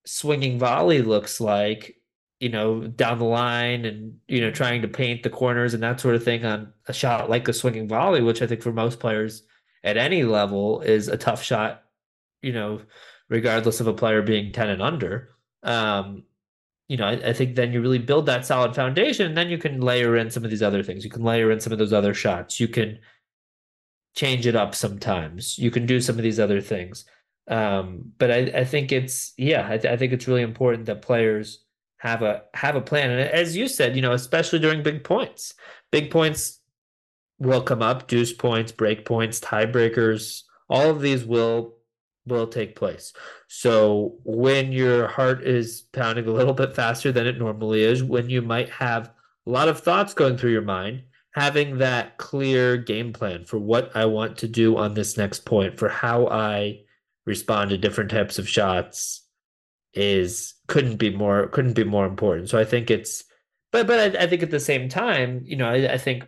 swinging 0.06 0.58
volley 0.60 1.02
looks 1.02 1.42
like 1.42 1.98
you 2.40 2.50
know 2.50 2.82
down 2.82 3.18
the 3.18 3.26
line 3.26 3.86
and 3.86 4.16
you 4.28 4.42
know 4.42 4.52
trying 4.52 4.82
to 4.82 4.88
paint 4.88 5.24
the 5.24 5.30
corners 5.30 5.74
and 5.74 5.82
that 5.82 6.00
sort 6.00 6.16
of 6.16 6.24
thing 6.24 6.46
on 6.46 6.72
a 6.88 6.94
shot 6.94 7.30
like 7.30 7.48
a 7.48 7.54
swinging 7.54 7.88
volley 7.88 8.22
which 8.22 8.42
i 8.42 8.48
think 8.48 8.62
for 8.62 8.72
most 8.72 9.00
players 9.00 9.44
at 9.84 9.98
any 9.98 10.24
level 10.24 10.82
is 10.82 11.08
a 11.08 11.18
tough 11.18 11.42
shot 11.42 11.84
you 12.42 12.54
know 12.54 12.80
regardless 13.30 13.80
of 13.80 13.88
a 13.88 13.94
player 13.94 14.22
being 14.22 14.52
10 14.52 14.70
and 14.70 14.82
under. 14.82 15.30
Um, 15.64 16.24
you 16.88 16.98
know, 16.98 17.06
I, 17.06 17.30
I, 17.30 17.34
think 17.34 17.56
then 17.56 17.74
you 17.74 17.82
really 17.82 18.00
build 18.00 18.28
that 18.28 18.46
solid 18.46 18.74
foundation, 18.74 19.26
and 19.26 19.38
then 19.38 19.50
you 19.50 19.58
can 19.58 19.82
layer 19.82 20.16
in 20.16 20.32
some 20.32 20.46
of 20.46 20.50
these 20.50 20.64
other 20.64 20.84
things. 20.84 21.04
You 21.04 21.10
can 21.10 21.24
layer 21.24 21.52
in 21.52 21.60
some 21.60 21.74
of 21.74 21.80
those 21.80 21.92
other 21.92 22.14
shots. 22.14 22.60
You 22.60 22.70
can 22.70 23.00
change 24.16 24.48
it 24.48 24.56
up 24.56 24.74
sometimes. 24.74 25.58
You 25.58 25.70
can 25.70 25.86
do 25.86 26.00
some 26.00 26.18
of 26.18 26.24
these 26.24 26.40
other 26.40 26.62
things. 26.62 27.06
Um, 27.50 28.14
but 28.18 28.32
I, 28.32 28.38
I 28.60 28.64
think 28.66 28.92
it's 28.92 29.34
yeah, 29.38 29.68
I, 29.68 29.74
I 29.74 29.98
think 29.98 30.14
it's 30.14 30.28
really 30.28 30.42
important 30.42 30.86
that 30.86 31.02
players 31.02 31.66
have 31.98 32.22
a 32.22 32.44
have 32.54 32.76
a 32.76 32.82
plan. 32.82 33.12
And 33.12 33.22
as 33.22 33.56
you 33.56 33.68
said, 33.68 33.96
you 33.96 34.02
know, 34.02 34.14
especially 34.14 34.60
during 34.60 34.84
big 34.84 35.04
points, 35.04 35.56
big 35.92 36.12
points 36.12 36.60
will 37.40 37.62
come 37.62 37.82
up, 37.82 38.08
deuce 38.08 38.34
points, 38.34 38.72
break 38.72 39.06
points, 39.06 39.40
tiebreakers. 39.40 40.44
All 40.70 40.90
of 40.90 41.02
these 41.02 41.26
will 41.26 41.76
will 42.26 42.48
take 42.48 42.76
place. 42.76 43.14
So 43.48 44.18
when 44.24 44.72
your 44.72 45.08
heart 45.08 45.44
is 45.44 45.84
pounding 45.94 46.28
a 46.28 46.32
little 46.32 46.54
bit 46.54 46.76
faster 46.76 47.12
than 47.12 47.26
it 47.26 47.40
normally 47.40 47.82
is, 47.82 48.04
when 48.04 48.30
you 48.30 48.42
might 48.42 48.70
have 48.70 49.12
a 49.46 49.50
lot 49.50 49.70
of 49.70 49.80
thoughts 49.80 50.14
going 50.14 50.38
through 50.38 50.52
your 50.52 50.62
mind, 50.62 51.04
having 51.32 51.78
that 51.78 52.18
clear 52.18 52.78
game 52.78 53.14
plan 53.14 53.46
for 53.46 53.58
what 53.58 53.96
I 53.96 54.06
want 54.06 54.38
to 54.40 54.48
do 54.48 54.76
on 54.76 54.94
this 54.94 55.18
next 55.18 55.46
point, 55.46 55.80
for 55.80 55.88
how 55.88 56.28
I 56.28 56.82
respond 57.26 57.70
to 57.70 57.78
different 57.78 58.12
types 58.12 58.40
of 58.40 58.50
shots 58.50 59.26
is 59.94 60.54
couldn't 60.68 60.98
be 60.98 61.10
more 61.10 61.48
couldn't 61.48 61.74
be 61.74 61.84
more 61.84 62.06
important. 62.06 62.50
So 62.50 62.60
I 62.60 62.66
think 62.66 62.92
it's 62.92 63.24
but 63.72 63.88
but 63.88 64.16
I, 64.16 64.24
I 64.24 64.28
think 64.28 64.44
at 64.44 64.52
the 64.52 64.60
same 64.60 64.90
time, 64.90 65.42
you 65.46 65.56
know, 65.56 65.70
I, 65.70 65.94
I 65.94 65.98
think 65.98 66.28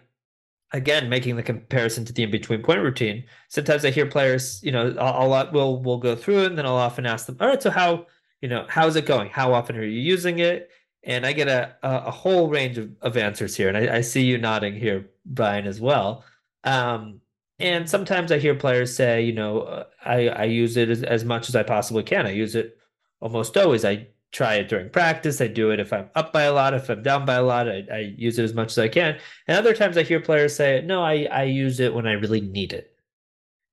again 0.72 1.10
making 1.10 1.36
the 1.36 1.44
comparison 1.44 2.06
to 2.06 2.14
the 2.14 2.24
in 2.24 2.30
between 2.30 2.62
point 2.62 2.80
routine 2.80 3.24
sometimes 3.48 3.84
i 3.84 3.90
hear 3.90 4.06
players 4.06 4.62
you 4.62 4.72
know 4.72 4.96
i'll, 5.00 5.34
I'll 5.34 5.52
will 5.52 5.82
will 5.82 5.98
go 5.98 6.16
through 6.16 6.44
it 6.44 6.46
and 6.46 6.58
then 6.60 6.68
i'll 6.68 6.76
often 6.76 7.08
ask 7.08 7.26
them 7.26 7.38
all 7.42 7.48
right 7.48 7.60
so 7.60 7.72
how 7.72 8.06
you 8.42 8.48
know 8.48 8.66
how's 8.70 8.96
it 8.96 9.06
going? 9.06 9.30
How 9.30 9.54
often 9.54 9.76
are 9.76 9.84
you 9.84 10.00
using 10.00 10.40
it? 10.40 10.70
And 11.04 11.26
i 11.26 11.34
get 11.34 11.48
a 11.48 11.76
a, 11.84 12.12
whole 12.12 12.50
range 12.50 12.78
of, 12.78 12.92
of 13.02 13.18
answers 13.18 13.56
here 13.56 13.68
and 13.68 13.78
I, 13.78 13.98
I 13.98 14.02
see 14.02 14.24
you 14.24 14.38
nodding 14.38 14.76
here 14.76 15.10
brian 15.26 15.68
as 15.68 15.80
well. 15.80 16.24
Um, 16.64 17.22
and 17.60 17.90
sometimes 17.90 18.32
i 18.32 18.38
hear 18.38 18.56
players 18.56 18.96
say 18.96 19.22
you 19.22 19.34
know 19.34 19.86
i 20.06 20.30
i 20.30 20.44
use 20.46 20.78
it 20.78 20.90
as, 20.90 21.04
as 21.04 21.26
much 21.26 21.50
as 21.50 21.56
i 21.56 21.64
possibly 21.64 22.04
can. 22.04 22.26
I 22.26 22.32
use 22.32 22.56
it 22.56 22.78
almost 23.22 23.58
always. 23.58 23.86
I 23.86 24.08
try 24.32 24.56
it 24.56 24.70
during 24.70 24.90
practice. 24.90 25.42
I 25.42 25.48
do 25.48 25.72
it 25.72 25.80
if 25.80 25.92
I'm 25.92 26.10
up 26.16 26.32
by 26.32 26.44
a 26.44 26.54
lot. 26.54 26.74
If 26.74 26.90
I'm 26.90 27.02
down 27.02 27.26
by 27.26 27.36
a 27.36 27.44
lot, 27.44 27.68
I, 27.68 27.86
I 27.92 28.14
use 28.18 28.38
it 28.40 28.44
as 28.44 28.54
much 28.54 28.72
as 28.72 28.78
I 28.78 28.88
can. 28.88 29.18
And 29.48 29.58
other 29.58 29.74
times 29.74 29.98
I 29.98 30.04
hear 30.04 30.20
players 30.20 30.56
say, 30.56 30.82
no, 30.86 31.04
I, 31.04 31.28
I 31.32 31.44
use 31.44 31.80
it 31.80 31.94
when 31.94 32.08
I 32.08 32.14
really 32.14 32.42
need 32.42 32.74
it. 32.74 32.96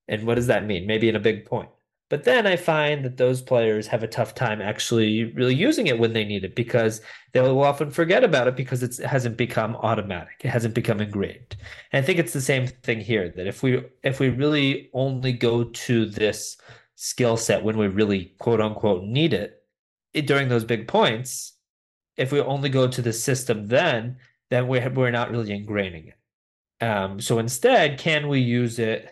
And 0.08 0.24
what 0.24 0.36
does 0.36 0.46
that 0.46 0.66
mean? 0.66 0.86
Maybe 0.86 1.08
in 1.08 1.16
a 1.16 1.20
big 1.20 1.44
point. 1.44 1.68
But 2.08 2.22
then 2.22 2.46
I 2.46 2.54
find 2.54 3.04
that 3.04 3.16
those 3.16 3.42
players 3.42 3.88
have 3.88 4.04
a 4.04 4.08
tough 4.08 4.32
time 4.32 4.62
actually 4.62 5.24
really 5.32 5.56
using 5.56 5.88
it 5.88 5.98
when 5.98 6.12
they 6.12 6.24
need 6.24 6.44
it 6.44 6.54
because 6.54 7.00
they 7.32 7.40
will 7.40 7.64
often 7.64 7.90
forget 7.90 8.22
about 8.22 8.46
it 8.46 8.54
because 8.54 8.84
it 8.84 8.96
hasn't 9.04 9.36
become 9.36 9.74
automatic. 9.76 10.36
It 10.44 10.50
hasn't 10.50 10.74
become 10.74 11.00
ingrained. 11.00 11.56
And 11.92 12.02
I 12.02 12.06
think 12.06 12.20
it's 12.20 12.32
the 12.32 12.40
same 12.40 12.68
thing 12.68 13.00
here 13.00 13.28
that 13.30 13.48
if 13.48 13.64
we 13.64 13.82
if 14.04 14.20
we 14.20 14.28
really 14.28 14.88
only 14.94 15.32
go 15.32 15.64
to 15.64 16.06
this 16.06 16.56
skill 16.94 17.36
set 17.36 17.64
when 17.64 17.76
we 17.76 17.88
really 17.88 18.36
quote 18.38 18.60
unquote 18.60 19.02
need 19.02 19.32
it, 19.32 19.64
during 20.22 20.48
those 20.48 20.64
big 20.64 20.88
points, 20.88 21.54
if 22.16 22.32
we 22.32 22.40
only 22.40 22.68
go 22.68 22.88
to 22.88 23.02
the 23.02 23.12
system 23.12 23.66
then, 23.66 24.16
then 24.50 24.68
we're, 24.68 24.88
we're 24.90 25.10
not 25.10 25.30
really 25.30 25.50
ingraining 25.50 26.08
it. 26.08 26.84
Um, 26.84 27.20
so 27.20 27.38
instead, 27.38 27.98
can 27.98 28.28
we 28.28 28.40
use 28.40 28.78
it 28.78 29.10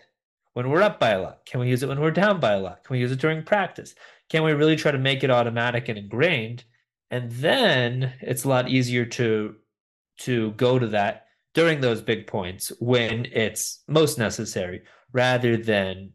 when 0.53 0.69
we're 0.69 0.81
up 0.81 0.99
by 0.99 1.11
a 1.11 1.21
lot? 1.21 1.45
Can 1.45 1.59
we 1.59 1.69
use 1.69 1.83
it 1.83 1.89
when 1.89 1.99
we're 1.99 2.11
down 2.11 2.39
by 2.39 2.53
a 2.53 2.59
lot? 2.59 2.83
Can 2.83 2.95
we 2.95 2.99
use 2.99 3.11
it 3.11 3.19
during 3.19 3.43
practice? 3.43 3.95
Can 4.29 4.43
we 4.43 4.53
really 4.53 4.75
try 4.75 4.91
to 4.91 4.97
make 4.97 5.23
it 5.23 5.31
automatic 5.31 5.89
and 5.89 5.97
ingrained? 5.97 6.63
And 7.11 7.31
then 7.31 8.13
it's 8.21 8.43
a 8.43 8.49
lot 8.49 8.69
easier 8.69 9.05
to 9.05 9.55
to 10.17 10.51
go 10.51 10.79
to 10.79 10.87
that 10.87 11.25
during 11.53 11.81
those 11.81 12.01
big 12.01 12.25
points 12.25 12.71
when 12.79 13.25
it's 13.31 13.83
most 13.87 14.17
necessary 14.17 14.81
rather 15.11 15.57
than 15.57 16.11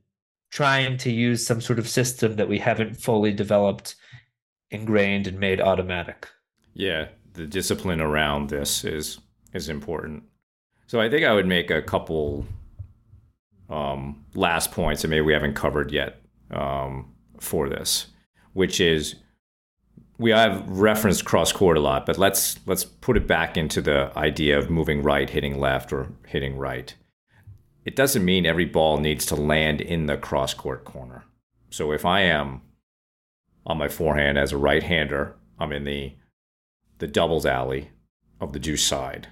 trying 0.51 0.97
to 0.99 1.11
use 1.11 1.47
some 1.47 1.61
sort 1.61 1.79
of 1.79 1.89
system 1.89 2.37
that 2.37 2.49
we 2.49 2.59
haven't 2.59 2.95
fully 2.95 3.33
developed, 3.33 3.95
ingrained, 4.71 5.27
and 5.27 5.39
made 5.39 5.61
automatic. 5.61 6.29
Yeah, 6.75 7.09
the 7.35 7.47
discipline 7.47 8.01
around 8.01 8.49
this 8.49 8.85
is 8.85 9.21
is 9.53 9.69
important. 9.69 10.25
So 10.87 11.01
I 11.01 11.09
think 11.09 11.25
I 11.25 11.33
would 11.33 11.47
make 11.47 11.71
a 11.71 11.83
couple 11.83 12.47
um, 13.69 14.25
last 14.35 14.73
points 14.73 15.03
that 15.03 15.09
maybe 15.09 15.23
we 15.23 15.33
haven't 15.33 15.55
covered 15.55 15.93
yet 15.93 16.21
um, 16.51 17.15
for 17.39 17.69
this, 17.69 18.07
which 18.53 18.81
is 18.81 19.17
we 20.19 20.31
have 20.31 20.69
referenced 20.69 21.25
cross 21.25 21.53
court 21.53 21.77
a 21.77 21.81
lot, 21.81 22.05
but 22.05 22.19
let's 22.19 22.59
let's 22.67 22.85
put 22.85 23.17
it 23.17 23.27
back 23.27 23.57
into 23.57 23.81
the 23.81 24.13
idea 24.17 24.59
of 24.59 24.69
moving 24.69 25.03
right, 25.03 25.31
hitting 25.31 25.59
left, 25.59 25.93
or 25.93 26.13
hitting 26.27 26.59
right. 26.59 26.95
It 27.85 27.97
doesn't 27.97 28.25
mean 28.25 28.45
every 28.45 28.67
ball 28.67 28.99
needs 28.99 29.25
to 29.27 29.35
land 29.35 29.81
in 29.81 30.07
the 30.07 30.19
cross 30.19 30.53
court 30.53 30.85
corner. 30.85 31.25
So 31.71 31.93
if 31.93 32.05
I 32.05 32.21
am 32.21 32.61
on 33.71 33.79
my 33.79 33.89
forehand 33.89 34.37
as 34.37 34.53
a 34.53 34.59
right 34.59 34.83
hander, 34.83 35.37
I'm 35.59 35.73
in 35.73 35.85
the 35.85 36.15
the 36.99 37.07
doubles 37.07 37.47
alley 37.47 37.91
of 38.41 38.53
the 38.53 38.59
deuce 38.59 38.83
side. 38.83 39.29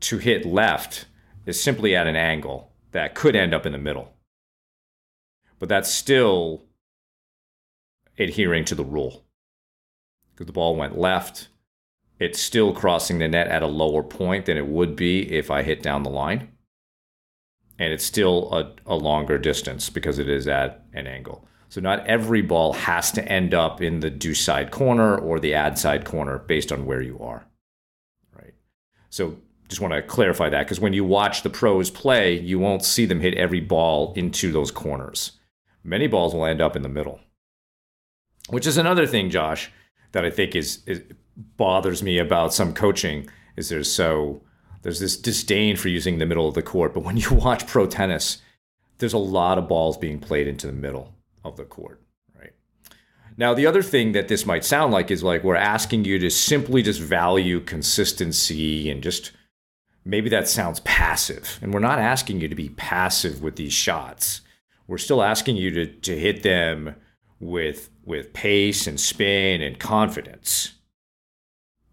To 0.00 0.18
hit 0.18 0.44
left 0.44 1.06
is 1.46 1.62
simply 1.62 1.94
at 1.94 2.08
an 2.08 2.16
angle 2.16 2.72
that 2.90 3.14
could 3.14 3.36
end 3.36 3.54
up 3.54 3.66
in 3.66 3.72
the 3.72 3.78
middle. 3.78 4.14
But 5.60 5.68
that's 5.68 5.90
still 5.90 6.64
adhering 8.18 8.64
to 8.64 8.74
the 8.74 8.84
rule. 8.84 9.24
Because 10.32 10.46
the 10.46 10.52
ball 10.52 10.74
went 10.74 10.98
left, 10.98 11.48
it's 12.18 12.40
still 12.40 12.72
crossing 12.72 13.18
the 13.18 13.28
net 13.28 13.46
at 13.46 13.62
a 13.62 13.66
lower 13.66 14.02
point 14.02 14.46
than 14.46 14.56
it 14.56 14.66
would 14.66 14.96
be 14.96 15.32
if 15.32 15.50
I 15.50 15.62
hit 15.62 15.82
down 15.82 16.02
the 16.02 16.10
line. 16.10 16.50
And 17.78 17.92
it's 17.92 18.04
still 18.04 18.52
a, 18.52 18.92
a 18.92 18.96
longer 18.96 19.38
distance 19.38 19.88
because 19.88 20.18
it 20.18 20.28
is 20.28 20.48
at 20.48 20.84
an 20.92 21.06
angle. 21.06 21.46
So 21.68 21.80
not 21.80 22.06
every 22.06 22.40
ball 22.40 22.72
has 22.72 23.12
to 23.12 23.28
end 23.28 23.52
up 23.52 23.82
in 23.82 24.00
the 24.00 24.10
deuce 24.10 24.40
side 24.40 24.70
corner 24.70 25.16
or 25.16 25.38
the 25.38 25.54
ad 25.54 25.78
side 25.78 26.04
corner 26.04 26.38
based 26.38 26.72
on 26.72 26.86
where 26.86 27.02
you 27.02 27.18
are. 27.20 27.46
Right. 28.34 28.54
So 29.10 29.36
just 29.68 29.82
want 29.82 29.92
to 29.92 30.02
clarify 30.02 30.48
that 30.48 30.64
because 30.64 30.80
when 30.80 30.94
you 30.94 31.04
watch 31.04 31.42
the 31.42 31.50
pros 31.50 31.90
play, 31.90 32.38
you 32.38 32.58
won't 32.58 32.84
see 32.84 33.04
them 33.04 33.20
hit 33.20 33.34
every 33.34 33.60
ball 33.60 34.14
into 34.14 34.50
those 34.50 34.70
corners. 34.70 35.32
Many 35.84 36.06
balls 36.06 36.34
will 36.34 36.46
end 36.46 36.62
up 36.62 36.74
in 36.74 36.82
the 36.82 36.88
middle. 36.88 37.20
Which 38.48 38.66
is 38.66 38.78
another 38.78 39.06
thing, 39.06 39.28
Josh, 39.28 39.70
that 40.12 40.24
I 40.24 40.30
think 40.30 40.56
is, 40.56 40.82
is 40.86 41.02
bothers 41.36 42.02
me 42.02 42.16
about 42.16 42.54
some 42.54 42.72
coaching 42.72 43.28
is 43.56 43.68
there's 43.68 43.92
so 43.92 44.42
there's 44.82 45.00
this 45.00 45.18
disdain 45.18 45.76
for 45.76 45.88
using 45.88 46.18
the 46.18 46.26
middle 46.26 46.48
of 46.48 46.54
the 46.54 46.62
court, 46.62 46.94
but 46.94 47.04
when 47.04 47.18
you 47.18 47.30
watch 47.34 47.66
pro 47.66 47.86
tennis, 47.86 48.40
there's 48.98 49.12
a 49.12 49.18
lot 49.18 49.58
of 49.58 49.68
balls 49.68 49.98
being 49.98 50.18
played 50.18 50.48
into 50.48 50.66
the 50.66 50.72
middle 50.72 51.12
of 51.44 51.56
the 51.56 51.64
court, 51.64 52.02
right? 52.38 52.52
Now, 53.36 53.54
the 53.54 53.66
other 53.66 53.82
thing 53.82 54.12
that 54.12 54.28
this 54.28 54.46
might 54.46 54.64
sound 54.64 54.92
like 54.92 55.10
is 55.10 55.22
like 55.22 55.44
we're 55.44 55.56
asking 55.56 56.04
you 56.04 56.18
to 56.18 56.30
simply 56.30 56.82
just 56.82 57.00
value 57.00 57.60
consistency 57.60 58.90
and 58.90 59.02
just 59.02 59.32
maybe 60.04 60.28
that 60.30 60.48
sounds 60.48 60.80
passive. 60.80 61.58
And 61.62 61.72
we're 61.72 61.80
not 61.80 61.98
asking 61.98 62.40
you 62.40 62.48
to 62.48 62.54
be 62.54 62.70
passive 62.70 63.42
with 63.42 63.56
these 63.56 63.72
shots. 63.72 64.40
We're 64.86 64.98
still 64.98 65.22
asking 65.22 65.56
you 65.56 65.70
to, 65.72 65.86
to 65.86 66.18
hit 66.18 66.42
them 66.42 66.96
with 67.40 67.90
with 68.04 68.32
pace 68.32 68.86
and 68.86 68.98
spin 68.98 69.60
and 69.60 69.78
confidence. 69.78 70.72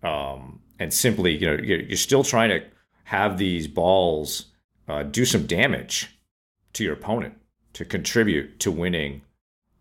Um, 0.02 0.62
and 0.80 0.94
simply, 0.94 1.36
you 1.38 1.46
know, 1.46 1.62
you're, 1.62 1.82
you're 1.82 1.98
still 1.98 2.24
trying 2.24 2.50
to 2.50 2.64
have 3.06 3.38
these 3.38 3.68
balls 3.68 4.46
uh, 4.88 5.04
do 5.04 5.26
some 5.26 5.46
damage 5.46 6.18
to 6.74 6.84
your 6.84 6.94
opponent 6.94 7.36
to 7.74 7.86
contribute 7.86 8.60
to 8.62 8.72
winning 8.72 9.22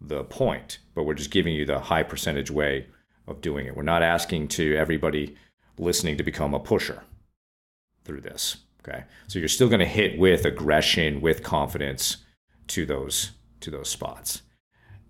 the 0.01 0.25
point, 0.25 0.79
but 0.95 1.05
we're 1.05 1.15
just 1.15 1.31
giving 1.31 1.55
you 1.55 1.65
the 1.65 1.79
high 1.79 2.03
percentage 2.03 2.51
way 2.51 2.87
of 3.27 3.41
doing 3.41 3.67
it. 3.67 3.77
We're 3.77 3.83
not 3.83 4.03
asking 4.03 4.49
to 4.49 4.77
everybody 4.77 5.37
listening 5.79 6.17
to 6.19 6.23
become 6.23 6.55
a 6.55 6.61
pusher 6.61 7.03
through 8.05 8.21
this. 8.21 8.59
Okay. 8.87 9.05
So 9.29 9.39
you're 9.39 9.49
still 9.49 9.69
going 9.69 9.81
to 9.81 9.87
hit 9.87 10.19
with 10.19 10.45
aggression, 10.45 11.21
with 11.21 11.43
confidence 11.43 12.19
to 12.69 12.85
those 12.85 13.33
to 13.61 13.71
those 13.71 13.89
spots. 13.89 14.43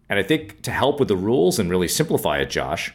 And 0.09 0.18
I 0.18 0.22
think 0.22 0.62
to 0.62 0.70
help 0.70 1.01
with 1.01 1.09
the 1.09 1.16
rules 1.16 1.59
and 1.59 1.68
really 1.68 1.89
simplify 1.89 2.39
it, 2.39 2.51
Josh, 2.51 2.93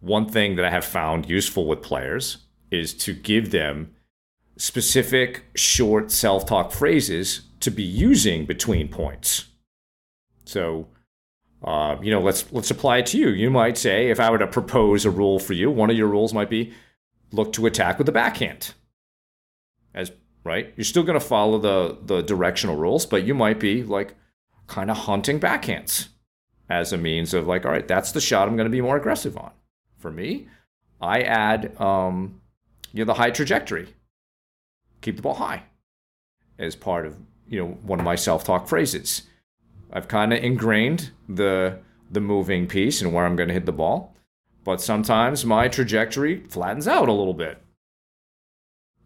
one 0.00 0.28
thing 0.28 0.56
that 0.56 0.64
I 0.64 0.70
have 0.70 0.84
found 0.84 1.28
useful 1.28 1.66
with 1.66 1.82
players 1.82 2.38
is 2.70 2.94
to 2.94 3.12
give 3.12 3.50
them 3.50 3.94
specific 4.56 5.44
short 5.56 6.12
self-talk 6.12 6.70
phrases 6.70 7.42
to 7.60 7.70
be 7.70 7.82
using 7.82 8.46
between 8.46 8.88
points. 8.88 9.46
So 10.44 10.88
uh, 11.64 11.96
you 12.02 12.10
know, 12.10 12.20
let's 12.20 12.50
let's 12.52 12.70
apply 12.70 12.98
it 12.98 13.06
to 13.06 13.18
you. 13.18 13.30
You 13.30 13.50
might 13.50 13.78
say, 13.78 14.10
if 14.10 14.20
I 14.20 14.30
were 14.30 14.38
to 14.38 14.46
propose 14.46 15.04
a 15.04 15.10
rule 15.10 15.38
for 15.38 15.54
you, 15.54 15.70
one 15.70 15.90
of 15.90 15.96
your 15.96 16.08
rules 16.08 16.34
might 16.34 16.50
be 16.50 16.74
look 17.32 17.52
to 17.54 17.66
attack 17.66 17.96
with 17.96 18.06
the 18.06 18.12
backhand. 18.12 18.74
As 19.94 20.12
right, 20.44 20.72
you're 20.76 20.84
still 20.84 21.02
going 21.02 21.18
to 21.18 21.26
follow 21.26 21.58
the 21.58 21.96
the 22.04 22.22
directional 22.22 22.76
rules, 22.76 23.06
but 23.06 23.24
you 23.24 23.34
might 23.34 23.58
be 23.58 23.82
like 23.82 24.14
kind 24.66 24.90
of 24.90 24.98
hunting 24.98 25.40
backhands 25.40 26.08
as 26.68 26.92
a 26.92 26.98
means 26.98 27.32
of 27.32 27.46
like, 27.46 27.64
all 27.64 27.72
right, 27.72 27.88
that's 27.88 28.12
the 28.12 28.20
shot 28.20 28.46
I'm 28.46 28.56
going 28.56 28.66
to 28.66 28.70
be 28.70 28.80
more 28.80 28.96
aggressive 28.96 29.36
on. 29.36 29.52
For 29.98 30.10
me, 30.10 30.48
I 31.00 31.22
add 31.22 31.80
um, 31.80 32.42
you 32.92 33.04
know 33.04 33.06
the 33.06 33.14
high 33.14 33.30
trajectory, 33.30 33.88
keep 35.00 35.16
the 35.16 35.22
ball 35.22 35.34
high, 35.34 35.62
as 36.58 36.76
part 36.76 37.06
of 37.06 37.16
you 37.48 37.58
know 37.58 37.68
one 37.82 38.00
of 38.00 38.04
my 38.04 38.16
self 38.16 38.44
talk 38.44 38.68
phrases 38.68 39.22
I've 39.94 40.08
kind 40.08 40.32
of 40.32 40.42
ingrained 40.42 41.12
the 41.28 41.78
the 42.10 42.20
moving 42.20 42.66
piece 42.66 43.00
and 43.00 43.12
where 43.12 43.24
I'm 43.24 43.36
going 43.36 43.48
to 43.48 43.54
hit 43.54 43.66
the 43.66 43.72
ball. 43.72 44.16
But 44.64 44.80
sometimes 44.80 45.44
my 45.44 45.68
trajectory 45.68 46.44
flattens 46.48 46.88
out 46.88 47.08
a 47.08 47.12
little 47.12 47.34
bit. 47.34 47.62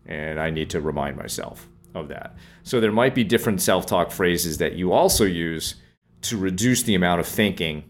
And 0.06 0.40
I 0.40 0.50
need 0.50 0.70
to 0.70 0.80
remind 0.80 1.16
myself 1.16 1.68
of 1.94 2.08
that. 2.08 2.36
So 2.62 2.80
there 2.80 2.92
might 2.92 3.14
be 3.14 3.24
different 3.24 3.60
self-talk 3.60 4.10
phrases 4.10 4.58
that 4.58 4.74
you 4.74 4.92
also 4.92 5.24
use 5.24 5.76
to 6.22 6.36
reduce 6.36 6.82
the 6.82 6.94
amount 6.94 7.20
of 7.20 7.26
thinking 7.26 7.84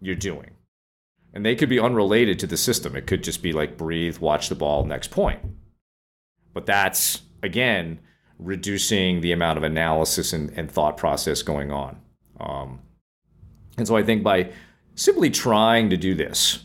you're 0.00 0.14
doing. 0.14 0.50
And 1.32 1.46
they 1.46 1.54
could 1.54 1.68
be 1.68 1.80
unrelated 1.80 2.38
to 2.40 2.46
the 2.46 2.56
system. 2.56 2.96
It 2.96 3.06
could 3.06 3.24
just 3.24 3.42
be 3.42 3.52
like 3.52 3.78
breathe, 3.78 4.18
watch 4.18 4.48
the 4.48 4.54
ball, 4.54 4.84
next 4.84 5.10
point. 5.10 5.40
But 6.52 6.66
that's 6.66 7.22
again 7.42 8.00
reducing 8.38 9.20
the 9.20 9.32
amount 9.32 9.58
of 9.58 9.64
analysis 9.64 10.32
and, 10.32 10.50
and 10.56 10.70
thought 10.70 10.96
process 10.96 11.42
going 11.42 11.70
on. 11.70 12.00
Um, 12.40 12.80
and 13.78 13.86
so 13.86 13.96
I 13.96 14.02
think 14.02 14.22
by 14.22 14.50
simply 14.94 15.30
trying 15.30 15.90
to 15.90 15.96
do 15.96 16.14
this, 16.14 16.64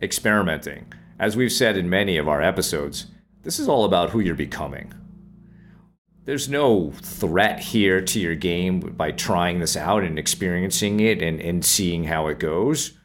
experimenting, 0.00 0.92
as 1.18 1.36
we've 1.36 1.52
said 1.52 1.76
in 1.76 1.88
many 1.88 2.16
of 2.16 2.28
our 2.28 2.42
episodes, 2.42 3.06
this 3.42 3.58
is 3.58 3.68
all 3.68 3.84
about 3.84 4.10
who 4.10 4.20
you're 4.20 4.34
becoming. 4.34 4.92
There's 6.24 6.48
no 6.48 6.92
threat 7.02 7.58
here 7.58 8.00
to 8.00 8.20
your 8.20 8.36
game 8.36 8.80
by 8.80 9.10
trying 9.10 9.58
this 9.58 9.76
out 9.76 10.04
and 10.04 10.18
experiencing 10.18 11.00
it 11.00 11.20
and, 11.20 11.40
and 11.40 11.64
seeing 11.64 12.04
how 12.04 12.28
it 12.28 12.38
goes. 12.38 12.96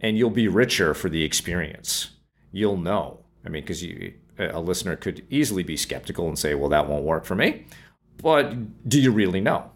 And 0.00 0.18
you'll 0.18 0.30
be 0.30 0.48
richer 0.48 0.92
for 0.92 1.08
the 1.08 1.22
experience. 1.22 2.10
You'll 2.50 2.76
know. 2.76 3.24
I 3.44 3.48
mean, 3.48 3.62
because 3.62 3.82
you, 3.82 4.14
a 4.50 4.60
listener 4.60 4.96
could 4.96 5.24
easily 5.30 5.62
be 5.62 5.76
skeptical 5.76 6.28
and 6.28 6.38
say, 6.38 6.54
well, 6.54 6.68
that 6.70 6.88
won't 6.88 7.04
work 7.04 7.24
for 7.24 7.34
me. 7.34 7.66
But 8.22 8.88
do 8.88 9.00
you 9.00 9.10
really 9.10 9.40
know? 9.40 9.70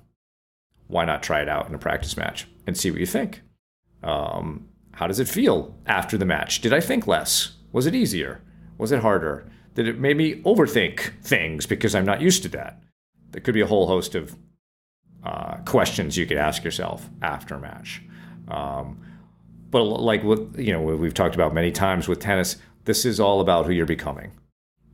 Why 0.89 1.05
not 1.05 1.23
try 1.23 1.43
it 1.43 1.49
out 1.49 1.69
in 1.69 1.75
a 1.75 1.79
practice 1.79 2.17
match 2.17 2.47
and 2.67 2.77
see 2.77 2.91
what 2.91 3.01
you 3.01 3.07
think? 3.07 3.43
Um, 4.03 4.69
how 4.93 5.07
does 5.07 5.21
it 5.21 5.29
feel 5.29 5.77
after 5.87 6.17
the 6.17 6.25
match? 6.25 6.61
Did 6.61 6.73
I 6.73 6.81
think 6.81 7.07
less? 7.07 7.53
Was 7.73 7.87
it 7.87 7.95
easier? 7.95 8.41
Was 8.79 8.93
it 8.93 9.01
harder? 9.01 9.51
Did 9.75 9.89
it 9.89 9.99
make 9.99 10.17
me 10.17 10.43
overthink 10.43 11.13
things 11.23 11.67
because 11.67 11.95
I'm 11.95 12.07
not 12.07 12.21
used 12.21 12.43
to 12.45 12.49
that? 12.51 12.83
There 13.33 13.41
could 13.41 13.55
be 13.55 13.61
a 13.61 13.67
whole 13.67 13.87
host 13.87 14.15
of 14.15 14.37
uh, 15.25 15.57
questions 15.65 16.17
you 16.17 16.25
could 16.25 16.39
ask 16.39 16.65
yourself 16.65 17.11
after 17.21 17.57
a 17.57 17.61
match. 17.61 18.01
Um, 18.49 19.01
but 19.71 19.83
like 19.83 20.23
what 20.23 20.59
you 20.59 20.73
know, 20.73 20.81
we've 20.81 21.13
talked 21.13 21.35
about 21.35 21.53
many 21.53 21.73
times 21.73 22.09
with 22.09 22.21
tennis, 22.21 22.57
this 22.85 23.05
is 23.05 23.19
all 23.19 23.41
about 23.41 23.67
who 23.67 23.73
you're 23.73 23.85
becoming. 23.85 24.31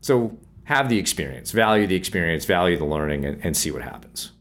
So 0.03 0.37
have 0.65 0.89
the 0.89 0.99
experience, 0.99 1.53
value 1.53 1.87
the 1.87 1.95
experience, 1.95 2.45
value 2.45 2.77
the 2.77 2.85
learning, 2.85 3.25
and, 3.25 3.43
and 3.45 3.57
see 3.57 3.71
what 3.71 3.83
happens. 3.83 4.33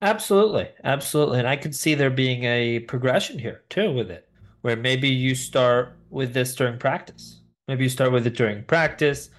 Absolutely. 0.00 0.68
Absolutely. 0.82 1.38
And 1.38 1.46
I 1.46 1.56
could 1.56 1.74
see 1.74 1.94
there 1.94 2.10
being 2.10 2.42
a 2.42 2.80
progression 2.80 3.38
here 3.38 3.62
too 3.68 3.92
with 3.92 4.10
it, 4.10 4.28
where 4.62 4.76
maybe 4.76 5.08
you 5.08 5.36
start 5.36 5.96
with 6.10 6.34
this 6.34 6.56
during 6.56 6.78
practice. 6.78 7.40
Maybe 7.68 7.84
you 7.84 7.88
start 7.88 8.10
with 8.10 8.26
it 8.26 8.34
during 8.34 8.64
practice, 8.64 9.30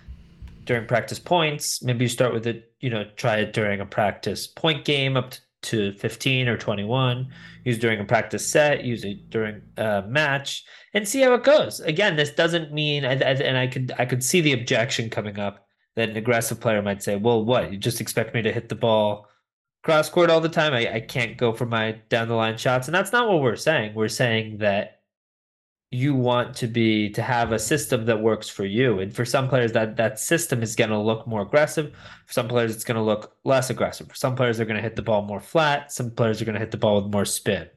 during 0.63 0.87
practice 0.87 1.19
points. 1.19 1.83
Maybe 1.83 2.05
you 2.05 2.09
start 2.09 2.33
with 2.33 2.47
it, 2.47 2.71
you 2.79 2.89
know, 2.89 3.03
try 3.17 3.37
it 3.37 3.51
during 3.51 3.81
a 3.81 3.85
practice 3.85 4.47
point 4.47 4.85
game 4.85 5.17
up 5.17 5.31
to 5.31 5.39
15 5.65 6.47
or 6.47 6.57
21. 6.57 7.27
Use 7.63 7.77
during 7.77 7.99
a 7.99 8.05
practice 8.05 8.45
set, 8.45 8.83
use 8.83 9.03
it 9.03 9.29
during 9.29 9.61
a 9.77 10.03
match 10.07 10.63
and 10.93 11.07
see 11.07 11.21
how 11.21 11.33
it 11.33 11.43
goes. 11.43 11.79
Again, 11.79 12.15
this 12.15 12.31
doesn't 12.31 12.73
mean, 12.73 13.05
and 13.05 13.57
I 13.57 13.67
could 13.67 13.91
I 13.97 14.05
could 14.05 14.23
see 14.23 14.41
the 14.41 14.53
objection 14.53 15.09
coming 15.09 15.39
up 15.39 15.65
that 15.95 16.09
an 16.09 16.17
aggressive 16.17 16.59
player 16.59 16.81
might 16.81 17.03
say, 17.03 17.15
"Well, 17.15 17.45
what? 17.45 17.71
You 17.71 17.77
just 17.77 18.01
expect 18.01 18.33
me 18.33 18.41
to 18.41 18.51
hit 18.51 18.69
the 18.69 18.75
ball 18.75 19.27
cross 19.83 20.09
court 20.09 20.29
all 20.29 20.41
the 20.41 20.49
time. 20.49 20.73
I, 20.73 20.95
I 20.95 20.99
can't 21.01 21.37
go 21.37 21.53
for 21.53 21.65
my 21.65 21.91
down 22.09 22.29
the 22.29 22.35
line 22.35 22.57
shots. 22.57 22.87
And 22.87 22.95
that's 22.95 23.11
not 23.11 23.29
what 23.29 23.41
we're 23.41 23.55
saying. 23.55 23.93
We're 23.93 24.07
saying 24.07 24.57
that 24.59 25.01
you 25.93 26.15
want 26.15 26.55
to 26.55 26.67
be 26.67 27.09
to 27.11 27.21
have 27.21 27.51
a 27.51 27.59
system 27.59 28.05
that 28.05 28.21
works 28.21 28.49
for 28.49 28.65
you. 28.65 28.99
And 28.99 29.13
for 29.13 29.25
some 29.25 29.47
players 29.47 29.71
that 29.73 29.95
that 29.97 30.19
system 30.19 30.63
is 30.63 30.75
going 30.75 30.89
to 30.89 30.97
look 30.97 31.27
more 31.27 31.41
aggressive. 31.41 31.93
For 32.25 32.33
some 32.33 32.47
players 32.47 32.73
it's 32.73 32.83
going 32.83 32.97
to 32.97 33.03
look 33.03 33.35
less 33.43 33.69
aggressive. 33.69 34.07
For 34.07 34.15
some 34.15 34.35
players 34.35 34.57
they're 34.57 34.65
going 34.65 34.77
to 34.77 34.81
hit 34.81 34.95
the 34.95 35.01
ball 35.01 35.21
more 35.21 35.39
flat. 35.39 35.91
Some 35.91 36.11
players 36.11 36.41
are 36.41 36.45
going 36.45 36.55
to 36.55 36.59
hit 36.59 36.71
the 36.71 36.77
ball 36.77 37.01
with 37.01 37.11
more 37.11 37.25
spin 37.25 37.67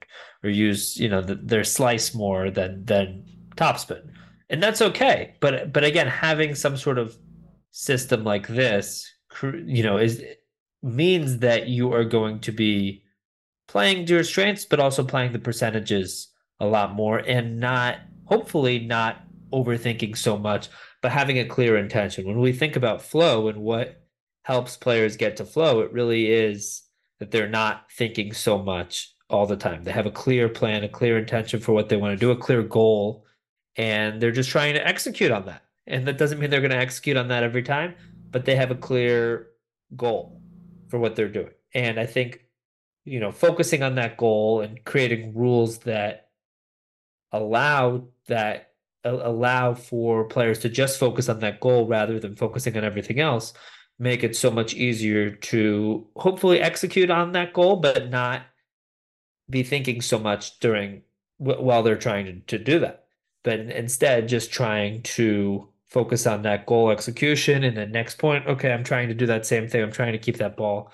or 0.43 0.51
use, 0.51 0.97
you 0.97 1.09
know, 1.09 1.21
the, 1.21 1.35
their 1.35 1.65
slice 1.65 2.15
more 2.15 2.51
than 2.51 2.85
than 2.85 3.25
topspin. 3.57 4.09
And 4.49 4.63
that's 4.63 4.83
okay. 4.83 5.37
But 5.41 5.73
but 5.73 5.85
again, 5.85 6.07
having 6.07 6.55
some 6.55 6.77
sort 6.77 6.99
of 6.99 7.17
system 7.71 8.25
like 8.25 8.47
this, 8.47 9.13
you 9.43 9.83
know, 9.83 9.99
is 9.99 10.23
means 10.83 11.39
that 11.39 11.69
you 11.69 11.93
are 11.93 12.05
going 12.05 12.41
to 12.41 12.53
be 12.53 13.03
playing 13.69 14.07
to 14.07 14.15
your 14.15 14.25
strengths, 14.25 14.65
but 14.65 14.81
also 14.81 15.05
playing 15.05 15.33
the 15.33 15.39
percentages 15.39 16.29
a 16.61 16.67
lot 16.67 16.95
more 16.95 17.19
and 17.19 17.61
not, 17.61 17.99
hopefully, 18.25 18.79
not 18.79 19.23
overthinking 19.53 20.17
so 20.17 20.37
much, 20.39 20.69
but 21.03 21.13
having 21.13 21.39
a 21.39 21.45
clear 21.45 21.77
intention. 21.77 22.27
When 22.27 22.41
we 22.41 22.53
think 22.53 22.77
about 22.77 23.03
flow 23.03 23.49
and 23.49 23.59
what 23.59 24.03
helps 24.43 24.77
players 24.77 25.17
get 25.17 25.37
to 25.37 25.45
flow, 25.45 25.81
it 25.81 25.93
really 25.93 26.31
is 26.31 26.83
that 27.19 27.31
they're 27.31 27.49
not 27.49 27.91
thinking 27.91 28.33
so 28.33 28.59
much 28.63 29.15
all 29.29 29.47
the 29.47 29.57
time. 29.57 29.85
They 29.85 29.93
have 29.93 30.07
a 30.07 30.11
clear 30.11 30.49
plan, 30.49 30.85
a 30.85 30.89
clear 30.89 31.19
intention 31.19 31.61
for 31.61 31.73
what 31.73 31.89
they 31.89 31.97
want 31.97 32.13
to 32.13 32.17
do, 32.17 32.31
a 32.31 32.37
clear 32.37 32.63
goal, 32.63 33.25
and 33.77 34.21
they're 34.21 34.31
just 34.31 34.51
trying 34.51 34.75
to 34.75 34.87
execute 34.87 35.31
on 35.31 35.47
that. 35.47 35.63
And 35.87 36.07
that 36.07 36.19
doesn't 36.19 36.39
mean 36.39 36.51
they're 36.51 36.61
going 36.61 36.71
to 36.71 36.77
execute 36.77 37.17
on 37.17 37.29
that 37.29 37.43
every 37.43 37.63
time, 37.63 37.95
but 38.31 38.45
they 38.45 38.57
have 38.57 38.71
a 38.71 38.77
clear 38.77 39.49
goal 39.97 40.41
for 40.89 40.99
what 40.99 41.17
they're 41.17 41.29
doing. 41.29 41.51
And 41.75 41.99
I 41.99 42.07
think, 42.07 42.41
you 43.05 43.21
know, 43.21 43.33
focusing 43.33 43.83
on 43.83 43.95
that 43.97 44.17
goal 44.17 44.61
and 44.61 44.85
creating 44.85 45.35
rules 45.35 45.79
that 45.81 46.26
allow 47.33 48.05
that 48.29 48.73
allow 49.05 49.73
for 49.73 50.25
players 50.25 50.59
to 50.59 50.69
just 50.69 50.99
focus 50.99 51.29
on 51.29 51.39
that 51.39 51.61
goal 51.61 51.87
rather 51.87 52.19
than 52.19 52.35
focusing 52.35 52.77
on 52.77 52.85
everything 52.85 53.21
else 53.21 53.53
make 53.99 54.25
it 54.25 54.37
so 54.37 54.51
much 54.51 54.75
easier 54.75 55.31
to 55.31 56.07
hopefully 56.17 56.61
execute 56.61 57.11
on 57.11 57.33
that 57.33 57.53
goal 57.53 57.77
but 57.77 58.11
not 58.11 58.43
be 59.49 59.63
thinking 59.63 60.01
so 60.01 60.19
much 60.19 60.59
during 60.61 61.03
while 61.39 61.83
they're 61.83 61.97
trying 61.97 62.27
to, 62.27 62.59
to 62.59 62.63
do 62.63 62.79
that. 62.81 63.05
But 63.45 63.61
instead 63.61 64.29
just 64.29 64.51
trying 64.51 65.03
to 65.03 65.69
focus 65.87 66.27
on 66.27 66.43
that 66.43 66.67
goal 66.67 66.91
execution 66.91 67.63
and 67.63 67.77
the 67.77 67.87
next 67.87 68.19
point 68.19 68.45
okay 68.49 68.73
i'm 68.73 68.83
trying 68.83 69.07
to 69.07 69.15
do 69.15 69.25
that 69.27 69.47
same 69.47 69.69
thing. 69.69 69.83
I'm 69.83 69.93
trying 69.93 70.13
to 70.13 70.19
keep 70.19 70.37
that 70.39 70.57
ball 70.57 70.91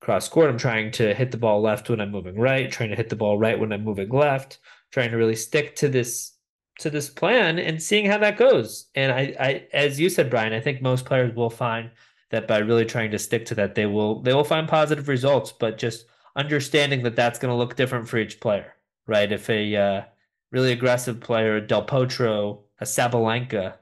cross 0.00 0.26
court. 0.26 0.48
I'm 0.48 0.58
trying 0.58 0.90
to 0.92 1.12
hit 1.14 1.30
the 1.30 1.36
ball 1.36 1.60
left 1.60 1.90
when 1.90 2.00
i'm 2.00 2.10
moving 2.10 2.36
right 2.36 2.72
trying 2.72 2.88
to 2.88 2.96
hit 2.96 3.10
the 3.10 3.16
ball 3.16 3.38
right 3.38 3.58
when 3.58 3.72
i'm 3.72 3.84
moving 3.84 4.08
left 4.08 4.58
trying 4.92 5.10
to 5.10 5.16
really 5.16 5.36
stick 5.36 5.74
to 5.76 5.88
this 5.88 6.32
to 6.78 6.88
this 6.88 7.10
plan 7.10 7.58
and 7.58 7.82
seeing 7.82 8.06
how 8.06 8.18
that 8.18 8.36
goes 8.36 8.86
and 8.94 9.12
i 9.12 9.34
i 9.40 9.66
as 9.72 10.00
you 10.00 10.08
said 10.08 10.30
brian 10.30 10.52
i 10.52 10.60
think 10.60 10.80
most 10.80 11.04
players 11.04 11.34
will 11.34 11.50
find 11.50 11.90
that 12.30 12.48
by 12.48 12.58
really 12.58 12.84
trying 12.84 13.10
to 13.10 13.18
stick 13.18 13.44
to 13.44 13.54
that 13.54 13.74
they 13.74 13.86
will 13.86 14.20
they 14.22 14.32
will 14.32 14.44
find 14.44 14.68
positive 14.68 15.08
results 15.08 15.52
but 15.52 15.76
just 15.76 16.06
understanding 16.36 17.02
that 17.02 17.16
that's 17.16 17.38
going 17.38 17.52
to 17.52 17.56
look 17.56 17.76
different 17.76 18.08
for 18.08 18.18
each 18.18 18.40
player 18.40 18.72
right 19.06 19.32
if 19.32 19.50
a 19.50 19.76
uh, 19.76 20.02
really 20.50 20.72
aggressive 20.72 21.20
player 21.20 21.60
del 21.60 21.84
potro 21.84 22.60
a 22.80 22.84
sabalenka 22.84 23.74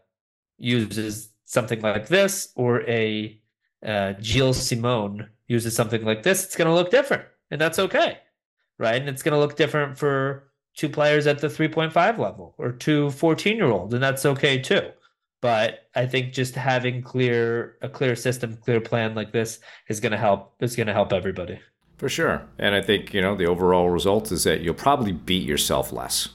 uses 0.58 1.30
something 1.44 1.80
like 1.80 2.08
this 2.08 2.52
or 2.54 2.82
a 2.88 3.40
uh, 3.84 4.14
Gilles 4.20 4.68
Simon 4.68 5.28
uses 5.48 5.74
something 5.74 6.04
like 6.04 6.22
this, 6.22 6.44
it's 6.44 6.56
going 6.56 6.68
to 6.68 6.74
look 6.74 6.90
different. 6.90 7.24
And 7.50 7.60
that's 7.60 7.78
okay. 7.78 8.18
Right. 8.78 9.00
And 9.00 9.08
it's 9.08 9.22
going 9.22 9.34
to 9.34 9.40
look 9.40 9.56
different 9.56 9.98
for 9.98 10.49
two 10.80 10.88
players 10.88 11.26
at 11.26 11.40
the 11.40 11.46
3.5 11.46 12.16
level 12.16 12.54
or 12.56 12.72
two 12.72 13.10
14 13.10 13.56
year 13.56 13.70
olds. 13.70 13.92
And 13.92 14.02
that's 14.02 14.24
okay 14.24 14.58
too. 14.58 14.90
But 15.42 15.90
I 15.94 16.06
think 16.06 16.32
just 16.32 16.54
having 16.54 17.02
clear 17.02 17.76
a 17.82 17.88
clear 17.88 18.16
system, 18.16 18.56
clear 18.56 18.80
plan 18.80 19.14
like 19.14 19.30
this 19.30 19.60
is 19.88 20.00
going 20.00 20.12
to 20.12 20.18
help. 20.18 20.54
Is 20.60 20.76
going 20.76 20.86
to 20.86 20.94
help 20.94 21.12
everybody. 21.12 21.60
For 21.98 22.08
sure. 22.08 22.42
And 22.58 22.74
I 22.74 22.80
think, 22.80 23.12
you 23.12 23.20
know, 23.20 23.36
the 23.36 23.46
overall 23.46 23.90
result 23.90 24.32
is 24.32 24.44
that 24.44 24.62
you'll 24.62 24.72
probably 24.72 25.12
beat 25.12 25.46
yourself 25.46 25.92
less. 25.92 26.30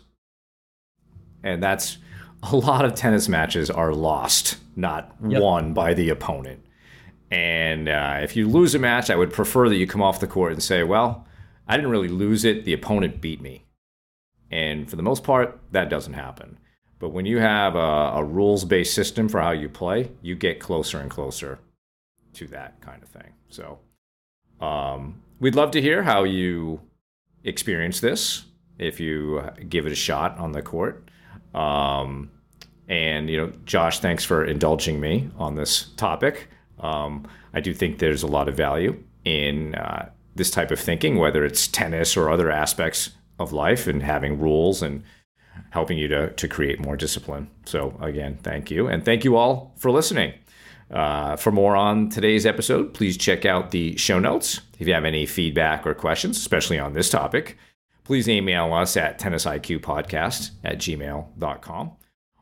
And 1.43 1.61
that's 1.61 1.97
a 2.43 2.55
lot 2.55 2.85
of 2.85 2.93
tennis 2.93 3.27
matches 3.27 3.71
are 3.71 3.93
lost, 3.93 4.57
not 4.75 5.15
yep. 5.27 5.41
won 5.41 5.73
by 5.73 5.95
the 5.95 6.09
opponent. 6.09 6.63
And 7.31 7.89
uh, 7.89 8.19
if 8.21 8.35
you 8.35 8.47
lose 8.47 8.75
a 8.75 8.79
match, 8.79 9.09
I 9.09 9.15
would 9.15 9.33
prefer 9.33 9.69
that 9.69 9.75
you 9.75 9.87
come 9.87 10.03
off 10.03 10.19
the 10.19 10.27
court 10.27 10.51
and 10.51 10.61
say, 10.61 10.83
well, 10.83 11.27
I 11.67 11.77
didn't 11.77 11.89
really 11.89 12.09
lose 12.09 12.45
it. 12.45 12.63
The 12.63 12.73
opponent 12.73 13.21
beat 13.21 13.41
me. 13.41 13.64
And 14.51 14.89
for 14.89 14.95
the 14.95 15.03
most 15.03 15.23
part, 15.23 15.59
that 15.71 15.89
doesn't 15.89 16.13
happen. 16.13 16.57
But 16.99 17.09
when 17.09 17.25
you 17.25 17.39
have 17.39 17.75
a, 17.75 18.13
a 18.15 18.23
rules 18.23 18.63
based 18.65 18.93
system 18.93 19.27
for 19.27 19.41
how 19.41 19.51
you 19.51 19.69
play, 19.69 20.11
you 20.21 20.35
get 20.35 20.59
closer 20.59 20.99
and 20.99 21.09
closer 21.09 21.59
to 22.33 22.47
that 22.47 22.79
kind 22.81 23.03
of 23.03 23.09
thing. 23.09 23.33
So 23.49 23.79
um, 24.61 25.21
we'd 25.39 25.55
love 25.55 25.71
to 25.71 25.81
hear 25.81 26.03
how 26.03 26.23
you 26.23 26.81
experience 27.43 27.99
this 27.99 28.45
if 28.77 28.99
you 28.99 29.41
give 29.69 29.85
it 29.85 29.91
a 29.91 29.95
shot 29.95 30.37
on 30.37 30.51
the 30.51 30.61
court. 30.61 31.09
Um, 31.53 32.31
and 32.87 33.29
you 33.29 33.37
know, 33.37 33.53
Josh, 33.65 33.99
thanks 33.99 34.23
for 34.23 34.45
indulging 34.45 34.99
me 34.99 35.29
on 35.37 35.55
this 35.55 35.89
topic. 35.97 36.49
Um, 36.79 37.27
I 37.53 37.61
do 37.61 37.73
think 37.73 37.99
there's 37.99 38.23
a 38.23 38.27
lot 38.27 38.47
of 38.47 38.55
value 38.55 39.01
in 39.23 39.75
uh, 39.75 40.09
this 40.35 40.51
type 40.51 40.71
of 40.71 40.79
thinking, 40.79 41.17
whether 41.17 41.45
it's 41.45 41.67
tennis 41.67 42.15
or 42.17 42.29
other 42.29 42.51
aspects 42.51 43.11
of 43.39 43.51
life, 43.51 43.87
and 43.87 44.01
having 44.01 44.39
rules 44.39 44.81
and 44.81 45.03
helping 45.71 45.97
you 45.97 46.07
to 46.07 46.31
to 46.31 46.47
create 46.47 46.79
more 46.79 46.97
discipline. 46.97 47.49
So 47.65 47.97
again, 48.01 48.37
thank 48.43 48.71
you, 48.71 48.87
and 48.87 49.03
thank 49.03 49.23
you 49.23 49.35
all 49.35 49.73
for 49.77 49.91
listening. 49.91 50.33
Uh, 50.91 51.35
for 51.35 51.51
more 51.51 51.75
on 51.75 52.09
today's 52.09 52.45
episode, 52.45 52.93
please 52.93 53.17
check 53.17 53.43
out 53.43 53.71
the 53.71 53.97
show 53.97 54.19
notes. 54.19 54.61
If 54.79 54.87
you 54.87 54.93
have 54.93 55.05
any 55.05 55.25
feedback 55.25 55.85
or 55.87 55.95
questions, 55.95 56.37
especially 56.37 56.77
on 56.77 56.93
this 56.93 57.09
topic, 57.09 57.57
please 58.03 58.29
email 58.29 58.71
us 58.73 58.95
at 58.95 59.19
tennisiqpodcast 59.19 60.51
at 60.63 60.77
gmail.com. 60.77 61.91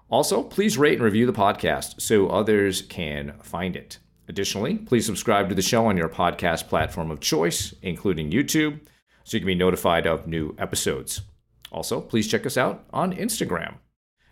Also, 0.09 0.43
please 0.43 0.77
rate 0.77 0.95
and 0.95 1.03
review 1.03 1.25
the 1.25 1.33
podcast 1.33 2.01
so 2.01 2.27
others 2.27 2.81
can 2.83 3.33
find 3.41 3.75
it. 3.75 3.97
Additionally, 4.27 4.75
please 4.75 5.05
subscribe 5.05 5.49
to 5.49 5.55
the 5.55 5.61
show 5.61 5.85
on 5.87 5.97
your 5.97 6.09
podcast 6.09 6.67
platform 6.67 7.11
of 7.11 7.19
choice, 7.19 7.73
including 7.81 8.29
YouTube, 8.29 8.79
so 9.23 9.37
you 9.37 9.41
can 9.41 9.47
be 9.47 9.55
notified 9.55 10.05
of 10.05 10.27
new 10.27 10.55
episodes. 10.57 11.21
Also, 11.71 12.01
please 12.01 12.27
check 12.27 12.45
us 12.45 12.57
out 12.57 12.85
on 12.91 13.13
Instagram. 13.13 13.75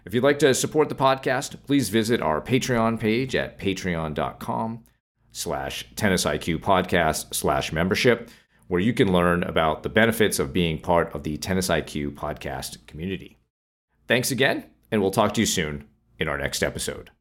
If 0.05 0.13
you'd 0.13 0.23
like 0.23 0.39
to 0.39 0.53
support 0.53 0.89
the 0.89 0.95
podcast, 0.95 1.63
please 1.65 1.89
visit 1.89 2.21
our 2.21 2.41
Patreon 2.41 2.99
page 2.99 3.35
at 3.35 3.59
patreon.com 3.59 4.83
slash 5.31 5.87
tennisiq 5.95 6.59
podcast 6.59 7.33
slash 7.33 7.71
membership, 7.71 8.29
where 8.67 8.81
you 8.81 8.93
can 8.93 9.11
learn 9.11 9.43
about 9.43 9.83
the 9.83 9.89
benefits 9.89 10.39
of 10.39 10.53
being 10.53 10.79
part 10.79 11.13
of 11.13 11.23
the 11.23 11.37
Tennis 11.37 11.67
IQ 11.67 12.15
podcast 12.15 12.85
community. 12.87 13.37
Thanks 14.07 14.31
again, 14.31 14.65
and 14.91 15.01
we'll 15.01 15.11
talk 15.11 15.33
to 15.35 15.41
you 15.41 15.47
soon 15.47 15.85
in 16.19 16.27
our 16.27 16.37
next 16.37 16.63
episode. 16.63 17.11